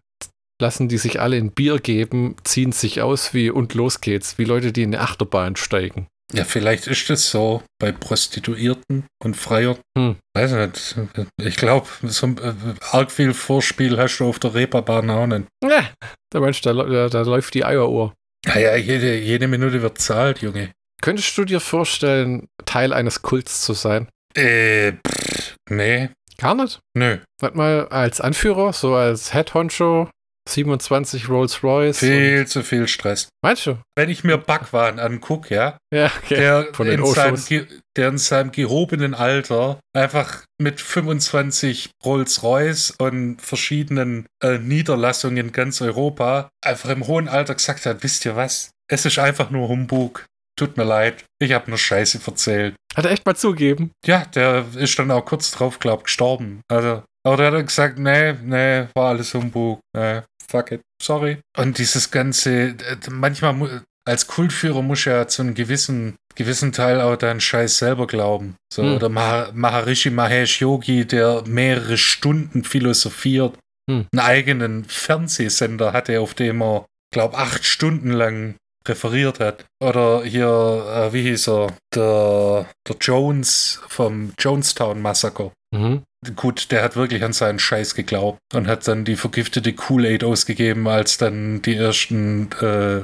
lassen 0.60 0.88
die 0.88 0.98
sich 0.98 1.20
alle 1.20 1.36
ein 1.36 1.52
Bier 1.52 1.78
geben, 1.78 2.36
ziehen 2.44 2.72
sich 2.72 3.02
aus 3.02 3.34
wie 3.34 3.50
und 3.50 3.74
los 3.74 4.00
geht's, 4.00 4.38
wie 4.38 4.44
Leute, 4.44 4.72
die 4.72 4.82
in 4.82 4.94
eine 4.94 5.02
Achterbahn 5.02 5.56
steigen. 5.56 6.06
Ja, 6.32 6.44
vielleicht 6.44 6.86
ist 6.88 7.08
es 7.08 7.30
so 7.30 7.62
bei 7.78 7.92
Prostituierten 7.92 9.06
und 9.22 9.36
Freiern. 9.36 9.78
Hm. 9.96 10.16
Weiß 10.34 10.52
nicht. 10.52 10.96
Ich 11.40 11.56
glaube, 11.56 11.86
so 12.02 12.26
äh, 12.26 12.54
arg 12.90 13.12
viel 13.12 13.32
Vorspiel 13.32 13.96
hast 13.96 14.18
du 14.18 14.28
auf 14.28 14.38
der 14.38 14.54
Reeperbahn 14.54 15.08
auch 15.10 15.26
nicht. 15.26 15.46
Ja, 15.62 15.88
da 16.30 16.40
meinst 16.40 16.66
da, 16.66 16.72
da, 16.72 17.08
da 17.08 17.22
läuft 17.22 17.54
die 17.54 17.64
Eieruhr. 17.64 18.12
Naja, 18.44 18.76
jede, 18.76 19.16
jede 19.18 19.46
Minute 19.46 19.82
wird 19.82 19.98
zahlt, 19.98 20.40
Junge. 20.42 20.72
Könntest 21.00 21.36
du 21.38 21.44
dir 21.44 21.60
vorstellen, 21.60 22.48
Teil 22.64 22.92
eines 22.92 23.22
Kults 23.22 23.62
zu 23.62 23.74
sein? 23.74 24.08
Äh, 24.34 24.92
pff, 25.06 25.54
nee. 25.70 26.10
Gar 26.38 26.54
nicht? 26.54 26.80
Nö. 26.94 27.18
Warte 27.40 27.56
mal, 27.56 27.88
als 27.88 28.20
Anführer, 28.20 28.72
so 28.72 28.94
als 28.94 29.32
Head 29.32 29.54
Honcho, 29.54 30.10
27 30.48 31.28
Rolls-Royce. 31.28 31.98
Viel 31.98 32.46
zu 32.46 32.62
viel 32.62 32.88
Stress. 32.88 33.28
Meinst 33.42 33.66
du? 33.66 33.78
Wenn 33.96 34.08
ich 34.08 34.24
mir 34.24 34.38
Backwaren 34.38 34.98
angucke, 34.98 35.54
ja, 35.54 35.78
ja 35.92 36.10
okay. 36.22 36.36
der, 36.36 36.68
Von 36.72 36.86
den 36.86 37.00
in 37.00 37.06
seinem, 37.06 37.66
der 37.96 38.08
in 38.08 38.18
seinem 38.18 38.52
gehobenen 38.52 39.14
Alter 39.14 39.80
einfach 39.94 40.44
mit 40.58 40.80
25 40.80 41.90
Rolls-Royce 42.04 42.94
und 42.98 43.40
verschiedenen 43.42 44.26
äh, 44.42 44.58
Niederlassungen 44.58 45.36
in 45.38 45.52
ganz 45.52 45.80
Europa 45.80 46.48
einfach 46.64 46.90
im 46.90 47.06
hohen 47.06 47.28
Alter 47.28 47.54
gesagt 47.54 47.86
hat, 47.86 48.02
wisst 48.02 48.24
ihr 48.24 48.36
was? 48.36 48.70
Es 48.88 49.04
ist 49.04 49.18
einfach 49.18 49.50
nur 49.50 49.68
Humbug. 49.68 50.26
Tut 50.58 50.78
mir 50.78 50.84
leid, 50.84 51.24
ich 51.38 51.52
habe 51.52 51.70
nur 51.70 51.78
Scheiße 51.78 52.20
erzählt. 52.26 52.76
Hat 52.94 53.04
er 53.04 53.10
echt 53.10 53.26
mal 53.26 53.36
zugeben? 53.36 53.90
Ja, 54.06 54.24
der 54.24 54.64
ist 54.74 54.98
dann 54.98 55.10
auch 55.10 55.24
kurz 55.24 55.50
drauf, 55.50 55.78
glaub 55.78 56.04
gestorben. 56.04 56.62
Also, 56.68 57.02
aber 57.26 57.36
der 57.36 57.52
hat 57.52 57.66
gesagt, 57.66 57.98
nee, 57.98 58.32
nee, 58.32 58.86
war 58.94 59.10
alles 59.10 59.34
Humbug. 59.34 59.80
Nee 59.94 60.22
fuck 60.48 60.72
it, 60.72 60.80
sorry. 61.02 61.38
Und 61.56 61.78
dieses 61.78 62.10
ganze, 62.10 62.74
manchmal 63.10 63.82
als 64.06 64.26
Kultführer 64.26 64.82
muss 64.82 65.04
ja 65.04 65.26
zu 65.26 65.42
einem 65.42 65.54
gewissen, 65.54 66.16
gewissen 66.34 66.72
Teil 66.72 67.00
auch 67.00 67.16
deinen 67.16 67.40
Scheiß 67.40 67.78
selber 67.78 68.06
glauben. 68.06 68.56
So, 68.72 68.82
hm. 68.82 68.94
Oder 68.94 69.08
Mah 69.08 69.50
Maharishi 69.52 70.10
Mahesh 70.10 70.60
Yogi, 70.60 71.06
der 71.06 71.42
mehrere 71.46 71.96
Stunden 71.96 72.64
philosophiert, 72.64 73.58
hm. 73.90 74.06
einen 74.12 74.20
eigenen 74.20 74.84
Fernsehsender 74.84 75.92
hatte, 75.92 76.20
auf 76.20 76.34
dem 76.34 76.62
er, 76.62 76.86
glaube 77.12 77.36
acht 77.36 77.64
Stunden 77.64 78.10
lang 78.10 78.56
referiert 78.88 79.40
hat. 79.40 79.64
Oder 79.80 80.24
hier, 80.24 80.46
äh, 80.48 81.12
wie 81.12 81.22
hieß 81.22 81.48
er, 81.48 81.76
der, 81.94 82.66
der 82.86 82.96
Jones 83.00 83.80
vom 83.88 84.32
Jonestown 84.38 85.00
Massaker. 85.00 85.52
Mhm. 85.74 86.02
Gut, 86.34 86.70
der 86.72 86.82
hat 86.82 86.96
wirklich 86.96 87.22
an 87.22 87.32
seinen 87.32 87.58
Scheiß 87.58 87.94
geglaubt 87.94 88.40
und 88.54 88.66
hat 88.66 88.86
dann 88.88 89.04
die 89.04 89.16
vergiftete 89.16 89.72
Kool-Aid 89.72 90.24
ausgegeben, 90.24 90.88
als 90.88 91.18
dann 91.18 91.62
die 91.62 91.76
ersten, 91.76 92.50
äh, 92.60 93.02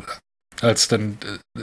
als 0.60 0.88
dann 0.88 1.18
äh, 1.56 1.62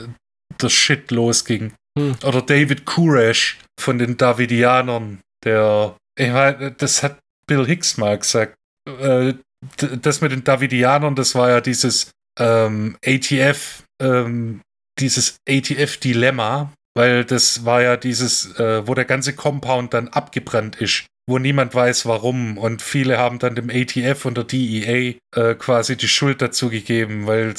der 0.62 0.70
Shit 0.70 1.12
losging. 1.12 1.74
Mhm. 1.98 2.16
Oder 2.24 2.42
David 2.42 2.86
Koresh 2.86 3.60
von 3.80 3.98
den 3.98 4.18
Davidianern, 4.18 5.20
der, 5.44 5.98
ich 6.18 6.32
meine, 6.32 6.72
das 6.72 7.04
hat 7.04 7.20
Bill 7.48 7.66
Hicks 7.66 7.98
mal 7.98 8.18
gesagt. 8.18 8.56
Äh, 8.88 9.34
das 9.78 10.22
mit 10.22 10.32
den 10.32 10.44
Davidianern, 10.44 11.16
das 11.16 11.36
war 11.36 11.50
ja 11.50 11.62
dieses 11.62 12.12
ähm, 12.40 12.98
ATF, 13.06 13.84
ähm, 14.02 14.62
dieses 15.00 15.38
ATF-Dilemma, 15.48 16.74
weil 16.96 17.26
das 17.26 17.66
war 17.66 17.82
ja 17.82 17.98
dieses, 17.98 18.58
äh, 18.60 18.88
wo 18.88 18.94
der 18.94 19.06
ganze 19.06 19.34
Compound 19.34 19.94
dann 19.94 20.10
abgebrannt 20.10 20.76
ist, 20.76 21.06
wo 21.30 21.38
niemand 21.38 21.76
weiß 21.76 22.06
warum 22.08 22.58
und 22.58 22.82
viele 22.82 23.18
haben 23.18 23.40
dann 23.40 23.56
dem 23.56 23.70
ATF 23.70 24.26
und 24.26 24.36
der 24.36 24.44
DEA 24.46 25.16
äh, 25.36 25.56
quasi 25.56 25.96
die 25.96 26.08
Schuld 26.08 26.42
dazu 26.42 26.70
gegeben, 26.70 27.28
weil 27.28 27.56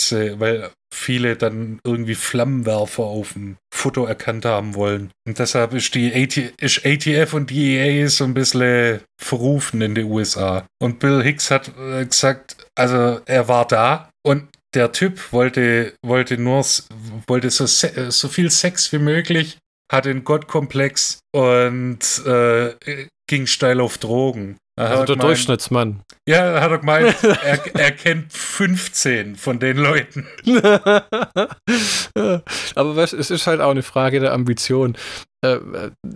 viele 0.93 1.37
dann 1.37 1.79
irgendwie 1.85 2.17
Flammenwerfer 2.17 3.05
auf 3.05 3.35
dem 3.35 3.57
Foto 3.73 4.05
erkannt 4.05 4.45
haben 4.45 4.75
wollen. 4.75 5.13
Und 5.27 5.39
deshalb 5.39 5.73
ist 5.73 5.95
die 5.95 6.13
AT 6.13 6.37
ist 6.37 6.85
ATF 6.85 7.33
und 7.33 7.51
DEA 7.51 8.09
so 8.09 8.25
ein 8.25 8.35
bisschen 8.35 9.01
verrufen 9.21 9.81
in 9.81 9.95
den 9.95 10.07
USA. 10.07 10.67
Und 10.83 10.99
Bill 10.99 11.23
Hicks 11.23 11.51
hat 11.51 11.71
äh, 11.79 12.05
gesagt, 12.05 12.57
also 12.75 13.21
er 13.25 13.49
war 13.49 13.67
da 13.69 14.11
und 14.27 14.49
der 14.75 14.93
Typ 14.93 15.33
wollte, 15.33 15.95
wollte 16.05 16.39
nur 16.39 16.65
wollte 17.27 17.51
so, 17.51 17.67
so 17.67 18.29
viel 18.29 18.51
Sex 18.51 18.93
wie 18.93 18.99
möglich, 18.99 19.59
hatte 19.91 20.11
einen 20.11 20.25
Gottkomplex 20.25 21.21
und 21.35 22.27
äh, 22.27 22.75
ging 23.29 23.47
steil 23.47 23.81
auf 23.81 23.99
Drogen. 23.99 24.57
Also 24.77 25.05
der 25.05 25.17
gemeint, 25.17 25.23
Durchschnittsmann. 25.23 26.03
Ja, 26.27 26.61
hat 26.61 26.71
er 26.71 26.79
gemeint, 26.79 27.17
er, 27.23 27.77
er 27.77 27.91
kennt 27.93 28.33
15 28.33 29.37
von 29.37 29.59
den 29.59 29.77
Leuten. 29.77 30.27
Aber 32.75 32.97
was, 32.97 33.13
es 33.13 33.31
ist 33.31 33.47
halt 33.47 33.61
auch 33.61 33.73
eine 33.73 33.83
Frage 33.83 34.21
der 34.21 34.33
Ambition. 34.33 34.97
Äh, 35.45 35.59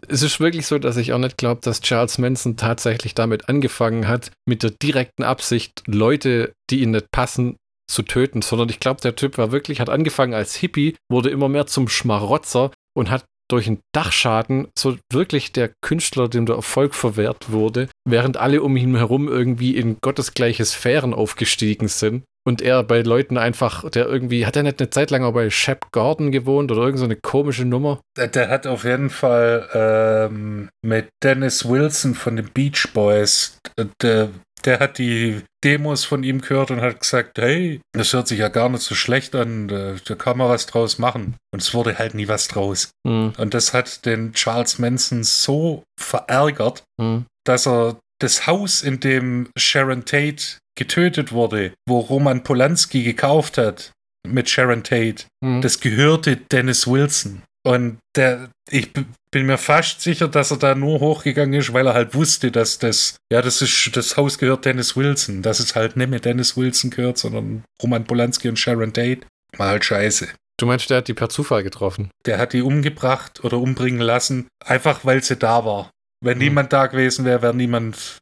es 0.09 0.23
ist 0.23 0.41
wirklich 0.41 0.67
so, 0.67 0.79
dass 0.79 0.97
ich 0.97 1.13
auch 1.13 1.19
nicht 1.19 1.37
glaube, 1.37 1.61
dass 1.63 1.83
Charles 1.83 2.17
Manson 2.17 2.57
tatsächlich 2.57 3.15
damit 3.15 3.51
angefangen 3.51 4.09
hat, 4.09 4.31
mit 4.49 4.63
der 4.63 4.71
direkten 4.71 5.25
Absicht, 5.25 5.83
Leute, 5.87 6.53
die 6.71 6.81
ihn 6.81 6.93
nicht 6.93 7.11
passen, 7.11 7.57
zu 7.87 8.03
töten, 8.03 8.43
sondern 8.43 8.69
ich 8.69 8.81
glaube, 8.81 9.01
der 9.01 9.17
Typ 9.17 9.39
war 9.39 9.53
wirklich, 9.53 9.81
hat 9.81 9.91
angefangen 9.91 10.35
als 10.35 10.55
Hippie, 10.55 10.97
wurde 11.11 11.31
immer 11.31 11.49
mehr 11.49 11.67
zum 11.67 11.89
Schmarotzer 11.89 12.71
und 12.97 13.11
hat 13.11 13.25
durch 13.51 13.67
einen 13.67 13.81
Dachschaden 13.93 14.69
so 14.77 14.97
wirklich 15.13 15.53
der 15.53 15.71
Künstler, 15.83 16.29
dem 16.29 16.47
der 16.47 16.57
Erfolg 16.57 16.95
verwehrt 16.95 17.53
wurde, 17.53 17.89
während 18.09 18.37
alle 18.37 18.63
um 18.63 18.77
ihn 18.77 18.97
herum 18.97 19.29
irgendwie 19.29 19.77
in 19.77 19.99
gottesgleiche 20.01 20.65
Sphären 20.65 21.13
aufgestiegen 21.13 21.89
sind. 21.89 22.25
Und 22.47 22.61
er 22.61 22.83
bei 22.83 23.01
Leuten 23.01 23.39
einfach, 23.39 23.89
der 23.89 24.07
irgendwie, 24.07 24.45
hat 24.45 24.57
er 24.57 24.65
nicht 24.65 24.79
eine 24.79 24.91
Zeit 24.91 25.11
lang 25.11 25.25
auch 25.25 25.33
bei 25.33 25.49
Shep 25.49 25.91
Gordon 25.93 26.31
gewohnt 26.31 26.71
oder 26.71 26.83
irgendeine 26.83 27.15
so 27.15 27.21
komische 27.23 27.65
Nummer? 27.65 28.01
Der, 28.19 28.29
der, 28.29 28.51
hat 28.51 28.67
auf 28.67 28.85
jeden 28.85 29.09
Fall 29.09 29.69
ähm, 29.73 30.69
mit 30.83 31.09
Dennis 31.23 31.67
Wilson 31.67 32.15
von 32.15 32.37
den 32.37 32.51
Beach 32.53 32.89
Boys, 32.93 33.57
der, 34.03 34.29
der 34.65 34.81
hat 34.81 34.99
die 34.99 35.43
Demos 35.63 36.05
von 36.05 36.25
ihm 36.25 36.41
gehört 36.41 36.71
und 36.71 36.81
hat 36.81 37.01
gesagt, 37.01 37.39
hey, 37.39 37.81
das 37.93 38.13
hört 38.13 38.29
sich 38.29 38.39
ja 38.39 38.49
gar 38.49 38.69
nicht 38.69 38.83
so 38.83 38.95
schlecht 38.95 39.35
an, 39.35 39.69
da, 39.69 39.97
da 40.05 40.15
kann 40.15 40.39
man 40.39 40.49
was 40.49 40.67
draus 40.67 40.99
machen. 40.99 41.37
Und 41.53 41.63
es 41.63 41.75
wurde 41.75 41.99
halt 41.99 42.15
nie 42.15 42.29
was 42.29 42.49
draus. 42.49 42.91
Mhm. 43.07 43.33
Und 43.37 43.55
das 43.55 43.73
hat 43.73 44.07
den 44.07 44.33
Charles 44.33 44.79
Manson 44.79 45.25
so 45.25 45.85
verärgert, 46.01 46.83
mhm. 47.01 47.27
dass 47.45 47.67
er 47.67 47.99
das 48.21 48.47
Haus, 48.47 48.83
in 48.83 49.01
dem 49.01 49.49
Sharon 49.57 50.05
Tate 50.05 50.59
getötet 50.77 51.33
wurde, 51.33 51.73
wo 51.87 52.01
Roman 52.01 52.43
Polanski 52.43 53.03
gekauft 53.03 53.59
hat 53.59 53.93
mit 54.27 54.49
Sharon 54.49 54.83
Tate, 54.83 55.25
mhm. 55.43 55.61
das 55.61 55.81
gehörte 55.81 56.37
Dennis 56.37 56.87
Wilson. 56.87 57.43
Und 57.67 57.99
der, 58.15 58.51
ich 58.71 58.93
bin 58.93 59.47
mir 59.47 59.57
fast 59.57 60.03
sicher, 60.03 60.29
dass 60.29 60.51
er 60.51 60.59
da 60.59 60.75
nur 60.75 61.01
hochgegangen 61.01 61.59
ist, 61.59 61.73
weil 61.73 61.87
er 61.87 61.95
halt 61.95 62.15
wusste, 62.15 62.51
dass 62.51 62.79
das, 62.79 63.17
ja, 63.33 63.41
das 63.41 63.63
ist, 63.63 63.97
das 63.97 64.17
Haus 64.17 64.39
gehört 64.39 64.67
Dennis 64.67 64.97
Wilson. 64.97 65.43
Dass 65.43 65.61
es 65.61 65.75
halt 65.75 65.97
nicht 65.97 66.11
mehr 66.11 66.21
Dennis 66.21 66.57
Wilson 66.57 66.91
gehört, 66.91 67.19
sondern 67.19 67.65
Roman 67.83 68.05
Polanski 68.05 68.49
und 68.49 68.59
Sharon 68.59 68.93
Tate. 68.93 69.23
War 69.57 69.69
halt 69.69 69.85
scheiße. 69.85 70.29
Du 70.59 70.67
meinst, 70.67 70.91
der 70.91 70.99
hat 70.99 71.09
die 71.09 71.15
per 71.15 71.31
Zufall 71.31 71.63
getroffen? 71.63 72.11
Der 72.27 72.39
hat 72.39 72.53
die 72.53 72.63
umgebracht 72.63 73.43
oder 73.43 73.59
umbringen 73.59 74.01
lassen, 74.01 74.47
einfach 74.65 75.05
weil 75.05 75.23
sie 75.23 75.37
da 75.37 75.65
war. 75.65 75.91
Wenn 76.21 76.39
hm. 76.39 76.45
niemand 76.45 76.73
da 76.73 76.87
gewesen 76.87 77.25
wäre, 77.25 77.43
wäre 77.43 77.55
niemand, 77.55 78.19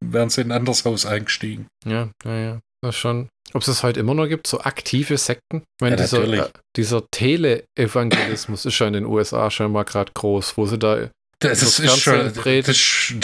wären 0.00 0.30
sie 0.30 0.40
in 0.40 0.50
ein 0.50 0.58
anderes 0.58 0.84
Haus 0.84 1.06
eingestiegen. 1.06 1.66
Ja, 1.84 2.10
ja, 2.24 2.38
ja. 2.38 2.60
Das 2.82 2.96
schon. 2.96 3.28
Ob 3.52 3.62
es 3.62 3.66
das 3.66 3.82
heute 3.82 4.00
immer 4.00 4.14
noch 4.14 4.26
gibt, 4.26 4.46
so 4.46 4.60
aktive 4.60 5.16
Sekten? 5.18 5.58
Ich 5.58 5.80
meine, 5.80 5.96
ja, 5.96 6.02
dieser, 6.02 6.24
äh, 6.24 6.48
dieser 6.76 7.02
Tele-Evangelismus 7.10 8.64
ist 8.64 8.78
ja 8.78 8.86
in 8.86 8.92
den 8.92 9.06
USA 9.06 9.50
schon 9.50 9.72
mal 9.72 9.84
gerade 9.84 10.12
groß, 10.12 10.56
wo 10.56 10.66
sie 10.66 10.78
da 10.78 11.08
das, 11.40 11.60
das 11.60 11.78
ist, 11.80 12.00
schon, 12.00 12.32
das, 12.32 12.34
das, 12.34 12.68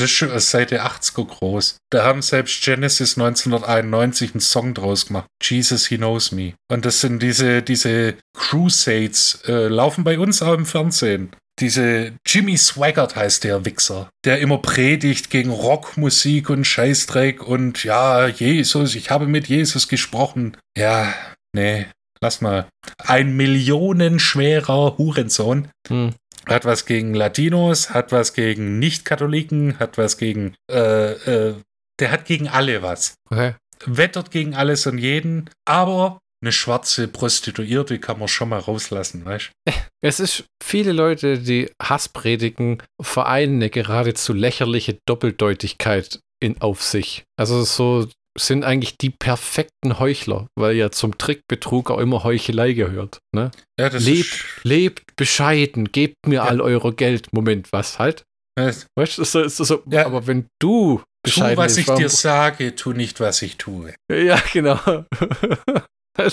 ist 0.00 0.10
schon 0.10 0.38
seit 0.38 0.70
der 0.70 0.86
80er 0.86 1.26
groß. 1.26 1.76
Da 1.90 2.04
haben 2.04 2.20
selbst 2.20 2.62
Genesis 2.62 3.16
1991 3.16 4.34
einen 4.34 4.40
Song 4.40 4.74
draus 4.74 5.06
gemacht. 5.06 5.26
Jesus, 5.42 5.86
He 5.86 5.96
Knows 5.96 6.30
Me. 6.30 6.52
Und 6.70 6.84
das 6.84 7.00
sind 7.00 7.22
diese, 7.22 7.62
diese 7.62 8.16
Crusades, 8.36 9.40
äh, 9.46 9.68
laufen 9.68 10.04
bei 10.04 10.18
uns 10.18 10.42
auch 10.42 10.52
im 10.52 10.66
Fernsehen 10.66 11.32
diese 11.62 12.12
Jimmy 12.26 12.56
Swaggart 12.56 13.14
heißt 13.14 13.44
der 13.44 13.64
Wichser, 13.64 14.10
der 14.24 14.40
immer 14.40 14.58
predigt 14.58 15.30
gegen 15.30 15.50
Rockmusik 15.50 16.50
und 16.50 16.64
Scheißdreck 16.64 17.46
und 17.46 17.84
ja, 17.84 18.26
Jesus, 18.26 18.96
ich 18.96 19.10
habe 19.10 19.26
mit 19.26 19.46
Jesus 19.46 19.86
gesprochen. 19.86 20.56
Ja, 20.76 21.14
nee, 21.54 21.86
lass 22.20 22.40
mal. 22.40 22.66
Ein 22.98 23.36
millionenschwerer 23.36 24.98
Hurensohn. 24.98 25.68
Hm. 25.88 26.14
Hat 26.46 26.64
was 26.64 26.84
gegen 26.84 27.14
Latinos, 27.14 27.90
hat 27.90 28.10
was 28.10 28.34
gegen 28.34 28.80
Nicht-Katholiken, 28.80 29.78
hat 29.78 29.96
was 29.96 30.18
gegen, 30.18 30.56
äh, 30.68 31.12
äh, 31.12 31.54
der 32.00 32.10
hat 32.10 32.24
gegen 32.24 32.48
alle 32.48 32.82
was. 32.82 33.14
Okay. 33.30 33.54
Wettert 33.86 34.32
gegen 34.32 34.54
alles 34.54 34.86
und 34.88 34.98
jeden, 34.98 35.48
aber 35.64 36.18
eine 36.42 36.52
schwarze 36.52 37.08
Prostituierte 37.08 37.98
kann 37.98 38.18
man 38.18 38.28
schon 38.28 38.50
mal 38.50 38.58
rauslassen, 38.58 39.24
weißt 39.24 39.50
Es 40.04 40.18
ist 40.18 40.44
viele 40.62 40.92
Leute, 40.92 41.38
die 41.38 41.70
Hass 41.80 42.08
predigen, 42.08 42.82
vereinen 43.00 43.56
eine 43.56 43.70
geradezu 43.70 44.32
lächerliche 44.32 44.98
Doppeldeutigkeit 45.06 46.18
in, 46.42 46.60
auf 46.60 46.82
sich. 46.82 47.22
Also 47.38 47.62
so 47.62 48.08
sind 48.36 48.64
eigentlich 48.64 48.98
die 48.98 49.10
perfekten 49.10 49.98
Heuchler, 49.98 50.48
weil 50.58 50.74
ja 50.74 50.90
zum 50.90 51.18
Trickbetrug 51.18 51.90
auch 51.90 51.98
immer 51.98 52.24
Heuchelei 52.24 52.72
gehört. 52.72 53.18
Ne? 53.34 53.50
Ja, 53.78 53.88
lebt, 53.88 54.44
lebt 54.64 55.16
bescheiden, 55.16 55.92
gebt 55.92 56.16
mir 56.26 56.36
ja. 56.36 56.44
all 56.44 56.60
eure 56.60 56.94
Geld. 56.94 57.32
Moment, 57.32 57.72
was 57.72 57.98
halt? 57.98 58.24
Was? 58.58 58.86
Weißt 58.98 59.18
du, 59.18 59.24
so, 59.24 59.48
so, 59.48 59.64
so, 59.64 59.82
ja. 59.86 60.06
aber 60.06 60.26
wenn 60.26 60.46
du 60.60 61.02
bescheiden 61.22 61.56
Tu, 61.56 61.62
was 61.62 61.76
ich 61.76 61.86
dir 61.86 62.08
sage, 62.08 62.74
tu 62.74 62.92
nicht, 62.92 63.20
was 63.20 63.42
ich 63.42 63.56
tue. 63.56 63.94
Ja, 64.10 64.42
genau. 64.52 64.78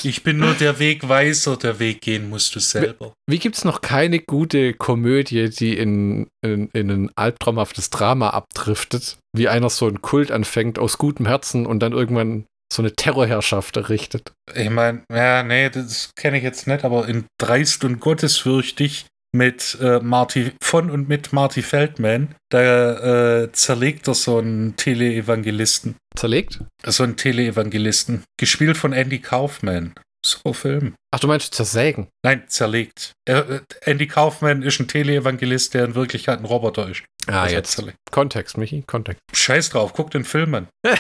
Ich 0.04 0.24
bin 0.24 0.38
nur 0.38 0.54
der 0.54 0.80
Wegweiser, 0.80 1.56
der 1.56 1.80
Weg 1.80 2.02
gehen 2.02 2.30
musst 2.30 2.56
du 2.56 2.60
selber. 2.60 3.14
Wie, 3.28 3.36
wie 3.36 3.40
gibt 3.40 3.56
es 3.56 3.64
noch 3.64 3.82
keine 3.82 4.20
gute 4.20 4.74
Komödie, 4.74 5.50
die 5.50 5.78
in, 5.78 6.28
in, 6.44 6.70
in 6.74 6.90
ein 6.90 7.12
albtraumhaftes 7.16 7.90
Drama 7.90 8.32
abdriftet, 8.32 9.18
wie 9.34 9.48
einer 9.48 9.70
so 9.70 9.88
einen 9.88 10.02
Kult 10.02 10.32
anfängt 10.32 10.80
aus 10.80 10.98
gutem 10.98 11.26
Herzen 11.26 11.66
und 11.66 11.80
dann 11.80 11.94
irgendwann 11.94 12.46
so 12.72 12.82
eine 12.82 12.94
Terrorherrschaft 12.94 13.78
errichtet? 13.78 14.34
Ich 14.54 14.70
meine, 14.70 15.04
ja, 15.12 15.44
nee, 15.44 15.70
das 15.70 16.12
kenne 16.16 16.38
ich 16.38 16.44
jetzt 16.44 16.68
nicht, 16.68 16.84
aber 16.84 17.08
in 17.08 17.26
Dreist 17.40 17.84
und 17.84 18.00
Gottesfürchtig 18.00 19.06
mit 19.32 19.78
äh, 19.82 20.00
Marty 20.00 20.52
von 20.62 20.90
und 20.90 21.08
mit 21.08 21.34
Marty 21.34 21.62
Feldman, 21.62 22.36
da 22.50 23.44
äh, 23.44 23.52
zerlegt 23.52 24.08
er 24.08 24.16
so 24.16 24.38
einen 24.38 24.76
Teleevangelisten. 24.76 25.96
Zerlegt? 26.16 26.60
So 26.86 27.04
einen 27.04 27.18
Teleevangelisten. 27.18 28.24
Gespielt 28.38 28.78
von 28.78 28.94
Andy 28.94 29.20
Kaufman. 29.20 29.94
So 30.26 30.52
Film. 30.52 30.96
Ach, 31.12 31.20
du 31.20 31.28
meinst 31.28 31.56
zersägen? 31.56 32.08
Nein, 32.26 32.44
zerlegt. 32.48 33.14
Er, 33.26 33.50
äh, 33.50 33.62
Andy 33.86 34.08
Kaufman 34.08 34.64
ist 34.64 34.80
ein 34.80 34.88
Teleevangelist, 34.88 35.74
der 35.74 35.86
in 35.86 35.96
Wirklichkeit 35.96 36.40
ein 36.40 36.46
Roboter 36.46 36.90
ist. 36.90 37.04
Ah, 37.28 37.44
also 37.44 37.56
jetzt. 37.56 37.72
Zerlegt. 37.72 37.98
Kontext, 38.12 38.58
Michi, 38.58 38.84
Kontext. 38.86 39.22
Scheiß 39.34 39.70
drauf, 39.70 39.94
guck 39.94 40.12
den 40.12 40.26
Film 40.26 40.56
an. 40.56 40.68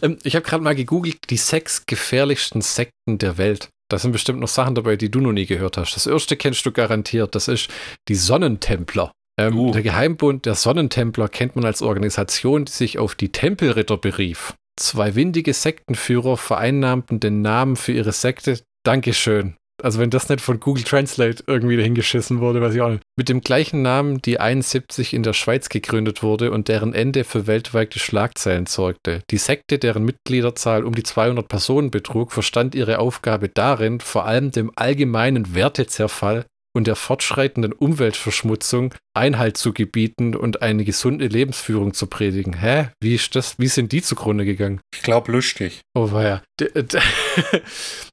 Ähm, 0.00 0.16
ich 0.22 0.36
habe 0.36 0.46
gerade 0.46 0.62
mal 0.62 0.76
gegoogelt, 0.76 1.28
die 1.28 1.36
sechs 1.36 1.84
gefährlichsten 1.84 2.60
Sekten 2.60 3.18
der 3.18 3.36
Welt. 3.36 3.68
Da 3.90 3.98
sind 3.98 4.12
bestimmt 4.12 4.40
noch 4.40 4.48
Sachen 4.48 4.74
dabei, 4.74 4.96
die 4.96 5.10
du 5.10 5.20
noch 5.20 5.32
nie 5.32 5.46
gehört 5.46 5.76
hast. 5.78 5.94
Das 5.96 6.06
erste 6.06 6.36
kennst 6.36 6.64
du 6.66 6.72
garantiert. 6.72 7.34
Das 7.34 7.48
ist 7.48 7.68
die 8.08 8.14
Sonnentempler. 8.14 9.12
Ähm, 9.38 9.58
uh. 9.58 9.72
Der 9.72 9.82
Geheimbund 9.82 10.46
der 10.46 10.54
Sonnentempler 10.54 11.28
kennt 11.28 11.56
man 11.56 11.64
als 11.64 11.80
Organisation, 11.80 12.64
die 12.66 12.72
sich 12.72 12.98
auf 12.98 13.14
die 13.14 13.32
Tempelritter 13.32 13.96
berief. 13.96 14.54
Zwei 14.76 15.14
windige 15.14 15.54
Sektenführer 15.54 16.36
vereinnahmten 16.36 17.18
den 17.18 17.42
Namen 17.42 17.76
für 17.76 17.92
ihre 17.92 18.12
Sekte. 18.12 18.60
Dankeschön. 18.84 19.57
Also 19.82 20.00
wenn 20.00 20.10
das 20.10 20.28
nicht 20.28 20.40
von 20.40 20.58
Google 20.58 20.82
Translate 20.82 21.44
irgendwie 21.46 21.76
dahingeschissen 21.76 22.40
wurde, 22.40 22.60
weiß 22.60 22.74
ich 22.74 22.80
auch 22.80 22.90
nicht. 22.90 23.02
Mit 23.16 23.28
dem 23.28 23.40
gleichen 23.40 23.82
Namen, 23.82 24.20
die 24.20 24.40
71 24.40 25.14
in 25.14 25.22
der 25.22 25.32
Schweiz 25.32 25.68
gegründet 25.68 26.22
wurde 26.22 26.50
und 26.50 26.68
deren 26.68 26.94
Ende 26.94 27.24
für 27.24 27.46
weltweite 27.46 27.98
Schlagzeilen 27.98 28.66
sorgte. 28.66 29.22
Die 29.30 29.38
Sekte, 29.38 29.78
deren 29.78 30.04
Mitgliederzahl 30.04 30.84
um 30.84 30.94
die 30.94 31.04
200 31.04 31.46
Personen 31.46 31.90
betrug, 31.90 32.32
verstand 32.32 32.74
ihre 32.74 32.98
Aufgabe 32.98 33.48
darin, 33.48 34.00
vor 34.00 34.26
allem 34.26 34.50
dem 34.50 34.72
allgemeinen 34.74 35.54
Wertezerfall 35.54 36.44
und 36.74 36.86
der 36.86 36.96
fortschreitenden 36.96 37.72
Umweltverschmutzung 37.72 38.94
Einhalt 39.14 39.56
zu 39.56 39.72
gebieten 39.72 40.36
und 40.36 40.62
eine 40.62 40.84
gesunde 40.84 41.26
Lebensführung 41.26 41.92
zu 41.92 42.06
predigen. 42.06 42.60
Hä? 42.60 42.88
Wie 43.00 43.14
ist 43.14 43.34
das? 43.34 43.58
Wie 43.58 43.66
sind 43.66 43.90
die 43.92 44.02
zugrunde 44.02 44.44
gegangen? 44.44 44.80
Ich 44.94 45.02
glaube 45.02 45.32
lustig. 45.32 45.80
Oh 45.94 46.12
weia. 46.12 46.42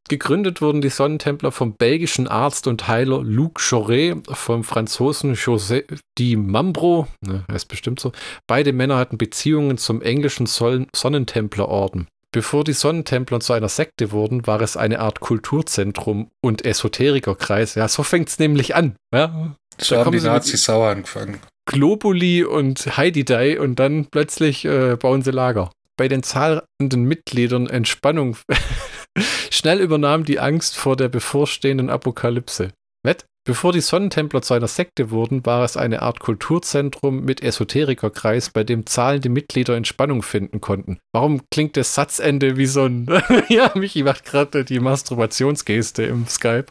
Gegründet 0.08 0.62
wurden 0.62 0.82
die 0.82 0.90
Sonnentempler 0.90 1.52
vom 1.52 1.74
belgischen 1.74 2.28
Arzt 2.28 2.68
und 2.68 2.88
Heiler 2.88 3.24
Luc 3.24 3.60
Choret, 3.60 4.18
vom 4.28 4.64
Franzosen 4.64 5.36
José 5.36 5.84
Di 6.18 6.36
Mambro, 6.36 7.08
ne, 7.22 7.44
heißt 7.52 7.68
bestimmt 7.68 8.00
so. 8.00 8.12
Beide 8.48 8.72
Männer 8.72 8.98
hatten 8.98 9.18
Beziehungen 9.18 9.78
zum 9.78 10.02
englischen 10.02 10.46
Sonnentemplerorden. 10.46 12.08
Bevor 12.36 12.66
die 12.66 12.74
Sonnentempler 12.74 13.40
zu 13.40 13.54
einer 13.54 13.70
Sekte 13.70 14.12
wurden, 14.12 14.46
war 14.46 14.60
es 14.60 14.76
eine 14.76 15.00
Art 15.00 15.22
Kulturzentrum 15.22 16.32
und 16.42 16.66
Esoterikerkreis. 16.66 17.76
Ja, 17.76 17.88
so 17.88 18.04
fängt 18.04 18.28
es 18.28 18.40
nämlich 18.40 18.76
an. 18.76 18.98
Ja? 19.14 19.56
So 19.78 19.96
da 19.96 20.04
haben 20.04 20.12
die 20.12 20.20
Nazis 20.20 20.66
sauer 20.66 20.90
angefangen. 20.90 21.40
Globuli 21.64 22.44
und 22.44 22.98
Heidi 22.98 23.24
Dai 23.24 23.58
und 23.58 23.80
dann 23.80 24.08
plötzlich 24.08 24.66
äh, 24.66 24.98
bauen 24.98 25.22
sie 25.22 25.32
Lager. 25.32 25.72
Bei 25.96 26.10
den 26.10 26.24
zahlenden 26.24 27.06
Mitgliedern 27.06 27.68
Entspannung. 27.68 28.36
Schnell 29.50 29.80
übernahm 29.80 30.26
die 30.26 30.42
Angst 30.42 30.76
vor 30.76 30.98
der 30.98 31.08
bevorstehenden 31.08 31.90
Apokalypse. 31.90 32.74
Wett? 33.06 33.26
Bevor 33.48 33.74
die 33.74 33.82
Sonnentempler 33.82 34.42
zu 34.42 34.56
einer 34.56 34.68
Sekte 34.68 35.12
wurden, 35.12 35.46
war 35.46 35.64
es 35.64 35.78
eine 35.78 36.02
Art 36.02 36.20
Kulturzentrum 36.20 37.24
mit 37.24 37.44
Esoterikerkreis, 37.44 38.50
bei 38.50 38.64
dem 38.64 38.88
zahlende 38.88 39.30
Mitglieder 39.30 39.76
Entspannung 39.76 40.24
finden 40.24 40.62
konnten. 40.62 40.98
Warum 41.14 41.42
klingt 41.52 41.78
das 41.78 41.94
Satzende 41.94 42.58
wie 42.58 42.66
so 42.66 42.86
ein. 42.86 43.08
ja, 43.50 43.72
Michi 43.76 44.02
macht 44.02 44.26
gerade 44.26 44.66
die 44.66 44.80
Masturbationsgeste 44.80 46.04
im 46.04 46.28
Skype. 46.28 46.66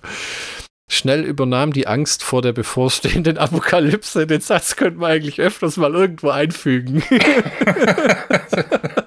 Schnell 0.91 1.23
übernahm 1.23 1.73
die 1.73 1.87
Angst 1.87 2.25
vor 2.25 2.43
der 2.43 2.53
bevorstehenden 2.53 3.39
Apokalypse. 3.39 4.27
Den 4.27 4.41
Satz 4.41 4.75
könnte 4.75 4.99
man 4.99 5.13
eigentlich 5.13 5.41
öfters 5.41 5.77
mal 5.77 5.95
irgendwo 5.95 6.31
einfügen. 6.31 7.05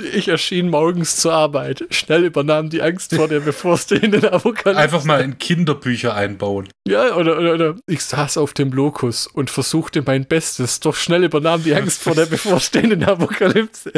Ich 0.00 0.28
erschien 0.28 0.68
morgens 0.68 1.16
zur 1.16 1.32
Arbeit. 1.32 1.84
Schnell 1.90 2.24
übernahm 2.24 2.70
die 2.70 2.82
Angst 2.82 3.14
vor 3.14 3.28
der 3.28 3.40
bevorstehenden 3.40 4.24
Apokalypse. 4.24 4.80
Einfach 4.80 5.04
mal 5.04 5.20
in 5.20 5.38
Kinderbücher 5.38 6.14
einbauen. 6.14 6.68
Ja, 6.86 7.16
oder, 7.16 7.38
oder, 7.38 7.54
oder 7.54 7.76
ich 7.86 8.04
saß 8.04 8.38
auf 8.38 8.54
dem 8.54 8.72
Lokus 8.72 9.26
und 9.26 9.50
versuchte 9.50 10.02
mein 10.04 10.26
Bestes, 10.26 10.80
doch 10.80 10.96
schnell 10.96 11.24
übernahm 11.24 11.62
die 11.62 11.74
Angst 11.74 12.02
vor 12.02 12.14
der 12.14 12.26
bevorstehenden 12.26 13.04
Apokalypse. 13.04 13.92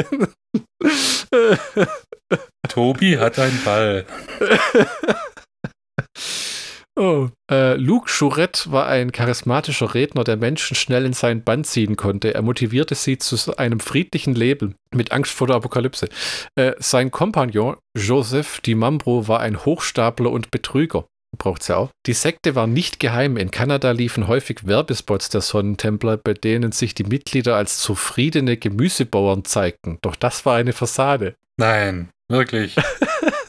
Tobi 2.69 3.17
hat 3.17 3.39
einen 3.39 3.61
Ball. 3.63 4.05
Oh. 6.95 7.29
Äh, 7.49 7.75
Luke 7.75 8.07
Chourette 8.07 8.71
war 8.71 8.87
ein 8.87 9.11
charismatischer 9.11 9.95
Redner, 9.95 10.23
der 10.23 10.37
Menschen 10.37 10.75
schnell 10.75 11.05
in 11.05 11.13
seinen 11.13 11.43
Bann 11.43 11.63
ziehen 11.63 11.95
konnte. 11.95 12.33
Er 12.33 12.43
motivierte 12.43 12.93
sie 12.93 13.17
zu 13.17 13.57
einem 13.57 13.79
friedlichen 13.79 14.35
Leben 14.35 14.75
mit 14.93 15.11
Angst 15.11 15.31
vor 15.31 15.47
der 15.47 15.55
Apokalypse. 15.55 16.07
Äh, 16.55 16.73
sein 16.77 17.09
Kompagnon 17.09 17.77
Joseph 17.97 18.61
Di 18.61 18.75
Mambro 18.75 19.27
war 19.27 19.39
ein 19.39 19.65
Hochstapler 19.65 20.29
und 20.29 20.51
Betrüger. 20.51 21.05
Braucht's 21.37 21.67
ja 21.67 21.77
auch. 21.77 21.89
Die 22.05 22.13
Sekte 22.13 22.53
war 22.53 22.67
nicht 22.67 22.99
geheim. 22.99 23.37
In 23.37 23.49
Kanada 23.49 23.89
liefen 23.89 24.27
häufig 24.27 24.67
Werbespots 24.67 25.29
der 25.29 25.41
Sonnentempler, 25.41 26.17
bei 26.17 26.35
denen 26.35 26.71
sich 26.71 26.93
die 26.93 27.05
Mitglieder 27.05 27.55
als 27.55 27.79
zufriedene 27.79 28.55
Gemüsebauern 28.55 29.43
zeigten. 29.45 29.97
Doch 30.03 30.15
das 30.15 30.45
war 30.45 30.57
eine 30.57 30.73
Fassade. 30.73 31.35
Nein, 31.57 32.09
wirklich. 32.29 32.75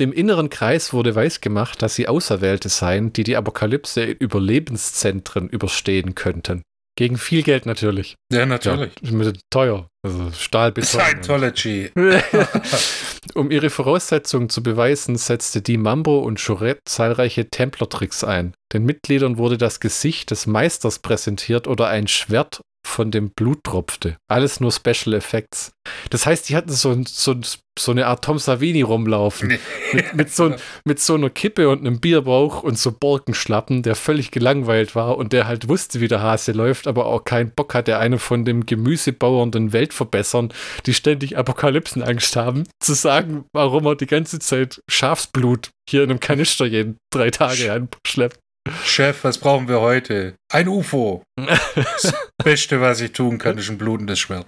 Dem 0.00 0.12
inneren 0.12 0.48
Kreis 0.48 0.94
wurde 0.94 1.14
weisgemacht, 1.14 1.82
dass 1.82 1.94
sie 1.94 2.08
Auserwählte 2.08 2.70
seien, 2.70 3.12
die 3.12 3.22
die 3.22 3.36
Apokalypse 3.36 4.02
in 4.02 4.16
Überlebenszentren 4.16 5.48
überstehen 5.50 6.14
könnten. 6.14 6.62
Gegen 6.96 7.18
viel 7.18 7.42
Geld 7.42 7.66
natürlich. 7.66 8.16
Ja, 8.32 8.46
natürlich. 8.46 8.92
Ja, 9.02 9.32
teuer. 9.50 9.88
Also 10.02 10.32
Stahlbeton. 10.32 11.00
Scientology. 11.00 11.90
um 13.34 13.50
ihre 13.50 13.68
Voraussetzungen 13.68 14.48
zu 14.48 14.62
beweisen, 14.62 15.16
setzte 15.16 15.60
die 15.60 15.76
Mambo 15.76 16.20
und 16.20 16.42
Chourette 16.42 16.80
zahlreiche 16.86 17.50
Templertricks 17.50 18.24
ein. 18.24 18.54
Den 18.72 18.84
Mitgliedern 18.84 19.36
wurde 19.36 19.58
das 19.58 19.80
Gesicht 19.80 20.30
des 20.30 20.46
Meisters 20.46 20.98
präsentiert 20.98 21.68
oder 21.68 21.88
ein 21.88 22.08
Schwert 22.08 22.62
von 22.86 23.10
dem 23.10 23.30
Blut 23.30 23.64
tropfte. 23.64 24.16
Alles 24.28 24.60
nur 24.60 24.72
Special 24.72 25.14
Effects. 25.14 25.72
Das 26.10 26.26
heißt, 26.26 26.48
die 26.48 26.56
hatten 26.56 26.72
so, 26.72 26.96
so, 27.06 27.36
so 27.78 27.92
eine 27.92 28.06
Art 28.06 28.24
Tom 28.24 28.38
Savini 28.38 28.82
rumlaufen. 28.82 29.58
mit, 29.92 30.14
mit, 30.14 30.30
so, 30.32 30.54
mit 30.84 31.00
so 31.00 31.14
einer 31.14 31.30
Kippe 31.30 31.68
und 31.68 31.80
einem 31.80 32.00
Bierbauch 32.00 32.62
und 32.62 32.78
so 32.78 32.92
Borkenschlappen, 32.92 33.82
der 33.82 33.94
völlig 33.94 34.30
gelangweilt 34.30 34.94
war 34.94 35.18
und 35.18 35.32
der 35.32 35.46
halt 35.46 35.68
wusste, 35.68 36.00
wie 36.00 36.08
der 36.08 36.22
Hase 36.22 36.52
läuft, 36.52 36.86
aber 36.86 37.06
auch 37.06 37.24
keinen 37.24 37.50
Bock 37.50 37.74
hatte, 37.74 37.98
eine 37.98 38.18
von 38.18 38.44
dem 38.44 38.66
gemüsebauernden 38.66 39.72
Weltverbessern, 39.72 40.52
die 40.86 40.94
ständig 40.94 41.36
Apokalypsenangst 41.36 42.36
haben, 42.36 42.64
zu 42.80 42.94
sagen, 42.94 43.44
warum 43.52 43.86
er 43.86 43.96
die 43.96 44.06
ganze 44.06 44.38
Zeit 44.38 44.82
Schafsblut 44.88 45.70
hier 45.88 46.04
in 46.04 46.10
einem 46.10 46.20
Kanister 46.20 46.66
jeden 46.66 46.96
drei 47.12 47.30
Tage 47.30 47.72
anschleppt. 47.72 48.38
Chef, 48.84 49.24
was 49.24 49.38
brauchen 49.38 49.68
wir 49.68 49.80
heute? 49.80 50.34
Ein 50.52 50.68
UFO. 50.68 51.22
Das 51.74 52.14
Beste, 52.42 52.80
was 52.80 53.00
ich 53.00 53.12
tun 53.12 53.38
kann, 53.38 53.58
ist 53.58 53.68
ein 53.68 53.78
blutendes 53.78 54.18
Schwert. 54.18 54.46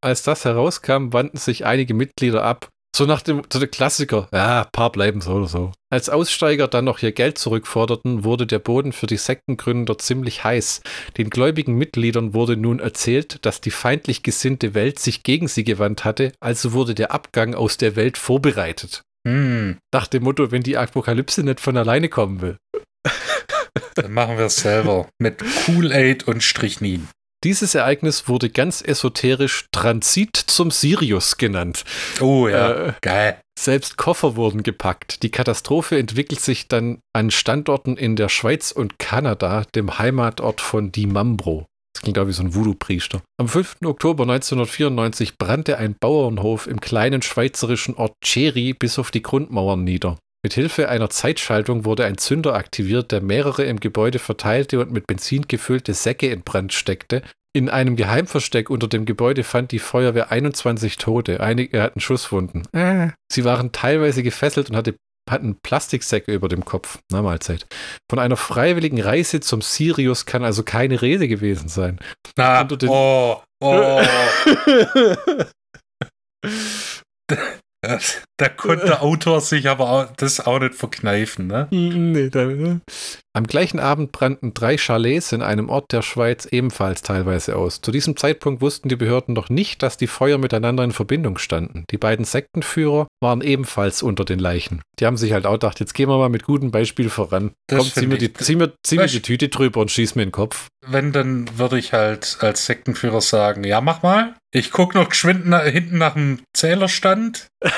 Als 0.00 0.22
das 0.22 0.44
herauskam, 0.44 1.12
wandten 1.12 1.38
sich 1.38 1.66
einige 1.66 1.92
Mitglieder 1.94 2.42
ab. 2.42 2.68
So 2.96 3.04
nach 3.04 3.20
dem 3.20 3.42
so 3.52 3.58
der 3.58 3.68
Klassiker, 3.68 4.28
ja, 4.32 4.62
ein 4.62 4.68
paar 4.72 4.90
bleiben 4.90 5.20
so 5.20 5.34
oder 5.34 5.46
so. 5.46 5.72
Als 5.90 6.08
Aussteiger 6.08 6.68
dann 6.68 6.86
noch 6.86 7.02
ihr 7.02 7.12
Geld 7.12 7.38
zurückforderten, 7.38 8.24
wurde 8.24 8.46
der 8.46 8.58
Boden 8.58 8.92
für 8.92 9.06
die 9.06 9.18
Sektengründer 9.18 9.98
ziemlich 9.98 10.42
heiß. 10.42 10.80
Den 11.16 11.30
gläubigen 11.30 11.74
Mitgliedern 11.74 12.34
wurde 12.34 12.56
nun 12.56 12.80
erzählt, 12.80 13.44
dass 13.44 13.60
die 13.60 13.70
feindlich 13.70 14.22
gesinnte 14.22 14.74
Welt 14.74 14.98
sich 14.98 15.22
gegen 15.22 15.48
sie 15.48 15.64
gewandt 15.64 16.04
hatte, 16.04 16.32
also 16.40 16.72
wurde 16.72 16.94
der 16.94 17.12
Abgang 17.12 17.54
aus 17.54 17.76
der 17.76 17.94
Welt 17.94 18.18
vorbereitet. 18.18 19.02
Hm, 19.26 19.78
Nach 19.92 20.06
dem 20.06 20.22
Motto, 20.24 20.50
wenn 20.50 20.62
die 20.62 20.76
Apokalypse 20.76 21.42
nicht 21.42 21.60
von 21.60 21.76
alleine 21.76 22.08
kommen 22.08 22.40
will. 22.40 22.56
dann 23.94 24.12
machen 24.12 24.38
wir 24.38 24.46
es 24.46 24.56
selber. 24.56 25.08
Mit 25.20 25.42
Kool-Aid 25.64 26.26
und 26.28 26.42
Strichnin. 26.42 27.08
Dieses 27.44 27.76
Ereignis 27.76 28.26
wurde 28.28 28.50
ganz 28.50 28.82
esoterisch 28.82 29.66
Transit 29.70 30.36
zum 30.36 30.72
Sirius 30.72 31.36
genannt. 31.36 31.84
Oh 32.20 32.48
ja, 32.48 32.88
Äh, 32.88 32.92
geil. 33.00 33.40
Selbst 33.58 33.96
Koffer 33.96 34.34
wurden 34.34 34.64
gepackt. 34.64 35.22
Die 35.22 35.30
Katastrophe 35.30 35.98
entwickelt 35.98 36.40
sich 36.40 36.66
dann 36.66 36.98
an 37.12 37.30
Standorten 37.30 37.96
in 37.96 38.16
der 38.16 38.28
Schweiz 38.28 38.72
und 38.72 38.98
Kanada, 38.98 39.64
dem 39.74 39.98
Heimatort 40.00 40.60
von 40.60 40.90
Di 40.90 41.06
Mambro. 41.06 41.66
Das 41.98 42.04
klingt 42.04 42.18
auch 42.20 42.28
wie 42.28 42.32
so 42.32 42.44
ein 42.44 42.54
Voodoo-Priester. 42.54 43.22
Am 43.40 43.48
5. 43.48 43.78
Oktober 43.84 44.22
1994 44.22 45.36
brannte 45.36 45.78
ein 45.78 45.96
Bauernhof 45.98 46.68
im 46.68 46.80
kleinen 46.80 47.22
schweizerischen 47.22 47.96
Ort 47.96 48.14
Cheri 48.24 48.72
bis 48.72 49.00
auf 49.00 49.10
die 49.10 49.20
Grundmauern 49.20 49.82
nieder. 49.82 50.16
Mit 50.44 50.54
Hilfe 50.54 50.88
einer 50.88 51.10
Zeitschaltung 51.10 51.84
wurde 51.84 52.04
ein 52.04 52.16
Zünder 52.16 52.54
aktiviert, 52.54 53.10
der 53.10 53.20
mehrere 53.20 53.64
im 53.64 53.80
Gebäude 53.80 54.20
verteilte 54.20 54.78
und 54.78 54.92
mit 54.92 55.08
Benzin 55.08 55.48
gefüllte 55.48 55.92
Säcke 55.92 56.28
in 56.28 56.42
Brand 56.42 56.72
steckte. 56.72 57.22
In 57.52 57.68
einem 57.68 57.96
Geheimversteck 57.96 58.70
unter 58.70 58.86
dem 58.86 59.04
Gebäude 59.04 59.42
fand 59.42 59.72
die 59.72 59.80
Feuerwehr 59.80 60.30
21 60.30 60.98
Tote. 60.98 61.40
Einige 61.40 61.82
hatten 61.82 61.98
Schusswunden. 61.98 62.62
Äh. 62.70 63.08
Sie 63.32 63.44
waren 63.44 63.72
teilweise 63.72 64.22
gefesselt 64.22 64.70
und 64.70 64.76
hatte, 64.76 64.94
hatten 65.30 65.58
Plastiksäcke 65.62 66.32
über 66.32 66.48
dem 66.48 66.64
Kopf. 66.64 66.98
Na 67.10 67.22
Mahlzeit. 67.22 67.66
Von 68.10 68.18
einer 68.18 68.36
freiwilligen 68.36 69.00
Reise 69.00 69.40
zum 69.40 69.62
Sirius 69.62 70.26
kann 70.26 70.44
also 70.44 70.62
keine 70.62 71.00
Rede 71.02 71.28
gewesen 71.28 71.68
sein. 71.68 71.98
Na, 72.36 72.66
oh, 72.86 73.42
oh. 73.60 74.02
da 77.80 78.48
konnte 78.48 78.86
der 78.86 79.02
Autor 79.02 79.40
sich 79.40 79.68
aber 79.68 79.90
auch, 79.90 80.06
das 80.16 80.44
auch 80.44 80.58
nicht 80.58 80.74
verkneifen, 80.74 81.46
ne? 81.46 81.68
nee, 81.70 82.28
da, 82.28 82.44
ne? 82.46 82.80
Am 83.38 83.46
gleichen 83.46 83.78
Abend 83.78 84.10
brannten 84.10 84.52
drei 84.52 84.76
Chalets 84.76 85.30
in 85.30 85.42
einem 85.42 85.68
Ort 85.68 85.92
der 85.92 86.02
Schweiz 86.02 86.46
ebenfalls 86.46 87.02
teilweise 87.02 87.54
aus. 87.54 87.80
Zu 87.80 87.92
diesem 87.92 88.16
Zeitpunkt 88.16 88.60
wussten 88.60 88.88
die 88.88 88.96
Behörden 88.96 89.32
noch 89.32 89.48
nicht, 89.48 89.82
dass 89.84 89.96
die 89.96 90.08
Feuer 90.08 90.38
miteinander 90.38 90.82
in 90.82 90.90
Verbindung 90.90 91.38
standen. 91.38 91.84
Die 91.92 91.98
beiden 91.98 92.24
Sektenführer 92.24 93.06
waren 93.22 93.40
ebenfalls 93.40 94.02
unter 94.02 94.24
den 94.24 94.40
Leichen. 94.40 94.82
Die 94.98 95.06
haben 95.06 95.16
sich 95.16 95.32
halt 95.32 95.46
auch 95.46 95.52
gedacht, 95.52 95.78
jetzt 95.78 95.94
gehen 95.94 96.08
wir 96.08 96.18
mal 96.18 96.30
mit 96.30 96.42
gutem 96.42 96.72
Beispiel 96.72 97.10
voran. 97.10 97.52
Das 97.68 97.78
Komm, 97.78 97.92
zieh 97.92 98.06
mir, 98.08 98.18
die, 98.18 98.32
zieh 98.32 98.56
mir, 98.56 98.72
zieh 98.84 98.96
mir 98.96 99.06
die 99.06 99.22
Tüte 99.22 99.50
drüber 99.50 99.80
und 99.80 99.92
schieß 99.92 100.16
mir 100.16 100.22
in 100.22 100.30
den 100.30 100.32
Kopf. 100.32 100.66
Wenn, 100.86 101.12
dann 101.12 101.58
würde 101.58 101.78
ich 101.78 101.92
halt 101.92 102.38
als 102.40 102.66
Sektenführer 102.66 103.20
sagen, 103.20 103.64
ja, 103.64 103.80
mach 103.80 104.02
mal. 104.02 104.36
Ich 104.52 104.70
gucke 104.70 104.96
noch 104.96 105.08
geschwind 105.08 105.42
na, 105.44 105.62
hinten 105.62 105.98
nach 105.98 106.14
dem 106.14 106.40
Zählerstand. 106.54 107.46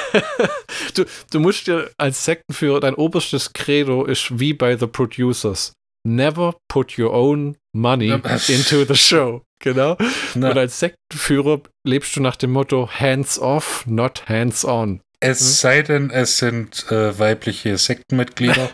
Du, 0.95 1.05
du 1.31 1.39
musst 1.39 1.69
dir 1.69 1.91
als 1.99 2.25
Sektenführer, 2.25 2.81
dein 2.81 2.95
oberstes 2.95 3.53
Credo 3.53 4.05
ist 4.05 4.41
wie 4.41 4.53
bei 4.53 4.77
The 4.77 4.89
Producers. 4.89 5.73
Never 6.05 6.57
put 6.69 6.99
your 6.99 7.13
own 7.13 7.57
money 7.73 8.09
into 8.49 8.85
the 8.85 8.97
show. 8.97 9.43
Genau. 9.63 9.97
Na, 10.35 10.51
Und 10.51 10.59
als 10.59 10.81
Sektenführer 10.81 11.61
lebst 11.87 12.17
du 12.17 12.23
nach 12.23 12.37
dem 12.37 12.51
Motto 12.51 12.89
Hands 12.91 13.39
off, 13.39 13.85
not 13.87 14.29
hands 14.29 14.65
on. 14.65 15.01
Es 15.21 15.61
sei 15.61 15.83
denn, 15.83 16.11
es 16.11 16.39
sind 16.39 16.91
äh, 16.91 17.19
weibliche 17.19 17.77
Sektenmitglieder. 17.77 18.71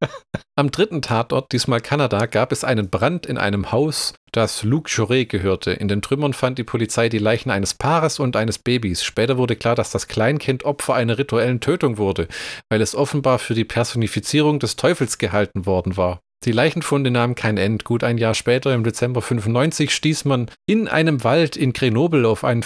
Am 0.56 0.70
dritten 0.70 1.02
Tatort, 1.02 1.52
diesmal 1.52 1.80
Kanada, 1.80 2.26
gab 2.26 2.52
es 2.52 2.64
einen 2.64 2.90
Brand 2.90 3.26
in 3.26 3.38
einem 3.38 3.72
Haus, 3.72 4.14
das 4.32 4.62
Luc 4.62 4.88
Jouret 4.88 5.28
gehörte. 5.28 5.72
In 5.72 5.88
den 5.88 6.02
Trümmern 6.02 6.32
fand 6.32 6.58
die 6.58 6.64
Polizei 6.64 7.08
die 7.08 7.18
Leichen 7.18 7.50
eines 7.50 7.74
Paares 7.74 8.20
und 8.20 8.36
eines 8.36 8.58
Babys. 8.58 9.02
Später 9.02 9.36
wurde 9.38 9.56
klar, 9.56 9.74
dass 9.74 9.90
das 9.90 10.06
Kleinkind 10.06 10.64
Opfer 10.64 10.94
einer 10.94 11.18
rituellen 11.18 11.60
Tötung 11.60 11.98
wurde, 11.98 12.28
weil 12.70 12.82
es 12.82 12.94
offenbar 12.94 13.38
für 13.38 13.54
die 13.54 13.64
Personifizierung 13.64 14.58
des 14.58 14.76
Teufels 14.76 15.18
gehalten 15.18 15.66
worden 15.66 15.96
war. 15.96 16.20
Die 16.46 16.52
Leichenfunde 16.52 17.10
nahmen 17.10 17.34
kein 17.34 17.58
End. 17.58 17.84
Gut 17.84 18.02
ein 18.02 18.16
Jahr 18.16 18.34
später, 18.34 18.74
im 18.74 18.82
Dezember 18.82 19.20
95, 19.20 19.94
stieß 19.94 20.24
man 20.24 20.50
in 20.66 20.88
einem 20.88 21.22
Wald 21.22 21.54
in 21.54 21.74
Grenoble 21.74 22.26
auf, 22.26 22.44
ein 22.44 22.64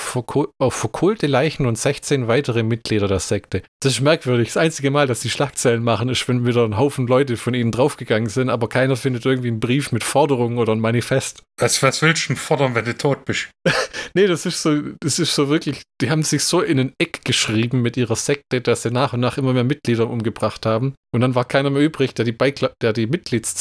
auf 0.59 0.75
verkohlte 0.75 1.27
Leichen 1.27 1.67
und 1.67 1.77
16 1.77 2.29
weitere 2.29 2.63
Mitglieder 2.63 3.09
der 3.09 3.19
Sekte. 3.19 3.63
Das 3.81 3.95
ist 3.95 4.01
merkwürdig. 4.01 4.47
Das 4.49 4.59
einzige 4.59 4.93
Mal, 4.93 5.09
dass 5.09 5.21
die 5.21 5.31
Schlagzeilen 5.31 5.83
machen, 5.83 6.09
ist, 6.09 6.29
wenn 6.29 6.47
wieder 6.47 6.65
ein 6.65 6.77
Haufen 6.77 7.09
Leute 7.09 7.37
von 7.37 7.53
ihnen 7.53 7.73
draufgegangen 7.73 8.29
sind, 8.29 8.49
aber 8.49 8.69
keiner 8.69 8.95
findet 8.95 9.27
irgendwie 9.27 9.49
einen 9.49 9.59
Brief 9.59 9.91
mit 9.91 10.05
Forderungen 10.05 10.59
oder 10.59 10.73
ein 10.73 10.81
Manifest. 10.81 11.43
Was, 11.59 11.83
was 11.83 12.01
willst 12.01 12.25
du 12.25 12.29
denn 12.29 12.37
fordern, 12.37 12.77
wenn 12.77 12.85
du 12.85 12.97
tot 12.97 13.25
bist? 13.25 13.49
nee, 14.15 14.29
das 14.29 14.47
ist 14.47 14.63
so, 14.63 14.81
das 15.01 15.19
ist 15.19 15.35
so 15.35 15.49
wirklich, 15.49 15.83
die 16.01 16.11
haben 16.11 16.23
sich 16.23 16.45
so 16.45 16.61
in 16.61 16.79
ein 16.79 16.93
Eck 16.99 17.25
geschrieben 17.25 17.83
mit 17.83 17.97
ihrer 17.97 18.17
Sekte, 18.17 18.61
dass 18.61 18.83
sie 18.83 18.93
nach 18.93 19.13
und 19.15 19.21
nach 19.21 19.37
immer 19.37 19.53
mehr 19.53 19.65
Mitglieder 19.65 20.09
umgebracht 20.09 20.65
haben. 20.65 20.95
Und 21.13 21.21
dann 21.21 21.37
war 21.37 21.45
keiner 21.45 21.71
mehr 21.71 21.83
übrig, 21.83 22.13
der 22.15 22.25
die, 22.25 22.33
Beikla 22.33 22.73
der 22.83 22.93
die 22.93 23.07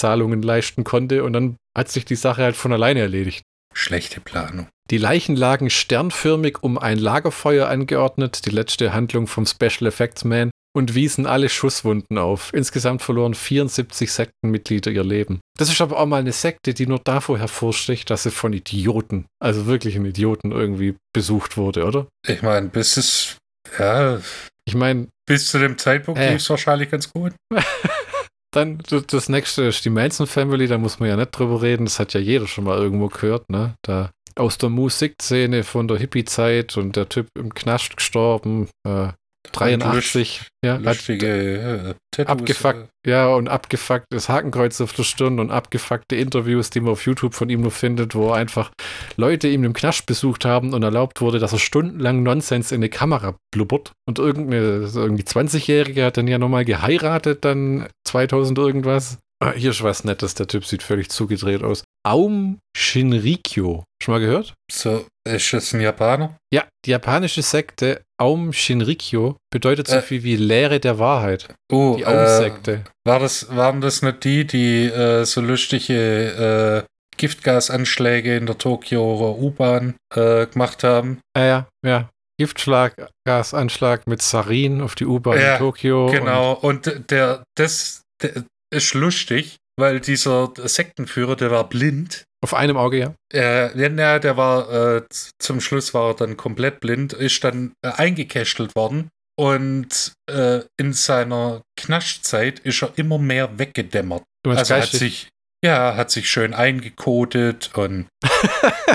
Mitgliedszahlungen 0.03 0.41
leisten 0.41 0.83
konnte. 0.83 1.23
Und 1.23 1.33
dann 1.33 1.57
hat 1.75 1.89
sich 1.89 2.05
die 2.05 2.15
Sache 2.15 2.43
halt 2.43 2.55
von 2.55 2.73
alleine 2.73 3.01
erledigt. 3.01 3.43
Schlechte 3.73 4.19
Planung. 4.19 4.67
Die 4.91 4.97
Leichen 4.97 5.35
lagen 5.35 5.69
sternförmig 5.69 6.61
um 6.61 6.77
ein 6.77 6.99
Lagerfeuer 6.99 7.67
angeordnet, 7.69 8.45
die 8.45 8.51
letzte 8.51 8.93
Handlung 8.93 9.27
vom 9.27 9.45
Special 9.45 9.87
Effects 9.87 10.25
Man, 10.25 10.51
und 10.75 10.93
wiesen 10.93 11.25
alle 11.25 11.49
Schusswunden 11.49 12.17
auf. 12.17 12.51
Insgesamt 12.53 13.01
verloren 13.01 13.33
74 13.33 14.11
Sektenmitglieder 14.11 14.91
ihr 14.91 15.03
Leben. 15.03 15.39
Das 15.57 15.69
ist 15.69 15.81
aber 15.81 15.99
auch 15.99 16.05
mal 16.05 16.19
eine 16.19 16.31
Sekte, 16.31 16.73
die 16.73 16.87
nur 16.87 16.99
davor 16.99 17.39
hervorsticht, 17.39 18.09
dass 18.09 18.23
sie 18.23 18.31
von 18.31 18.53
Idioten, 18.53 19.25
also 19.39 19.67
wirklichen 19.67 20.05
Idioten 20.05 20.51
irgendwie 20.51 20.95
besucht 21.13 21.57
wurde, 21.57 21.85
oder? 21.85 22.07
Ich 22.27 22.41
meine, 22.41 22.69
bis 22.69 22.97
es, 22.97 23.37
ja. 23.79 24.19
Ich 24.65 24.75
meine. 24.75 25.07
Bis 25.25 25.47
zu 25.47 25.57
dem 25.57 25.77
Zeitpunkt 25.77 26.19
äh, 26.19 26.33
lief 26.33 26.41
es 26.41 26.49
wahrscheinlich 26.49 26.91
ganz 26.91 27.09
gut. 27.09 27.33
Dann 28.53 28.77
das 29.07 29.29
nächste 29.29 29.63
ist 29.63 29.83
die 29.83 29.89
Manson 29.89 30.27
Family, 30.27 30.67
da 30.67 30.77
muss 30.77 30.99
man 30.99 31.09
ja 31.09 31.15
nicht 31.15 31.31
drüber 31.31 31.61
reden. 31.61 31.85
Das 31.85 31.99
hat 31.99 32.13
ja 32.13 32.19
jeder 32.19 32.47
schon 32.47 32.65
mal 32.65 32.77
irgendwo 32.77 33.07
gehört, 33.07 33.49
ne? 33.49 33.75
Da 33.81 34.11
aus 34.35 34.57
der 34.57 34.69
Musikszene 34.69 35.63
von 35.63 35.87
der 35.87 35.97
Hippie-Zeit 35.97 36.77
und 36.77 36.95
der 36.95 37.09
Typ 37.09 37.27
im 37.37 37.53
Knast 37.53 37.97
gestorben. 37.97 38.69
Äh, 38.87 39.09
83, 39.53 40.47
ja, 40.65 40.75
lustige 40.75 41.95
äh, 42.17 42.23
abgefuckt, 42.23 42.89
äh. 43.05 43.09
ja, 43.09 43.27
und 43.27 43.47
abgefucktes 43.47 44.29
Hakenkreuz 44.29 44.81
auf 44.81 44.93
der 44.93 45.03
Stirn 45.03 45.39
und 45.39 45.51
abgefuckte 45.51 46.15
Interviews, 46.15 46.69
die 46.69 46.81
man 46.81 46.91
auf 46.91 47.05
YouTube 47.05 47.33
von 47.33 47.49
ihm 47.49 47.61
nur 47.61 47.71
findet, 47.71 48.15
wo 48.15 48.31
einfach 48.31 48.71
Leute 49.15 49.47
ihm 49.47 49.63
im 49.63 49.73
Knast 49.73 50.05
besucht 50.05 50.45
haben 50.45 50.73
und 50.73 50.83
erlaubt 50.83 51.21
wurde, 51.21 51.39
dass 51.39 51.53
er 51.53 51.59
stundenlang 51.59 52.23
Nonsens 52.23 52.71
in 52.71 52.77
eine 52.77 52.89
Kamera 52.89 53.35
blubbert. 53.53 53.93
Und 54.07 54.19
irgendeine, 54.19 54.89
irgendwie 54.93 55.23
20-Jährige 55.23 56.05
hat 56.05 56.17
dann 56.17 56.27
ja 56.27 56.37
nochmal 56.37 56.65
geheiratet, 56.65 57.45
dann 57.45 57.87
2000 58.05 58.57
irgendwas. 58.57 59.19
Ah, 59.39 59.53
hier 59.53 59.71
ist 59.71 59.83
was 59.83 60.03
Nettes, 60.03 60.35
der 60.35 60.47
Typ 60.47 60.65
sieht 60.65 60.83
völlig 60.83 61.09
zugedreht 61.09 61.63
aus. 61.63 61.83
Aum 62.05 62.59
Shinrikyo. 62.75 63.83
Schon 64.01 64.13
mal 64.13 64.19
gehört? 64.19 64.53
So, 64.69 65.05
ist 65.25 65.53
das 65.53 65.73
ein 65.73 65.81
Japaner? 65.81 66.37
Ja, 66.53 66.65
die 66.85 66.91
japanische 66.91 67.41
Sekte 67.41 68.01
Aum 68.19 68.51
Shinrikyo 68.51 69.37
bedeutet 69.51 69.87
so 69.87 69.97
äh, 69.97 70.01
viel 70.01 70.23
wie 70.23 70.35
Lehre 70.35 70.79
der 70.79 70.99
Wahrheit. 70.99 71.53
Oh, 71.71 71.95
die 71.97 72.05
Aum-Sekte. 72.05 72.71
Äh, 72.73 73.09
war 73.09 73.19
das, 73.19 73.55
waren 73.55 73.79
das 73.79 74.01
nicht 74.01 74.23
die, 74.23 74.45
die 74.45 74.85
äh, 74.85 75.23
so 75.23 75.39
lustige 75.41 76.85
äh, 76.85 77.17
Giftgasanschläge 77.17 78.35
in 78.35 78.45
der 78.47 78.57
Tokio 78.57 79.37
U-Bahn 79.39 79.95
äh, 80.13 80.47
gemacht 80.47 80.83
haben? 80.83 81.19
Ja, 81.37 81.45
ja, 81.45 81.67
ja. 81.85 82.09
Giftschlag, 82.39 83.09
Gasanschlag 83.25 84.07
mit 84.07 84.21
Sarin 84.21 84.81
auf 84.81 84.95
die 84.95 85.05
U-Bahn 85.05 85.39
ja, 85.39 85.53
in 85.53 85.59
Tokio. 85.59 86.07
Genau, 86.07 86.53
und, 86.53 86.87
und 86.87 87.11
der, 87.11 87.43
das, 87.55 88.01
der, 88.21 88.43
ist 88.73 88.95
lustig, 88.95 89.57
weil 89.77 89.99
dieser 89.99 90.51
Sektenführer, 90.55 91.35
der 91.35 91.51
war 91.51 91.67
blind. 91.67 92.25
Auf 92.43 92.53
einem 92.53 92.77
Auge, 92.77 92.99
ja? 92.99 93.15
Äh, 93.33 93.97
ja, 93.97 94.19
der 94.19 94.37
war, 94.37 94.97
äh, 94.97 95.03
zum 95.39 95.61
Schluss 95.61 95.93
war 95.93 96.09
er 96.09 96.13
dann 96.15 96.37
komplett 96.37 96.81
blind, 96.81 97.13
ist 97.13 97.43
dann 97.43 97.73
äh, 97.81 97.89
eingekästelt 97.89 98.75
worden 98.75 99.09
und 99.39 100.13
äh, 100.29 100.61
in 100.77 100.93
seiner 100.93 101.61
Knaschzeit 101.77 102.59
ist 102.59 102.83
er 102.83 102.91
immer 102.97 103.17
mehr 103.17 103.57
weggedämmert. 103.57 104.23
also 104.45 104.75
hat 104.75 104.89
sich, 104.89 105.29
ja, 105.63 105.95
hat 105.95 106.11
sich 106.11 106.29
schön 106.29 106.53
eingekotet 106.53 107.71
und. 107.75 108.07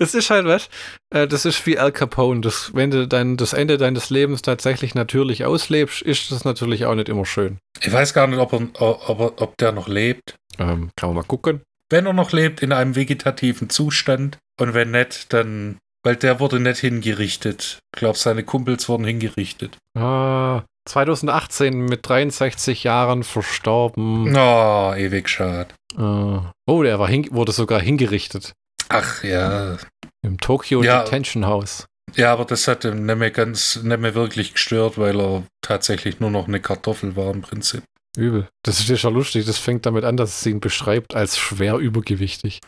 es 0.00 0.14
ist 0.14 0.30
halt 0.30 0.46
was, 0.46 0.68
äh, 1.10 1.26
das 1.26 1.44
ist 1.44 1.64
wie 1.66 1.78
Al 1.78 1.92
Capone. 1.92 2.40
Das, 2.40 2.72
wenn 2.74 2.90
du 2.90 3.06
dann 3.06 3.36
das 3.36 3.52
Ende 3.52 3.78
deines 3.78 4.10
Lebens 4.10 4.42
tatsächlich 4.42 4.94
natürlich 4.94 5.44
auslebst, 5.44 6.02
ist 6.02 6.30
das 6.30 6.44
natürlich 6.44 6.86
auch 6.86 6.94
nicht 6.94 7.08
immer 7.08 7.26
schön. 7.26 7.58
Ich 7.80 7.92
weiß 7.92 8.14
gar 8.14 8.26
nicht, 8.26 8.38
ob, 8.38 8.52
er, 8.52 8.68
ob, 8.80 9.40
ob 9.40 9.56
der 9.58 9.72
noch 9.72 9.88
lebt. 9.88 10.36
Ähm, 10.58 10.90
kann 10.96 11.10
man 11.10 11.16
mal 11.16 11.24
gucken. 11.24 11.62
Wenn 11.88 12.06
er 12.06 12.12
noch 12.12 12.32
lebt, 12.32 12.62
in 12.62 12.72
einem 12.72 12.96
vegetativen 12.96 13.70
Zustand. 13.70 14.38
Und 14.58 14.74
wenn 14.74 14.90
nicht, 14.90 15.32
dann. 15.32 15.78
Weil 16.02 16.16
der 16.16 16.38
wurde 16.38 16.60
nicht 16.60 16.78
hingerichtet. 16.78 17.80
Ich 17.94 17.98
glaube, 17.98 18.16
seine 18.16 18.44
Kumpels 18.44 18.88
wurden 18.88 19.04
hingerichtet. 19.04 19.76
Ah, 19.94 20.62
2018 20.84 21.84
mit 21.84 22.08
63 22.08 22.84
Jahren 22.84 23.24
verstorben. 23.24 24.32
Oh, 24.36 24.94
ewig 24.96 25.28
schade. 25.28 25.74
Uh, 25.98 26.42
oh, 26.66 26.82
der 26.82 26.98
war 26.98 27.08
wurde 27.08 27.52
sogar 27.52 27.80
hingerichtet. 27.80 28.52
Ach 28.88 29.24
ja. 29.24 29.76
Im 30.22 30.38
Tokyo 30.38 30.82
ja. 30.82 31.02
Detention 31.02 31.46
House. 31.46 31.86
Ja, 32.14 32.32
aber 32.32 32.44
das 32.44 32.66
hat 32.68 32.84
ihn 32.84 33.06
nicht 33.06 33.18
mehr 33.18 33.30
ganz, 33.30 33.82
nicht 33.82 34.00
mehr 34.00 34.14
wirklich 34.14 34.54
gestört, 34.54 34.96
weil 34.96 35.20
er 35.20 35.42
tatsächlich 35.60 36.20
nur 36.20 36.30
noch 36.30 36.48
eine 36.48 36.60
Kartoffel 36.60 37.16
war 37.16 37.32
im 37.32 37.42
Prinzip. 37.42 37.82
Übel. 38.16 38.48
Das 38.62 38.80
ist 38.80 38.88
ja 38.88 38.96
schon 38.96 39.14
lustig. 39.14 39.44
Das 39.44 39.58
fängt 39.58 39.84
damit 39.84 40.04
an, 40.04 40.16
dass 40.16 40.40
es 40.40 40.46
ihn 40.46 40.60
beschreibt 40.60 41.14
als 41.14 41.36
schwer 41.36 41.76
übergewichtig. 41.76 42.60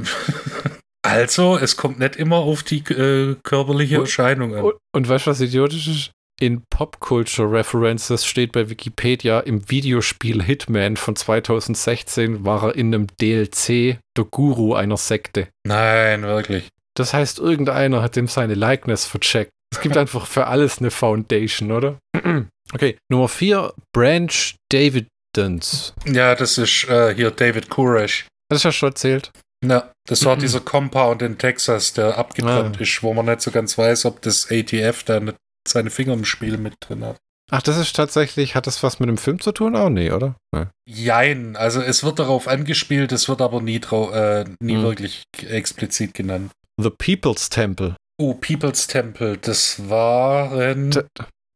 also, 1.02 1.58
es 1.58 1.76
kommt 1.76 1.98
nicht 1.98 2.16
immer 2.16 2.36
auf 2.36 2.62
die 2.62 2.78
äh, 2.78 3.36
körperliche 3.42 3.96
Erscheinung 3.96 4.54
an. 4.54 4.64
Und, 4.64 4.74
und 4.94 5.08
weißt 5.08 5.26
du, 5.26 5.30
was 5.30 5.40
idiotisch 5.40 5.88
ist? 5.88 6.12
In 6.38 6.62
Pop 6.68 7.00
Culture 7.00 7.50
References 7.50 8.26
steht 8.26 8.52
bei 8.52 8.68
Wikipedia, 8.68 9.40
im 9.40 9.70
Videospiel 9.70 10.42
Hitman 10.42 10.98
von 10.98 11.16
2016 11.16 12.44
war 12.44 12.64
er 12.64 12.74
in 12.74 12.94
einem 12.94 13.06
DLC 13.18 13.98
der 14.16 14.24
Guru 14.30 14.74
einer 14.74 14.98
Sekte. 14.98 15.48
Nein, 15.66 16.22
wirklich. 16.22 16.68
Das 16.94 17.14
heißt, 17.14 17.38
irgendeiner 17.38 18.02
hat 18.02 18.18
ihm 18.18 18.28
seine 18.28 18.54
Likeness 18.54 19.06
vercheckt. 19.06 19.50
Es 19.72 19.80
gibt 19.80 19.96
einfach 19.96 20.26
für 20.26 20.46
alles 20.46 20.78
eine 20.78 20.90
Foundation, 20.90 21.72
oder? 21.72 21.98
okay, 22.74 22.98
Nummer 23.10 23.28
4, 23.28 23.72
Branch 23.94 24.54
Davidens. 24.70 25.94
Ja, 26.04 26.34
das 26.34 26.58
ist 26.58 26.84
äh, 26.88 27.14
hier 27.14 27.30
David 27.30 27.70
Koresh. 27.70 28.26
Das 28.50 28.58
ist 28.58 28.64
ja 28.64 28.72
schon 28.72 28.90
erzählt. 28.90 29.30
Ja, 29.64 29.90
das 30.06 30.24
war 30.26 30.36
dieser 30.36 30.60
Compound 30.60 31.22
in 31.22 31.38
Texas, 31.38 31.94
der 31.94 32.18
abgebrannt 32.18 32.76
ah. 32.78 32.82
ist, 32.82 33.02
wo 33.02 33.14
man 33.14 33.24
nicht 33.24 33.40
so 33.40 33.50
ganz 33.50 33.76
weiß, 33.78 34.04
ob 34.04 34.20
das 34.20 34.50
ATF 34.50 35.02
da 35.04 35.18
nicht 35.18 35.36
seine 35.68 35.90
Finger 35.90 36.12
im 36.12 36.24
Spiel 36.24 36.58
mit 36.58 36.74
drin 36.80 37.04
hat. 37.04 37.16
Ach, 37.50 37.62
das 37.62 37.76
ist 37.76 37.94
tatsächlich, 37.94 38.56
hat 38.56 38.66
das 38.66 38.82
was 38.82 38.98
mit 38.98 39.08
dem 39.08 39.18
Film 39.18 39.40
zu 39.40 39.52
tun? 39.52 39.76
Oh, 39.76 39.88
nee, 39.88 40.10
oder? 40.10 40.34
Nee. 40.52 40.64
Jein, 40.84 41.56
also 41.56 41.80
es 41.80 42.02
wird 42.02 42.18
darauf 42.18 42.48
angespielt, 42.48 43.12
es 43.12 43.28
wird 43.28 43.40
aber 43.40 43.62
nie, 43.62 43.76
äh, 43.76 44.44
nie 44.60 44.74
hm. 44.74 44.82
wirklich 44.82 45.22
explizit 45.48 46.14
genannt. 46.14 46.50
The 46.80 46.90
People's 46.90 47.48
Temple. 47.48 47.94
Oh, 48.18 48.34
People's 48.34 48.86
Temple, 48.86 49.38
das 49.38 49.88
waren. 49.88 50.90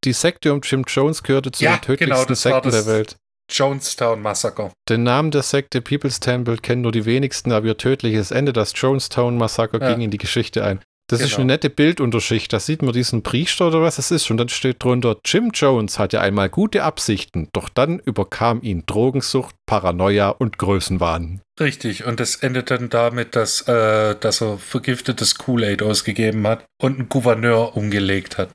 Die 0.04 0.12
Sekte 0.12 0.52
um 0.52 0.61
Jim 0.62 0.84
Jones 0.86 1.22
gehörte 1.22 1.50
zu 1.50 1.64
ja, 1.64 1.76
den 1.76 1.82
tödlichsten 1.82 2.26
genau, 2.26 2.34
Sekten 2.34 2.70
der 2.70 2.86
Welt. 2.86 3.16
Jonestown 3.50 4.22
Massaker. 4.22 4.72
Den 4.88 5.02
Namen 5.02 5.30
der 5.30 5.42
Sekte 5.42 5.80
People's 5.80 6.20
Temple 6.20 6.56
kennen 6.58 6.82
nur 6.82 6.92
die 6.92 7.04
wenigsten, 7.04 7.50
aber 7.52 7.66
ihr 7.66 7.76
tödliches 7.76 8.30
Ende, 8.30 8.52
das 8.52 8.72
Jonestown 8.76 9.36
Massaker, 9.36 9.80
ja. 9.80 9.92
ging 9.92 10.02
in 10.02 10.11
die 10.11 10.18
Geschichte 10.18 10.64
ein. 10.64 10.80
Das 11.11 11.18
genau. 11.18 11.28
ist 11.28 11.36
eine 11.38 11.46
nette 11.46 11.70
Bildunterschicht. 11.70 12.52
Da 12.52 12.61
sieht 12.61 12.82
man 12.82 12.92
diesen 12.92 13.24
Priester 13.24 13.66
oder 13.66 13.82
was 13.82 13.98
es 13.98 14.12
ist. 14.12 14.30
Und 14.30 14.36
dann 14.36 14.48
steht 14.48 14.82
drunter, 14.82 15.16
Jim 15.24 15.50
Jones 15.52 15.98
hatte 15.98 16.20
einmal 16.20 16.48
gute 16.48 16.84
Absichten, 16.84 17.48
doch 17.52 17.68
dann 17.68 17.98
überkam 17.98 18.62
ihn 18.62 18.84
Drogensucht, 18.86 19.56
Paranoia 19.66 20.28
und 20.28 20.56
Größenwahn. 20.58 21.40
Richtig, 21.58 22.04
und 22.04 22.20
das 22.20 22.36
endet 22.36 22.70
dann 22.70 22.90
damit, 22.90 23.34
dass, 23.34 23.62
äh, 23.62 24.14
dass 24.14 24.40
er 24.40 24.58
vergiftetes 24.58 25.34
Kool-Aid 25.34 25.82
ausgegeben 25.82 26.46
hat 26.46 26.64
und 26.80 27.00
einen 27.00 27.08
Gouverneur 27.08 27.76
umgelegt 27.76 28.38
hat. 28.38 28.50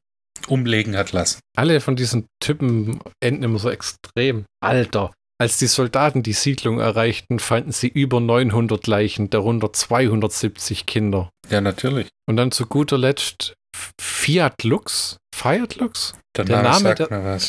Umlegen 0.48 0.96
hat 0.96 1.12
lassen. 1.12 1.40
Alle 1.58 1.82
von 1.82 1.98
diesen 1.98 2.28
Typen 2.42 3.00
enden 3.22 3.44
immer 3.44 3.60
so 3.60 3.70
extrem. 3.70 4.46
Alter, 4.64 5.12
als 5.38 5.58
die 5.58 5.68
Soldaten 5.68 6.24
die 6.24 6.34
Siedlung 6.34 6.80
erreichten, 6.80 7.40
fanden 7.40 7.72
sie 7.72 7.88
über 7.88 8.20
900 8.20 8.88
Leichen, 8.88 9.30
darunter 9.30 9.74
270 9.74 10.86
Kinder. 10.86 11.30
Ja, 11.50 11.62
natürlich. 11.62 12.08
Und 12.28 12.38
dann 12.38 12.52
zu 12.52 12.66
guter 12.68 12.98
Letzt 12.98 13.54
Fiat 14.00 14.64
Lux. 14.64 15.18
Fiat 15.36 15.76
Lux? 15.76 16.16
Der, 16.38 16.46
der 16.46 16.62
Name, 16.62 16.96
der. 16.96 17.40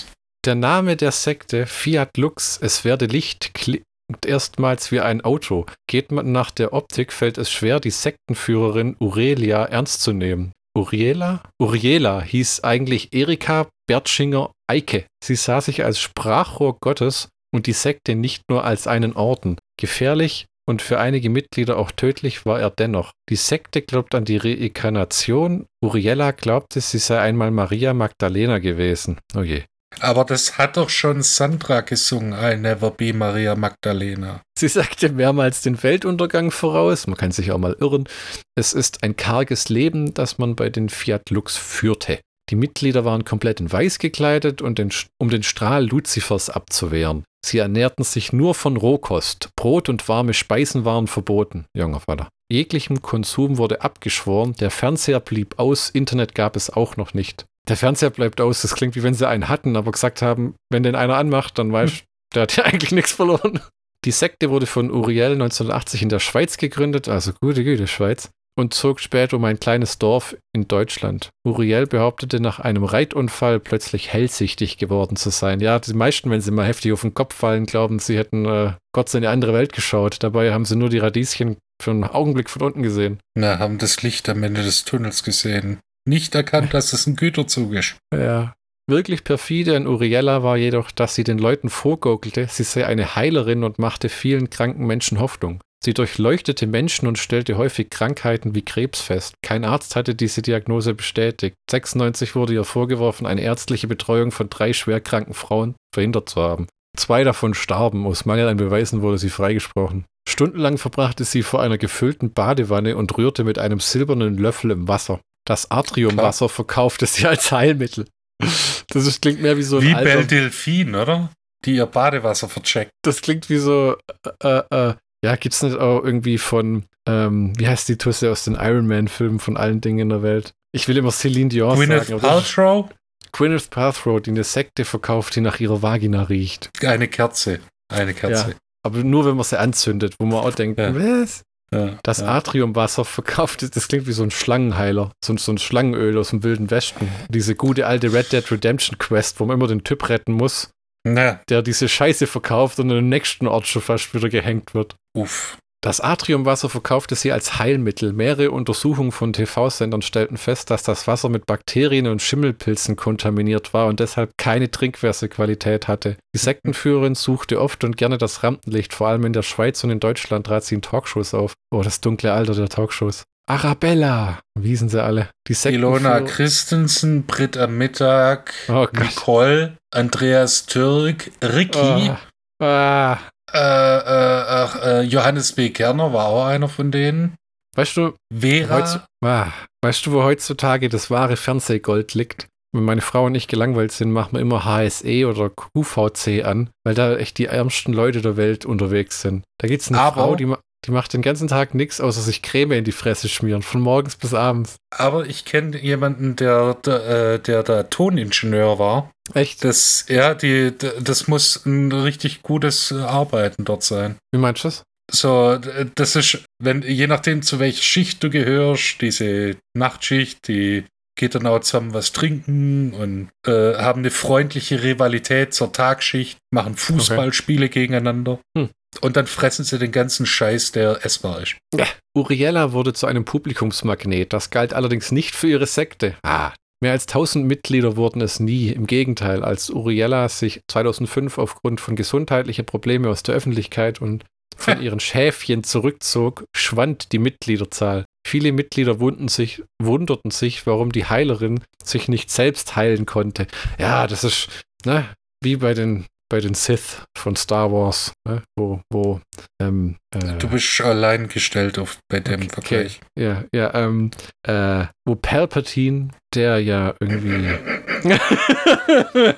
Der 0.45 0.55
Name 0.55 0.97
der 0.97 1.12
Sekte 1.12 1.66
Fiat 1.66 2.16
Lux, 2.16 2.59
es 2.61 2.84
werde 2.84 3.07
Licht 3.07 3.55
klingt 3.55 3.84
erstmals 4.24 4.93
wie 4.93 5.01
ein 5.01 5.22
Auto. 5.22 5.66
Geht 5.89 6.12
man 6.12 6.30
nach 6.30 6.51
der 6.51 6.72
Optik, 6.72 7.12
fällt 7.12 7.39
es 7.39 7.51
schwer, 7.51 7.80
die 7.80 7.91
Sektenführerin 7.91 8.97
Aurelia 9.01 9.64
ernst 9.64 10.03
zu 10.03 10.12
nehmen. 10.12 10.53
Uriela? 10.76 11.43
Uriela 11.61 12.20
hieß 12.20 12.62
eigentlich 12.62 13.12
Erika 13.12 13.66
Bertschinger 13.89 14.53
Eike. 14.68 15.07
Sie 15.24 15.37
sah 15.37 15.61
sich 15.61 15.84
als 15.84 15.99
Sprachrohr 15.99 16.76
Gottes 16.80 17.28
und 17.57 17.66
die 17.66 17.72
Sekte 17.72 18.14
nicht 18.14 18.42
nur 18.48 18.64
als 18.64 18.86
einen 18.86 19.14
Orden. 19.14 19.57
Gefährlich 19.80 20.46
und 20.68 20.82
für 20.82 21.00
einige 21.00 21.30
Mitglieder 21.30 21.78
auch 21.78 21.90
tödlich 21.90 22.44
war 22.44 22.61
er 22.61 22.70
dennoch. 22.70 23.12
Die 23.30 23.36
Sekte 23.36 23.82
glaubt 23.82 24.14
an 24.14 24.24
die 24.24 24.36
Reinkarnation. 24.36 25.66
Uriella 25.82 26.32
glaubte, 26.32 26.80
sie 26.80 26.98
sei 26.98 27.18
einmal 27.18 27.50
Maria 27.50 27.94
Magdalena 27.94 28.59
gewesen. 28.59 29.18
Oh 29.34 29.42
je. 29.42 29.64
Aber 30.00 30.24
das 30.24 30.59
hat 30.59 30.76
doch 30.76 30.90
schon 30.90 31.22
Sandra 31.22 31.80
gesungen, 31.80 32.34
I 32.38 32.57
never 32.57 32.90
be 32.90 33.14
Maria 33.14 33.54
Magdalena. 33.54 34.42
Sie 34.59 34.68
sagte 34.68 35.09
mehrmals 35.09 35.62
den 35.62 35.82
Weltuntergang 35.82 36.50
voraus. 36.50 37.07
Man 37.07 37.16
kann 37.16 37.30
sich 37.30 37.52
auch 37.52 37.59
mal 37.59 37.76
irren. 37.80 38.07
Es 38.54 38.74
ist 38.74 39.02
ein 39.02 39.16
karges 39.16 39.70
Leben, 39.70 40.12
das 40.12 40.36
man 40.36 40.57
bei 40.57 40.68
den 40.68 40.90
Fiat 40.90 41.30
Lux 41.30 41.57
führte. 41.57 42.18
Die 42.51 42.57
Mitglieder 42.57 43.05
waren 43.05 43.24
komplett 43.24 43.61
in 43.61 43.70
weiß 43.70 43.99
gekleidet, 43.99 44.62
und 44.62 44.78
den, 44.78 44.92
um 45.18 45.30
den 45.30 45.42
Strahl 45.42 45.86
Luzifers 45.86 46.49
abzuwehren. 46.49 47.24
Sie 47.44 47.59
ernährten 47.59 48.05
sich 48.05 48.32
nur 48.32 48.55
von 48.55 48.76
Rohkost. 48.76 49.51
Brot 49.57 49.88
und 49.88 50.09
warme 50.09 50.34
Speisen 50.34 50.84
waren 50.84 51.07
verboten, 51.07 51.66
junger 51.76 52.01
Vater. 52.01 52.28
Jeglichem 52.51 53.03
Konsum 53.03 53.59
wurde 53.59 53.82
abgeschworen, 53.82 54.55
der 54.55 54.70
Fernseher 54.70 55.20
blieb 55.20 55.59
aus, 55.59 55.90
Internet 55.90 56.34
gab 56.34 56.55
es 56.55 56.70
auch 56.70 56.97
noch 56.97 57.14
nicht. 57.14 57.44
Der 57.68 57.76
Fernseher 57.76 58.11
bleibt 58.11 58.40
aus, 58.40 58.62
das 58.62 58.74
klingt 58.76 58.94
wie 58.94 59.03
wenn 59.03 59.14
sie 59.14 59.28
einen 59.28 59.49
hatten, 59.49 59.76
aber 59.76 59.90
gesagt 59.90 60.22
haben, 60.22 60.55
wenn 60.70 60.84
den 60.84 60.94
einer 60.94 61.16
anmacht, 61.16 61.59
dann 61.59 61.72
weißt 61.72 61.99
du, 61.99 62.05
der 62.34 62.42
hat 62.42 62.57
ja 62.57 62.64
eigentlich 62.64 62.92
nichts 62.92 63.12
verloren. 63.12 63.61
Die 64.05 64.12
Sekte 64.12 64.51
wurde 64.51 64.66
von 64.66 64.92
Uriel 64.92 65.32
1980 65.32 66.03
in 66.03 66.09
der 66.09 66.20
Schweiz 66.20 66.59
gegründet, 66.59 67.09
also 67.09 67.32
gute 67.40 67.64
Güte 67.64 67.88
Schweiz 67.88 68.30
und 68.59 68.74
zog 68.74 69.00
später 69.00 69.36
um 69.36 69.44
ein 69.44 69.61
kleines 69.61 69.98
Dorf 69.98 70.36
in 70.52 70.66
Deutschland. 70.66 71.30
Uriel 71.46 71.86
behauptete 71.86 72.40
nach 72.40 72.59
einem 72.59 72.84
Reitunfall 72.84 73.61
plötzlich 73.61 74.12
hellsichtig 74.12 74.78
geworden 74.78 75.16
zu 75.16 75.30
sein. 75.30 75.61
Ja, 75.61 75.78
die 75.78 75.92
meisten, 75.92 76.30
wenn 76.30 76.40
sie 76.40 76.50
mal 76.50 76.66
heftig 76.66 76.92
auf 76.92 77.02
den 77.02 77.14
Kopf 77.14 77.34
fallen, 77.34 77.66
glauben, 77.66 77.98
sie 77.98 78.16
hätten 78.16 78.46
äh, 78.46 78.72
Gott 78.92 79.12
in 79.14 79.18
eine 79.18 79.30
andere 79.30 79.52
Welt 79.52 79.72
geschaut. 79.72 80.16
Dabei 80.20 80.52
haben 80.52 80.64
sie 80.64 80.76
nur 80.76 80.88
die 80.88 80.98
Radieschen 80.98 81.59
für 81.80 81.90
einen 81.90 82.04
Augenblick 82.04 82.48
von 82.48 82.62
unten 82.62 82.82
gesehen. 82.82 83.20
Na, 83.36 83.59
haben 83.59 83.78
das 83.78 84.02
Licht 84.02 84.28
am 84.28 84.42
Ende 84.42 84.62
des 84.62 84.84
Tunnels 84.84 85.22
gesehen. 85.22 85.78
Nicht 86.09 86.34
erkannt, 86.34 86.72
dass 86.72 86.92
es 86.92 87.07
ein 87.07 87.16
Güterzug 87.16 87.72
ist. 87.74 87.96
Ja. 88.14 88.54
Wirklich 88.88 89.24
perfide 89.24 89.76
an 89.76 89.88
Uriella 89.88 90.44
war 90.44 90.57
jedoch, 90.57 90.92
dass 90.92 91.16
sie 91.16 91.24
den 91.24 91.38
Leuten 91.38 91.70
vorgaukelte, 91.70 92.46
sie 92.48 92.62
sei 92.62 92.86
eine 92.86 93.16
Heilerin 93.16 93.64
und 93.64 93.80
machte 93.80 94.09
vielen 94.09 94.48
kranken 94.48 94.86
Menschen 94.86 95.18
Hoffnung. 95.18 95.61
Sie 95.85 95.95
durchleuchtete 95.95 96.66
Menschen 96.66 97.07
und 97.07 97.18
stellte 97.18 97.57
häufig 97.57 97.91
Krankheiten 97.91 98.55
wie 98.55 98.64
Krebs 98.64 99.01
fest. 99.01 99.35
Kein 99.43 99.64
Arzt 99.64 99.95
hatte 99.95 100.14
diese 100.14 100.43
Diagnose 100.43 100.95
bestätigt. 100.95 101.55
96 101.70 102.35
wurde 102.35 102.55
ihr 102.55 102.64
vorgeworfen, 102.64 103.27
eine 103.27 103.43
ärztliche 103.43 103.87
Betreuung 103.87 104.33
von 104.33 104.51
drei 104.51 104.72
schwerkranken 104.72 105.35
Frauen 105.35 105.77
verhindert 105.95 106.29
zu 106.29 106.43
haben. 106.43 106.66
Zwei 106.97 107.24
davon 107.24 107.55
starben. 107.55 108.07
Aus 108.07 108.24
Mangel 108.24 108.49
an 108.49 108.57
Beweisen 108.57 109.03
wurde 109.03 109.18
sie 109.18 109.31
freigesprochen. 109.31 110.07
Stundenlang 110.29 110.79
verbrachte 110.79 111.24
sie 111.24 111.43
vor 111.43 111.62
einer 111.62 111.79
gefüllten 111.79 112.33
Badewanne 112.33 112.97
und 112.97 113.16
rührte 113.16 113.45
mit 113.45 113.59
einem 113.59 113.81
silbernen 113.81 114.37
Löffel 114.39 114.72
im 114.72 114.89
Wasser. 114.89 115.20
Das 115.47 115.70
Atriumwasser 115.70 116.49
verkaufte 116.49 117.07
sie 117.07 117.27
als 117.27 117.53
Heilmittel. 117.53 118.07
Das 118.89 119.05
ist, 119.05 119.20
klingt 119.20 119.43
mehr 119.43 119.57
wie 119.57 119.64
so 119.64 119.79
ein 119.79 119.83
Wie 119.83 119.93
Belle 119.93 120.24
Delphine, 120.24 121.03
oder? 121.03 121.31
Die 121.64 121.74
ihr 121.74 121.87
Badewasser 121.87 122.49
vercheckt. 122.49 122.93
Das 123.03 123.20
klingt 123.20 123.51
wie 123.51 123.59
so 123.59 123.97
äh, 124.43 124.62
äh, 124.70 124.95
ja, 125.25 125.37
gibt 125.37 125.55
es 125.55 125.62
nicht 125.62 125.77
auch 125.77 126.05
irgendwie 126.05 126.39
von, 126.39 126.85
ähm, 127.09 127.53
wie 127.59 127.69
heißt 127.69 127.89
die 127.89 127.97
Tusse 127.97 128.31
aus 128.31 128.45
den 128.45 128.55
Iron 128.55 128.87
Man-Filmen 128.87 129.39
von 129.39 129.57
allen 129.57 129.81
Dingen 129.81 129.99
in 129.99 130.09
der 130.09 130.23
Welt? 130.23 130.53
Ich 130.73 130.89
will 130.89 130.97
immer 130.97 131.11
Celine 131.11 131.49
Dion 131.49 131.77
Gwyneth 131.77 132.07
sagen. 132.07 132.21
Paltrow? 132.21 132.89
Gwyneth 133.33 133.71
Paltrow, 133.71 134.21
die 134.21 134.31
eine 134.31 134.45
Sekte 134.45 134.85
verkauft, 134.85 135.37
die 135.37 135.41
nach 135.41 135.61
ihrer 135.61 135.83
Vagina 135.83 136.23
riecht. 136.25 136.71
Eine 136.83 137.09
Kerze. 137.09 137.61
Eine 137.89 138.14
Kerze. 138.14 138.51
Ja, 138.51 138.57
aber 138.83 139.05
nur, 139.05 139.27
wenn 139.27 139.37
man 139.37 139.45
sie 139.45 139.59
anzündet, 139.59 140.14
wo 140.19 140.27
man 140.27 140.41
auch 140.41 140.55
denkt, 140.55 140.79
ja. 140.79 140.95
was? 140.95 141.43
Ja, 141.73 141.99
das 142.05 142.19
ja. 142.19 142.29
Atriumwasser 142.29 143.05
verkauft, 143.05 143.75
das 143.75 143.89
klingt 143.89 144.07
wie 144.07 144.12
so 144.12 144.23
ein 144.23 144.31
Schlangenheiler, 144.31 145.11
so, 145.25 145.37
so 145.37 145.51
ein 145.51 145.59
Schlangenöl 145.59 146.17
aus 146.17 146.31
dem 146.31 146.45
wilden 146.45 146.71
Westen. 146.71 147.09
Diese 147.29 147.57
gute 147.57 147.87
alte 147.87 148.12
Red 148.12 148.33
Dead 148.33 148.51
Redemption 148.51 148.99
Quest, 148.99 149.41
wo 149.41 149.47
man 149.47 149.57
immer 149.57 149.67
den 149.67 149.83
Typ 149.83 150.09
retten 150.09 150.33
muss, 150.33 150.71
ja. 151.14 151.40
der 151.48 151.62
diese 151.62 151.88
Scheiße 151.88 152.26
verkauft 152.26 152.78
und 152.78 152.88
dem 152.88 153.09
nächsten 153.09 153.46
Ort 153.46 153.66
schon 153.66 153.82
fast 153.82 154.14
wieder 154.14 154.28
gehängt 154.28 154.74
wird. 154.74 154.96
Uff. 155.16 155.59
Das 155.86 156.00
Atriumwasser 156.00 156.68
verkaufte 156.68 157.14
sie 157.14 157.30
als 157.30 157.61
Heilmittel. 157.61 158.12
Mehrere 158.12 158.50
Untersuchungen 158.50 159.12
von 159.12 159.32
TV-Sendern 159.32 160.02
stellten 160.02 160.36
fest, 160.36 160.70
dass 160.70 160.82
das 160.82 161.07
Wasser 161.07 161.28
mit 161.28 161.46
Bakterien 161.46 162.09
und 162.09 162.22
Schimmelpilzen 162.22 162.96
kontaminiert 162.96 163.72
war 163.72 163.86
und 163.86 164.00
deshalb 164.00 164.32
keine 164.36 164.68
Trinkwasserqualität 164.68 165.86
hatte. 165.86 166.16
Die 166.34 166.38
Sektenführerin 166.38 167.14
suchte 167.14 167.61
oft 167.61 167.84
und 167.84 167.96
gerne 167.96 168.18
das 168.18 168.42
Rampenlicht, 168.42 168.94
vor 168.94 169.07
allem 169.07 169.26
in 169.26 169.32
der 169.32 169.42
Schweiz 169.42 169.84
und 169.84 169.90
in 169.90 170.00
Deutschland 170.00 170.48
trat 170.48 170.64
sie 170.64 170.74
in 170.74 170.82
Talkshows 170.82 171.34
auf. 171.34 171.52
Oh, 171.70 171.82
das 171.82 172.00
dunkle 172.00 172.32
Alter 172.32 172.54
der 172.54 172.68
Talkshows. 172.68 173.22
Arabella, 173.49 174.40
wie 174.59 174.74
sind 174.74 174.88
sie 174.88 175.03
alle? 175.03 175.30
Die 175.47 175.55
Ilona 175.68 176.20
Christensen, 176.20 177.26
Britt 177.26 177.57
am 177.57 177.78
Mittag, 177.78 178.53
oh 178.68 178.88
Nicole, 178.92 179.76
Andreas 179.92 180.66
Türk, 180.66 181.30
Ricky. 181.42 182.11
Oh. 182.11 182.16
Ah, 182.64 183.18
äh, 183.53 183.59
äh, 183.59 185.01
äh, 185.01 185.03
Johannes 185.03 185.53
B. 185.53 185.70
Kerner 185.70 186.12
war 186.12 186.26
auch 186.26 186.47
einer 186.47 186.68
von 186.68 186.90
denen. 186.90 187.36
Weißt 187.76 187.97
du, 187.97 188.14
Vera. 188.36 189.07
Ah, 189.24 189.53
weißt 189.82 190.07
du, 190.07 190.12
wo 190.12 190.24
heutzutage 190.24 190.88
das 190.88 191.11
wahre 191.11 191.36
Fernsehgold 191.36 192.14
liegt? 192.14 192.49
Wenn 192.72 192.84
meine 192.84 193.01
Frau 193.01 193.26
und 193.26 193.34
ich 193.34 193.47
gelangweilt 193.49 193.92
sind, 193.92 194.11
machen 194.11 194.32
wir 194.32 194.40
immer 194.40 194.64
HSE 194.64 195.26
oder 195.26 195.51
QVC 195.51 196.44
an, 196.44 196.70
weil 196.84 196.94
da 196.94 197.16
echt 197.16 197.38
die 197.38 197.47
ärmsten 197.47 197.92
Leute 197.92 198.22
der 198.22 198.36
Welt 198.36 198.66
unterwegs 198.66 199.20
sind. 199.20 199.44
Da 199.59 199.68
gibt 199.68 199.82
es 199.82 199.88
eine 199.88 200.01
Aber 200.01 200.22
Frau, 200.22 200.34
die, 200.34 200.53
die 200.87 200.93
macht 200.93 201.12
den 201.12 201.22
ganzen 201.22 201.49
Tag 201.49 201.74
nichts, 201.74 202.01
außer 202.01 202.20
sich 202.20 202.43
Creme 202.43 202.72
in 202.72 202.84
die 202.84 202.93
Fresse 202.93 203.28
schmieren, 203.28 203.62
von 203.62 203.80
morgens 203.80 204.16
bis 204.16 204.34
abends. 204.34 204.76
Aber 204.91 205.26
ich 205.26 205.45
kenne 205.45 205.76
jemanden, 205.78 206.37
der, 206.37 206.74
der, 206.74 207.34
äh, 207.34 207.39
der 207.41 207.62
da 207.62 207.82
Toningenieur 207.82 208.78
war. 208.78 209.11
Echt? 209.34 209.64
Das, 209.64 210.07
ja, 210.09 210.34
die, 210.34 210.72
das 211.01 211.26
muss 211.26 211.66
ein 211.66 211.91
richtig 211.91 212.43
gutes 212.43 212.93
Arbeiten 212.93 213.64
dort 213.64 213.82
sein. 213.82 214.16
Wie 214.32 214.39
meinst 214.39 214.64
du 214.64 214.68
das? 214.68 214.82
So, 215.11 215.59
das 215.95 216.16
ist, 216.16 216.45
wenn, 216.61 216.82
je 216.82 217.07
nachdem, 217.07 217.43
zu 217.43 217.59
welcher 217.59 217.82
Schicht 217.82 218.22
du 218.22 218.30
gehörst, 218.30 219.01
diese 219.01 219.57
Nachtschicht, 219.76 220.49
die 220.49 220.84
geht 221.16 221.34
dann 221.34 221.47
auch 221.47 221.61
zusammen 221.61 221.95
was 221.95 222.12
trinken 222.12 222.93
und 222.93 223.30
äh, 223.47 223.76
haben 223.76 224.01
eine 224.01 224.11
freundliche 224.11 224.82
Rivalität 224.82 225.55
zur 225.55 225.72
Tagschicht, 225.72 226.39
machen 226.53 226.76
Fußballspiele 226.76 227.66
okay. 227.66 227.80
gegeneinander. 227.80 228.39
Hm. 228.57 228.68
Und 229.01 229.16
dann 229.16 229.26
fressen 229.26 229.64
sie 229.64 229.78
den 229.78 229.92
ganzen 229.92 230.26
Scheiß, 230.26 230.72
der 230.72 231.05
essbar 231.05 231.42
ist. 231.42 231.57
Ja. 231.74 231.86
Uriella 232.14 232.72
wurde 232.72 232.92
zu 232.92 233.07
einem 233.07 233.24
Publikumsmagnet. 233.24 234.32
Das 234.32 234.51
galt 234.51 234.72
allerdings 234.72 235.12
nicht 235.12 235.34
für 235.34 235.49
ihre 235.49 235.66
Sekte. 235.66 236.16
Ah, 236.22 236.53
Mehr 236.82 236.92
als 236.92 237.07
1000 237.07 237.47
Mitglieder 237.47 237.97
wurden 237.97 238.20
es 238.20 238.38
nie. 238.38 238.68
Im 238.68 238.86
Gegenteil, 238.86 239.42
als 239.42 239.70
Uriella 239.70 240.28
sich 240.28 240.61
2005 240.68 241.38
aufgrund 241.38 241.80
von 241.80 241.97
gesundheitlichen 241.97 242.66
Problemen 242.66 243.07
aus 243.07 243.22
der 243.22 243.34
Öffentlichkeit 243.34 244.03
und 244.03 244.24
von 244.57 244.82
ihren 244.82 245.01
Schäfchen 245.01 245.64
zurückzog, 245.64 246.44
schwand 246.55 247.12
die 247.12 247.18
Mitgliederzahl. 247.18 248.05
Viele 248.26 248.53
Mitglieder 248.53 248.99
sich, 249.28 249.62
wunderten 249.80 250.30
sich, 250.30 250.66
warum 250.66 250.92
die 250.92 251.07
Heilerin 251.07 251.61
sich 251.82 252.09
nicht 252.09 252.30
selbst 252.30 252.76
heilen 252.76 253.07
konnte. 253.07 253.47
Ja, 253.78 254.07
das 254.07 254.24
ist 254.24 254.49
ne, 254.84 255.09
wie 255.42 255.57
bei 255.57 255.74
den 255.74 256.07
bei 256.29 256.41
den 256.41 256.55
Sith 256.55 257.03
von 257.16 257.37
Star 257.37 257.70
Wars, 257.72 258.12
ne? 258.29 258.43
wo, 258.59 258.81
wo 258.93 259.20
ähm, 259.61 259.97
äh, 260.14 260.39
Du 260.39 260.49
bist 260.49 260.81
allein 260.81 261.29
gestellt 261.29 261.79
auf, 261.79 261.99
bei 262.09 262.20
dem 262.20 262.43
okay, 262.43 262.49
Vergleich. 262.51 263.01
Ja, 263.18 263.45
ja, 263.55 263.74
ähm, 263.74 264.11
äh, 264.47 264.87
wo 265.07 265.14
Palpatine, 265.14 266.09
der 266.35 266.61
ja 266.61 266.95
irgendwie. 267.01 267.59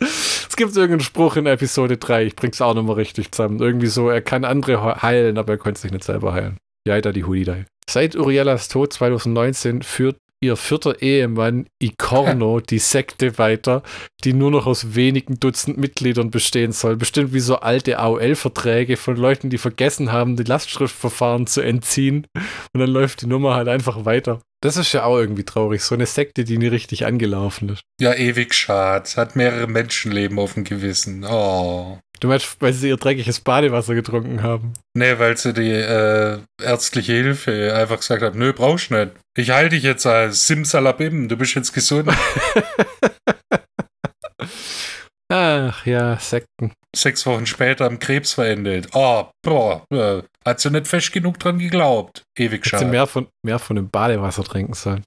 es 0.00 0.56
gibt 0.56 0.76
irgendeinen 0.76 1.00
Spruch 1.00 1.36
in 1.36 1.46
Episode 1.46 1.96
3, 1.96 2.24
ich 2.24 2.36
bring's 2.36 2.60
auch 2.60 2.74
nochmal 2.74 2.96
richtig 2.96 3.32
zusammen. 3.32 3.60
Irgendwie 3.60 3.86
so, 3.86 4.08
er 4.08 4.22
kann 4.22 4.44
andere 4.44 5.02
heilen, 5.02 5.38
aber 5.38 5.54
er 5.54 5.58
konnte 5.58 5.80
sich 5.80 5.92
nicht 5.92 6.04
selber 6.04 6.32
heilen. 6.32 6.58
Ja, 6.86 7.00
da 7.00 7.12
die 7.12 7.24
Hudidei. 7.24 7.66
Seit 7.88 8.16
Uriellas 8.16 8.68
Tod 8.68 8.92
2019 8.92 9.82
führt 9.82 10.16
ihr 10.40 10.56
vierter 10.56 11.02
Ehemann 11.02 11.66
Icorno 11.80 12.60
die 12.70 12.78
Sekte 12.78 13.38
weiter, 13.38 13.82
die 14.24 14.32
nur 14.32 14.50
noch 14.50 14.66
aus 14.66 14.94
wenigen 14.94 15.40
Dutzend 15.40 15.78
Mitgliedern 15.78 16.30
bestehen 16.30 16.72
soll. 16.72 16.96
Bestimmt 16.96 17.32
wie 17.32 17.40
so 17.40 17.56
alte 17.56 17.98
AOL-Verträge 17.98 18.96
von 18.96 19.16
Leuten, 19.16 19.50
die 19.50 19.58
vergessen 19.58 20.12
haben, 20.12 20.36
die 20.36 20.44
Lastschriftverfahren 20.44 21.46
zu 21.46 21.60
entziehen. 21.60 22.26
Und 22.72 22.80
dann 22.80 22.90
läuft 22.90 23.22
die 23.22 23.26
Nummer 23.26 23.54
halt 23.54 23.68
einfach 23.68 24.04
weiter. 24.04 24.40
Das 24.62 24.76
ist 24.76 24.92
ja 24.92 25.04
auch 25.04 25.18
irgendwie 25.18 25.44
traurig. 25.44 25.82
So 25.82 25.94
eine 25.94 26.06
Sekte, 26.06 26.44
die 26.44 26.58
nie 26.58 26.68
richtig 26.68 27.04
angelaufen 27.04 27.68
ist. 27.68 27.82
Ja, 28.00 28.14
ewig 28.14 28.54
schade. 28.54 29.08
Hat 29.16 29.36
mehrere 29.36 29.66
Menschenleben 29.66 30.38
auf 30.38 30.54
dem 30.54 30.64
Gewissen. 30.64 31.24
Oh. 31.24 31.98
Du 32.20 32.28
meinst, 32.28 32.56
weil 32.60 32.72
sie 32.72 32.88
ihr 32.88 32.96
dreckiges 32.96 33.40
Badewasser 33.40 33.94
getrunken 33.94 34.42
haben? 34.42 34.72
Nee, 34.94 35.18
weil 35.18 35.36
sie 35.36 35.52
die 35.52 35.70
äh, 35.70 36.38
ärztliche 36.62 37.12
Hilfe 37.12 37.74
einfach 37.74 37.98
gesagt 37.98 38.22
hat, 38.22 38.34
nö, 38.34 38.52
brauchst 38.52 38.90
nicht. 38.90 39.12
Ich 39.36 39.50
halte 39.50 39.74
dich 39.76 39.82
jetzt 39.84 40.06
als 40.06 40.46
Simsalabim, 40.46 41.28
du 41.28 41.36
bist 41.36 41.54
jetzt 41.54 41.72
gesund. 41.74 42.10
Ach 45.28 45.84
ja, 45.84 46.18
Sekten. 46.18 46.72
Sechs 46.94 47.26
Wochen 47.26 47.46
später 47.46 47.84
am 47.86 47.98
Krebs 47.98 48.34
verendet. 48.34 48.88
Oh, 48.94 49.26
boah, 49.44 49.84
äh, 49.92 50.22
hat 50.46 50.60
sie 50.60 50.70
nicht 50.70 50.86
fest 50.86 51.12
genug 51.12 51.38
dran 51.38 51.58
geglaubt. 51.58 52.22
Ewig 52.38 52.60
Hätte 52.64 52.76
sie 52.78 52.84
schade. 52.84 52.86
mehr 52.86 53.06
von, 53.06 53.26
mehr 53.44 53.58
von 53.58 53.76
dem 53.76 53.90
Badewasser 53.90 54.44
trinken 54.44 54.74
sollen. 54.74 55.02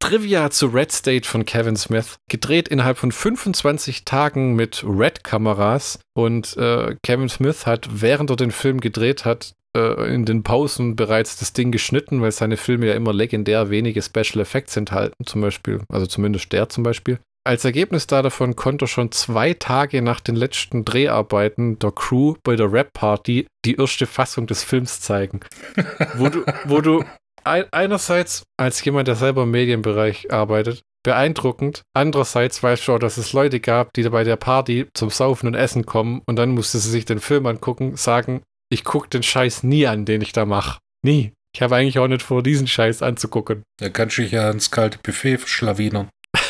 Trivia 0.00 0.50
zu 0.50 0.66
Red 0.66 0.92
State 0.92 1.28
von 1.28 1.44
Kevin 1.44 1.76
Smith. 1.76 2.16
Gedreht 2.30 2.68
innerhalb 2.68 2.98
von 2.98 3.12
25 3.12 4.04
Tagen 4.04 4.54
mit 4.54 4.84
Red-Kameras. 4.86 5.98
Und 6.14 6.56
äh, 6.56 6.96
Kevin 7.02 7.28
Smith 7.28 7.66
hat, 7.66 7.88
während 7.90 8.30
er 8.30 8.36
den 8.36 8.50
Film 8.50 8.80
gedreht 8.80 9.24
hat, 9.24 9.54
äh, 9.76 10.14
in 10.14 10.24
den 10.24 10.42
Pausen 10.42 10.96
bereits 10.96 11.36
das 11.36 11.52
Ding 11.52 11.70
geschnitten, 11.70 12.22
weil 12.22 12.32
seine 12.32 12.56
Filme 12.56 12.86
ja 12.86 12.94
immer 12.94 13.12
legendär 13.12 13.70
wenige 13.70 14.02
Special 14.02 14.40
Effects 14.40 14.76
enthalten, 14.76 15.24
zum 15.24 15.40
Beispiel. 15.40 15.82
Also 15.88 16.06
zumindest 16.06 16.52
der 16.52 16.68
zum 16.68 16.82
Beispiel. 16.82 17.18
Als 17.46 17.64
Ergebnis 17.64 18.08
da 18.08 18.22
davon 18.22 18.56
konnte 18.56 18.86
er 18.86 18.88
schon 18.88 19.12
zwei 19.12 19.54
Tage 19.54 20.02
nach 20.02 20.18
den 20.18 20.34
letzten 20.34 20.84
Dreharbeiten 20.84 21.78
der 21.78 21.92
Crew 21.92 22.34
bei 22.42 22.56
der 22.56 22.72
Rap-Party 22.72 23.46
die 23.64 23.76
erste 23.76 24.06
Fassung 24.06 24.48
des 24.48 24.64
Films 24.64 25.00
zeigen. 25.00 25.40
wo 26.16 26.28
du, 26.28 26.44
wo 26.64 26.80
du 26.80 27.04
einerseits 27.46 28.42
als 28.58 28.84
jemand, 28.84 29.08
der 29.08 29.16
selber 29.16 29.44
im 29.44 29.50
Medienbereich 29.50 30.32
arbeitet, 30.32 30.82
beeindruckend. 31.04 31.82
Andererseits 31.94 32.62
weißt 32.62 32.88
du 32.88 32.94
auch, 32.94 32.98
dass 32.98 33.16
es 33.16 33.32
Leute 33.32 33.60
gab, 33.60 33.92
die 33.94 34.02
da 34.02 34.10
bei 34.10 34.24
der 34.24 34.36
Party 34.36 34.88
zum 34.92 35.10
Saufen 35.10 35.46
und 35.46 35.54
Essen 35.54 35.86
kommen 35.86 36.22
und 36.26 36.36
dann 36.36 36.50
musste 36.50 36.78
sie 36.78 36.90
sich 36.90 37.04
den 37.04 37.20
Film 37.20 37.46
angucken, 37.46 37.96
sagen, 37.96 38.42
ich 38.70 38.82
gucke 38.82 39.08
den 39.08 39.22
Scheiß 39.22 39.62
nie 39.62 39.86
an, 39.86 40.04
den 40.04 40.20
ich 40.20 40.32
da 40.32 40.44
mache. 40.44 40.78
Nie. 41.02 41.32
Ich 41.54 41.62
habe 41.62 41.76
eigentlich 41.76 41.98
auch 41.98 42.08
nicht 42.08 42.22
vor, 42.22 42.42
diesen 42.42 42.66
Scheiß 42.66 43.02
anzugucken. 43.02 43.62
Da 43.78 43.88
kannst 43.88 44.18
du 44.18 44.22
dich 44.22 44.32
ja 44.32 44.50
ins 44.50 44.70
kalte 44.70 44.98
Buffet 45.02 45.38
verschlawinern. 45.38 46.10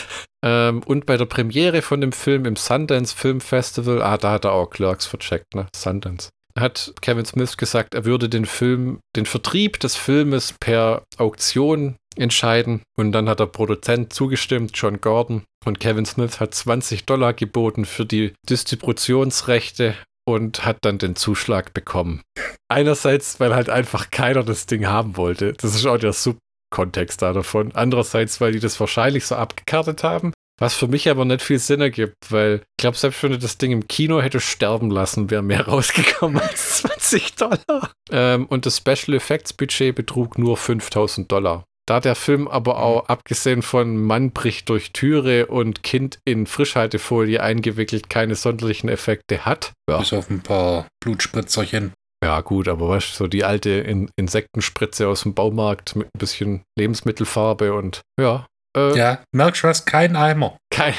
Ähm, 0.45 0.83
und 0.85 1.07
bei 1.07 1.17
der 1.17 1.25
Premiere 1.25 1.81
von 1.81 2.03
dem 2.03 2.13
Film 2.13 2.45
im 2.45 2.57
Sundance 2.57 3.17
Film 3.17 3.41
Festival, 3.41 4.03
ah, 4.03 4.19
da 4.19 4.33
hat 4.33 4.45
er 4.45 4.53
auch 4.53 4.69
Clerks 4.69 5.07
vercheckt, 5.07 5.55
ne? 5.55 5.67
Sundance. 5.75 6.29
Hat 6.59 6.95
Kevin 7.03 7.27
Smith 7.27 7.57
gesagt, 7.57 7.95
er 7.95 8.05
würde 8.05 8.29
den 8.29 8.47
Film, 8.47 9.01
den 9.15 9.27
Vertrieb 9.27 9.79
des 9.81 9.97
Filmes 9.97 10.55
per 10.59 11.03
Auktion 11.19 11.97
entscheiden. 12.17 12.83
Und 12.97 13.13
dann 13.13 13.29
hat 13.29 13.41
der 13.41 13.47
Produzent 13.47 14.13
zugestimmt, 14.13 14.73
John 14.75 15.01
Gordon. 15.01 15.45
Und 15.65 15.81
Kevin 15.81 16.07
Smith 16.07 16.41
hat 16.41 16.55
20 16.55 17.05
Dollar 17.07 17.35
geboten 17.35 17.85
für 17.85 18.07
die 18.07 18.33
Distributionsrechte 18.49 19.95
und 20.27 20.65
hat 20.65 20.79
dann 20.83 20.99
den 20.99 21.17
Zuschlag 21.17 21.75
bekommen. 21.75 22.23
Einerseits, 22.69 23.39
weil 23.39 23.55
halt 23.55 23.71
einfach 23.71 24.11
keiner 24.11 24.43
das 24.43 24.67
Ding 24.67 24.87
haben 24.87 25.17
wollte. 25.17 25.53
Das 25.55 25.75
ist 25.75 25.87
auch 25.87 25.99
der 25.99 26.13
Subkontext 26.13 27.23
da 27.23 27.33
davon. 27.33 27.73
Andererseits, 27.75 28.41
weil 28.41 28.53
die 28.53 28.61
das 28.61 28.81
wahrscheinlich 28.81 29.27
so 29.27 29.37
abgekartet 29.37 30.03
haben. 30.03 30.33
Was 30.59 30.75
für 30.75 30.89
mich 30.89 31.09
aber 31.11 31.25
nicht 31.27 31.43
viel 31.43 31.59
Sinn 31.59 31.81
ergibt, 31.83 32.31
weil 32.31 32.63
ich 32.63 32.77
glaube, 32.79 32.97
selbst 32.97 33.23
wenn 33.23 33.33
du 33.33 33.39
das 33.39 33.59
Ding 33.59 33.73
im 33.73 33.89
Kino 33.89 34.23
hätte 34.23 34.41
sterben 34.41 34.91
lassen, 34.91 35.31
wäre 35.31 35.43
mehr 35.43 35.63
rausgekommen 35.69 36.41
als 36.41 36.79
20 36.79 37.35
Dollar. 37.37 37.93
Ähm, 38.11 38.47
und 38.47 38.65
das 38.65 38.79
Special 38.79 39.15
Effects 39.15 39.53
Budget 39.53 39.95
betrug 39.95 40.39
nur 40.39 40.57
5000 40.57 41.31
Dollar. 41.31 41.65
Da 41.89 42.01
der 42.01 42.17
Film 42.17 42.49
aber 42.49 42.79
auch, 42.83 43.07
abgesehen 43.09 43.63
von 43.63 43.97
Mann 43.97 44.33
bricht 44.33 44.69
durch 44.71 44.93
Türe 44.93 45.47
und 45.47 45.85
Kind 45.85 46.19
in 46.25 46.47
Frischhaltefolie 46.47 47.41
eingewickelt, 47.41 48.11
keine 48.11 48.35
sonderlichen 48.35 48.89
Effekte 48.89 49.45
hat. 49.45 49.73
Ja, 49.89 49.99
Bis 49.99 50.13
auf 50.13 50.29
ein 50.29 50.41
paar 50.41 50.89
Blutspritzerchen. 51.01 51.93
ja 52.25 52.41
gut, 52.41 52.67
aber 52.67 52.89
weißt 52.89 53.11
du, 53.11 53.15
so 53.15 53.27
die 53.29 53.45
alte 53.45 53.71
In 53.71 54.11
Insektenspritze 54.17 55.07
aus 55.07 55.23
dem 55.23 55.35
Baumarkt 55.35 55.95
mit 55.95 56.07
ein 56.07 56.19
bisschen 56.19 56.63
Lebensmittelfarbe 56.77 57.73
und 57.73 58.01
ja. 58.19 58.47
Äh, 58.77 58.97
Ja, 58.97 59.19
du 59.33 59.69
was? 59.69 59.85
Kein 59.85 60.17
Eimer. 60.17 60.57
kein. 60.73 60.95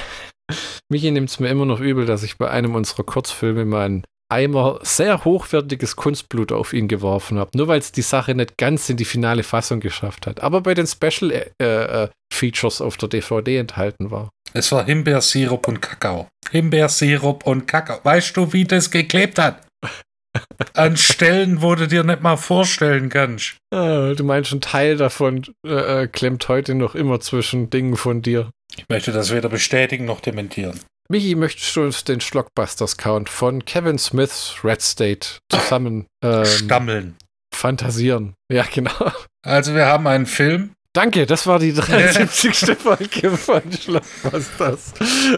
Michi 0.89 1.11
nimmt 1.11 1.29
es 1.29 1.39
mir 1.39 1.49
immer 1.49 1.65
noch 1.65 1.79
übel, 1.81 2.05
dass 2.05 2.23
ich 2.23 2.37
bei 2.37 2.49
einem 2.49 2.75
unserer 2.75 3.03
Kurzfilme 3.03 3.65
meinen 3.65 4.03
Eimer 4.29 4.79
sehr 4.81 5.23
hochwertiges 5.23 5.95
Kunstblut 5.95 6.51
auf 6.51 6.73
ihn 6.73 6.87
geworfen 6.87 7.39
habe. 7.39 7.51
Nur 7.55 7.67
weil 7.67 7.79
es 7.79 7.91
die 7.91 8.01
Sache 8.01 8.35
nicht 8.35 8.57
ganz 8.57 8.89
in 8.89 8.97
die 8.97 9.05
finale 9.05 9.43
Fassung 9.43 9.79
geschafft 9.79 10.27
hat. 10.27 10.41
Aber 10.41 10.61
bei 10.61 10.73
den 10.73 10.87
Special 10.87 11.31
äh, 11.31 11.65
äh, 11.65 12.09
Features 12.33 12.81
auf 12.81 12.97
der 12.97 13.09
DVD 13.09 13.57
enthalten 13.57 14.11
war. 14.11 14.29
Es 14.53 14.71
war 14.71 14.85
Himbeersirup 14.85 15.67
und 15.67 15.81
Kakao. 15.81 16.27
Himbeersirup 16.51 17.45
und 17.45 17.67
Kakao. 17.67 17.99
Weißt 18.03 18.35
du, 18.35 18.51
wie 18.53 18.65
das 18.65 18.91
geklebt 18.91 19.39
hat? 19.39 19.66
An 20.73 20.97
Stellen, 20.97 21.61
wo 21.61 21.75
du 21.75 21.87
dir 21.87 22.03
nicht 22.03 22.21
mal 22.21 22.37
vorstellen 22.37 23.09
kannst. 23.09 23.57
Ah, 23.73 24.13
du 24.13 24.23
meinst, 24.23 24.51
ein 24.53 24.61
Teil 24.61 24.97
davon 24.97 25.43
äh, 25.65 26.03
äh, 26.03 26.07
klemmt 26.07 26.47
heute 26.49 26.75
noch 26.75 26.95
immer 26.95 27.19
zwischen 27.19 27.69
Dingen 27.69 27.97
von 27.97 28.21
dir. 28.21 28.51
Ich 28.75 28.85
möchte 28.89 29.11
das 29.11 29.31
weder 29.31 29.49
bestätigen 29.49 30.05
noch 30.05 30.19
dementieren. 30.19 30.79
Michi, 31.09 31.35
möchtest 31.35 31.75
du 31.75 31.83
uns 31.83 32.03
den 32.03 32.19
Schlockbusters-Count 32.19 33.29
von 33.29 33.63
Kevin 33.63 33.97
Smiths 33.97 34.57
Red 34.63 34.81
State 34.81 35.39
zusammen 35.49 36.05
ähm, 36.23 36.45
Stammeln. 36.45 37.15
fantasieren? 37.55 38.33
Ja, 38.51 38.65
genau. 38.71 39.11
Also 39.45 39.73
wir 39.73 39.85
haben 39.85 40.07
einen 40.07 40.25
Film. 40.25 40.71
Danke, 40.97 41.27
das 41.27 41.45
war 41.45 41.59
die 41.59 41.75
73. 41.75 42.75
Folge 42.75 43.29
von 43.37 43.61
Schlockbusters. 43.71 44.93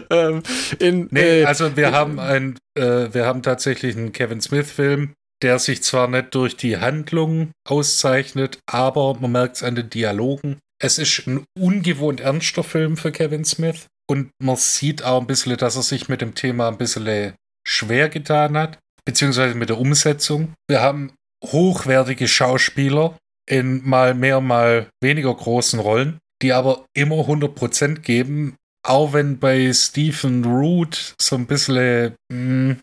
Ähm, 0.08 0.42
in, 0.78 1.08
Nee, 1.10 1.42
äh, 1.42 1.44
also 1.44 1.76
wir 1.76 1.92
haben 1.92 2.18
ein, 2.18 2.58
äh, 2.78 3.12
wir 3.12 3.26
haben 3.26 3.42
tatsächlich 3.42 3.94
einen 3.94 4.12
Kevin 4.12 4.40
Smith-Film, 4.40 5.12
der 5.42 5.58
sich 5.58 5.82
zwar 5.82 6.08
nicht 6.08 6.34
durch 6.34 6.56
die 6.56 6.78
Handlung 6.78 7.50
auszeichnet, 7.68 8.58
aber 8.64 9.18
man 9.20 9.32
merkt 9.32 9.56
es 9.56 9.62
an 9.62 9.74
den 9.74 9.90
Dialogen. 9.90 10.60
Es 10.82 10.96
ist 10.96 11.26
ein 11.26 11.44
ungewohnt 11.58 12.20
ernster 12.20 12.64
Film 12.64 12.96
für 12.96 13.12
Kevin 13.12 13.44
Smith 13.44 13.86
und 14.10 14.30
man 14.42 14.56
sieht 14.56 15.04
auch 15.04 15.20
ein 15.20 15.26
bisschen, 15.26 15.58
dass 15.58 15.76
er 15.76 15.82
sich 15.82 16.08
mit 16.08 16.22
dem 16.22 16.34
Thema 16.34 16.68
ein 16.68 16.78
bisschen 16.78 17.34
schwer 17.68 18.08
getan 18.08 18.56
hat, 18.56 18.78
beziehungsweise 19.04 19.54
mit 19.56 19.68
der 19.68 19.78
Umsetzung. 19.78 20.54
Wir 20.70 20.80
haben 20.80 21.12
hochwertige 21.44 22.28
Schauspieler 22.28 23.18
in 23.50 23.86
mal 23.88 24.14
mehr, 24.14 24.40
mal 24.40 24.88
weniger 25.02 25.34
großen 25.34 25.80
Rollen, 25.80 26.18
die 26.42 26.52
aber 26.52 26.84
immer 26.94 27.16
100% 27.26 28.00
geben, 28.00 28.56
auch 28.86 29.12
wenn 29.12 29.38
bei 29.38 29.72
Stephen 29.72 30.44
Root 30.44 31.14
so 31.20 31.36
ein 31.36 31.46
bisschen, 31.46 32.14
mh, 32.32 32.76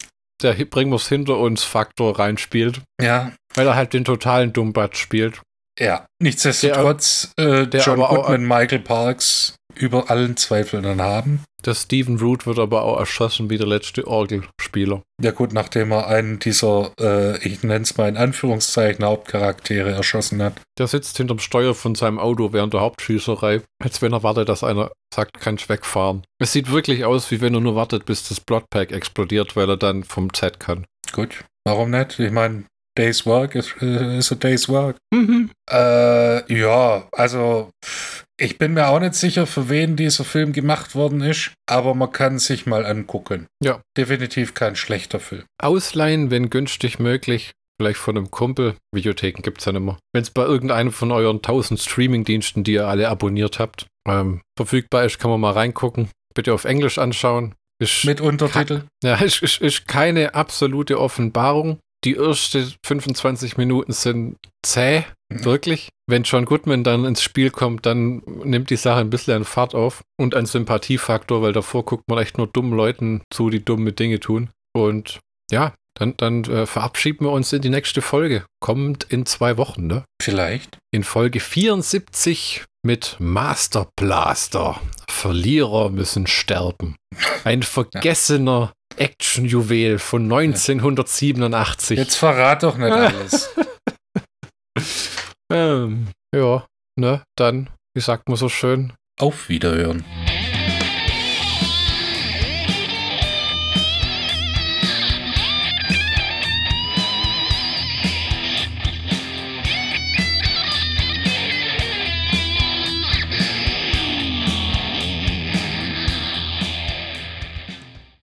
der 0.44 0.54
Bring 0.66 0.92
wir's 0.92 1.08
hinter 1.10 1.38
uns 1.38 1.64
Faktor 1.64 2.20
reinspielt, 2.20 2.82
ja, 3.02 3.32
weil 3.56 3.66
er 3.68 3.76
halt 3.76 3.94
den 3.94 4.06
totalen 4.06 4.54
Dummbatz 4.54 4.98
spielt. 4.98 5.42
ja, 5.80 6.06
nichtsdestotrotz, 6.22 7.32
äh, 7.38 7.66
der 7.68 7.82
John 7.82 8.00
aber 8.00 8.10
auch- 8.12 8.16
Goodman, 8.28 8.46
Michael 8.46 8.80
Parks 8.80 9.56
über 9.78 10.10
allen 10.10 10.38
Zweifeln 10.38 10.84
dann 10.84 11.02
haben. 11.02 11.44
Der 11.66 11.74
Stephen 11.74 12.20
Root 12.20 12.46
wird 12.46 12.60
aber 12.60 12.84
auch 12.84 13.00
erschossen 13.00 13.50
wie 13.50 13.58
der 13.58 13.68
letzte 13.68 14.08
Orgelspieler. 14.08 15.02
Ja 15.22 15.32
gut, 15.32 15.54
nachdem 15.54 15.92
er 15.92 16.08
einen 16.08 16.40
dieser, 16.40 16.92
äh, 17.00 17.38
ich 17.46 17.64
nenne 17.64 17.84
es 17.84 17.98
mal 17.98 18.08
in 18.08 18.18
Anführungszeichen, 18.18 19.04
Hauptcharaktere 19.04 19.92
erschossen 19.92 20.42
hat. 20.42 20.62
Der 20.78 20.88
sitzt 20.88 21.18
hinterm 21.18 21.40
Steuer 21.40 21.74
von 21.74 21.96
seinem 21.96 22.20
Auto 22.20 22.54
während 22.54 22.74
der 22.74 22.82
Hauptschießerei, 22.82 23.62
als 23.84 24.02
wenn 24.02 24.14
er 24.14 24.24
wartet, 24.24 24.50
dass 24.50 24.64
einer 24.64 24.92
sagt, 25.14 25.40
kannst 25.40 25.70
wegfahren. 25.70 26.24
Es 26.40 26.54
sieht 26.54 26.72
wirklich 26.72 27.06
aus, 27.06 27.32
wie 27.32 27.42
wenn 27.42 27.54
er 27.54 27.62
nur 27.62 27.76
wartet, 27.76 28.06
bis 28.06 28.28
das 28.28 28.40
Bloodpack 28.40 28.92
explodiert, 28.92 29.56
weil 29.56 29.70
er 29.70 29.78
dann 29.78 30.04
vom 30.04 30.30
Set 30.36 30.60
kann. 30.60 30.86
Gut, 31.12 31.44
warum 31.66 31.90
nicht? 31.90 32.20
Ich 32.20 32.32
meine, 32.32 32.66
Day's 32.98 33.26
Work 33.26 33.56
ist, 33.56 33.76
äh, 33.82 34.18
ist 34.18 34.32
a 34.32 34.36
Day's 34.36 34.68
Work. 34.70 34.98
Mhm. 35.14 35.52
Äh, 35.70 36.54
ja, 36.54 37.08
also 37.12 37.70
ich 38.40 38.58
bin 38.58 38.74
mir 38.74 38.88
auch 38.88 39.00
nicht 39.00 39.16
sicher, 39.16 39.46
für 39.48 39.70
wen 39.70 39.96
dieser 39.96 40.24
Film 40.24 40.54
gemacht 40.54 40.96
worden 40.96 41.22
ist, 41.22 41.54
aber 41.68 41.96
man 41.96 42.12
kann 42.12 42.40
sich 42.40 42.66
mal 42.66 42.86
angucken. 42.86 43.48
Ja. 43.64 43.82
Definitiv 43.98 44.54
kein 44.54 44.76
schlechter 44.76 45.20
Film. 45.20 45.44
Ausleihen, 45.62 46.32
wenn 46.32 46.50
günstig 46.50 47.00
möglich. 47.00 47.52
Vielleicht 47.80 48.00
von 48.00 48.18
einem 48.18 48.32
Kumpel. 48.32 48.76
Videotheken 48.92 49.44
gibt 49.44 49.60
es 49.60 49.66
ja 49.66 49.72
nicht 49.72 49.84
mehr. 49.84 50.00
Wenn 50.12 50.24
es 50.24 50.32
bei 50.32 50.44
irgendeinem 50.44 50.92
von 50.92 51.12
euren 51.12 51.38
1000 51.38 51.80
Streamingdiensten, 51.80 52.64
die 52.64 52.74
ihr 52.74 52.88
alle 52.88 53.08
abonniert 53.08 53.60
habt, 53.60 53.86
ähm, 54.08 54.42
verfügbar 54.58 55.06
ist, 55.06 55.20
kann 55.20 55.30
man 55.30 55.40
mal 55.40 55.54
reingucken. 55.54 56.10
Bitte 56.34 56.54
auf 56.54 56.66
Englisch 56.66 56.98
anschauen. 56.98 57.54
Ist, 57.80 58.06
Mit 58.06 58.22
Untertitel. 58.22 58.84
ja, 59.04 59.16
ist, 59.22 59.44
ist, 59.44 59.62
ist 59.62 59.88
keine 59.88 60.34
absolute 60.34 61.00
Offenbarung. 61.00 61.78
Die 62.06 62.16
ersten 62.16 62.74
25 62.86 63.58
Minuten 63.58 63.92
sind 63.92 64.38
zäh, 64.66 65.04
Mhm. 65.32 65.44
wirklich. 65.46 65.90
Wenn 66.10 66.24
John 66.24 66.46
Goodman 66.46 66.84
dann 66.86 67.04
ins 67.04 67.22
Spiel 67.22 67.50
kommt, 67.50 67.86
dann 67.86 68.22
nimmt 68.46 68.70
die 68.70 68.78
Sache 68.78 69.02
ein 69.02 69.10
bisschen 69.10 69.34
an 69.36 69.44
Fahrt 69.46 69.76
auf 69.76 70.02
und 70.18 70.36
an 70.36 70.46
Sympathiefaktor, 70.46 71.42
weil 71.42 71.52
davor 71.54 71.84
guckt 71.84 72.06
man 72.08 72.20
echt 72.20 72.38
nur 72.38 72.48
dummen 72.48 72.74
Leuten 72.74 73.22
zu, 73.34 73.50
die 73.50 73.64
dumme 73.64 73.92
Dinge 73.92 74.20
tun. 74.22 74.50
Und 74.74 75.20
ja, 75.52 75.74
dann, 75.96 76.16
dann 76.18 76.44
äh, 76.46 76.66
verabschieden 76.66 77.26
wir 77.26 77.32
uns 77.32 77.52
in 77.52 77.62
die 77.62 77.70
nächste 77.70 78.02
Folge. 78.02 78.46
Kommt 78.62 79.04
in 79.06 79.26
zwei 79.26 79.58
Wochen, 79.58 79.88
ne? 79.88 80.06
Vielleicht. 80.22 80.78
In 80.94 81.04
Folge 81.04 81.40
74 81.40 82.64
mit 82.86 83.18
Master 83.20 83.90
Blaster. 83.98 84.80
Verlierer 85.10 85.90
müssen 85.90 86.28
sterben. 86.28 86.96
Ein 87.44 87.64
vergessener 87.64 88.74
Actionjuwel 88.98 90.00
von 90.00 90.24
1987. 90.24 91.98
Jetzt 91.98 92.16
verrat 92.16 92.64
doch 92.64 92.78
nicht 92.78 92.92
alles. 92.92 93.50
Ähm, 95.52 96.08
ja, 96.36 96.66
ne, 97.00 97.24
dann, 97.38 97.70
wie 97.96 98.02
sagt 98.02 98.28
man 98.28 98.38
so 98.38 98.50
schön, 98.50 98.94
Auf 99.20 99.50
Wiederhören. 99.50 100.04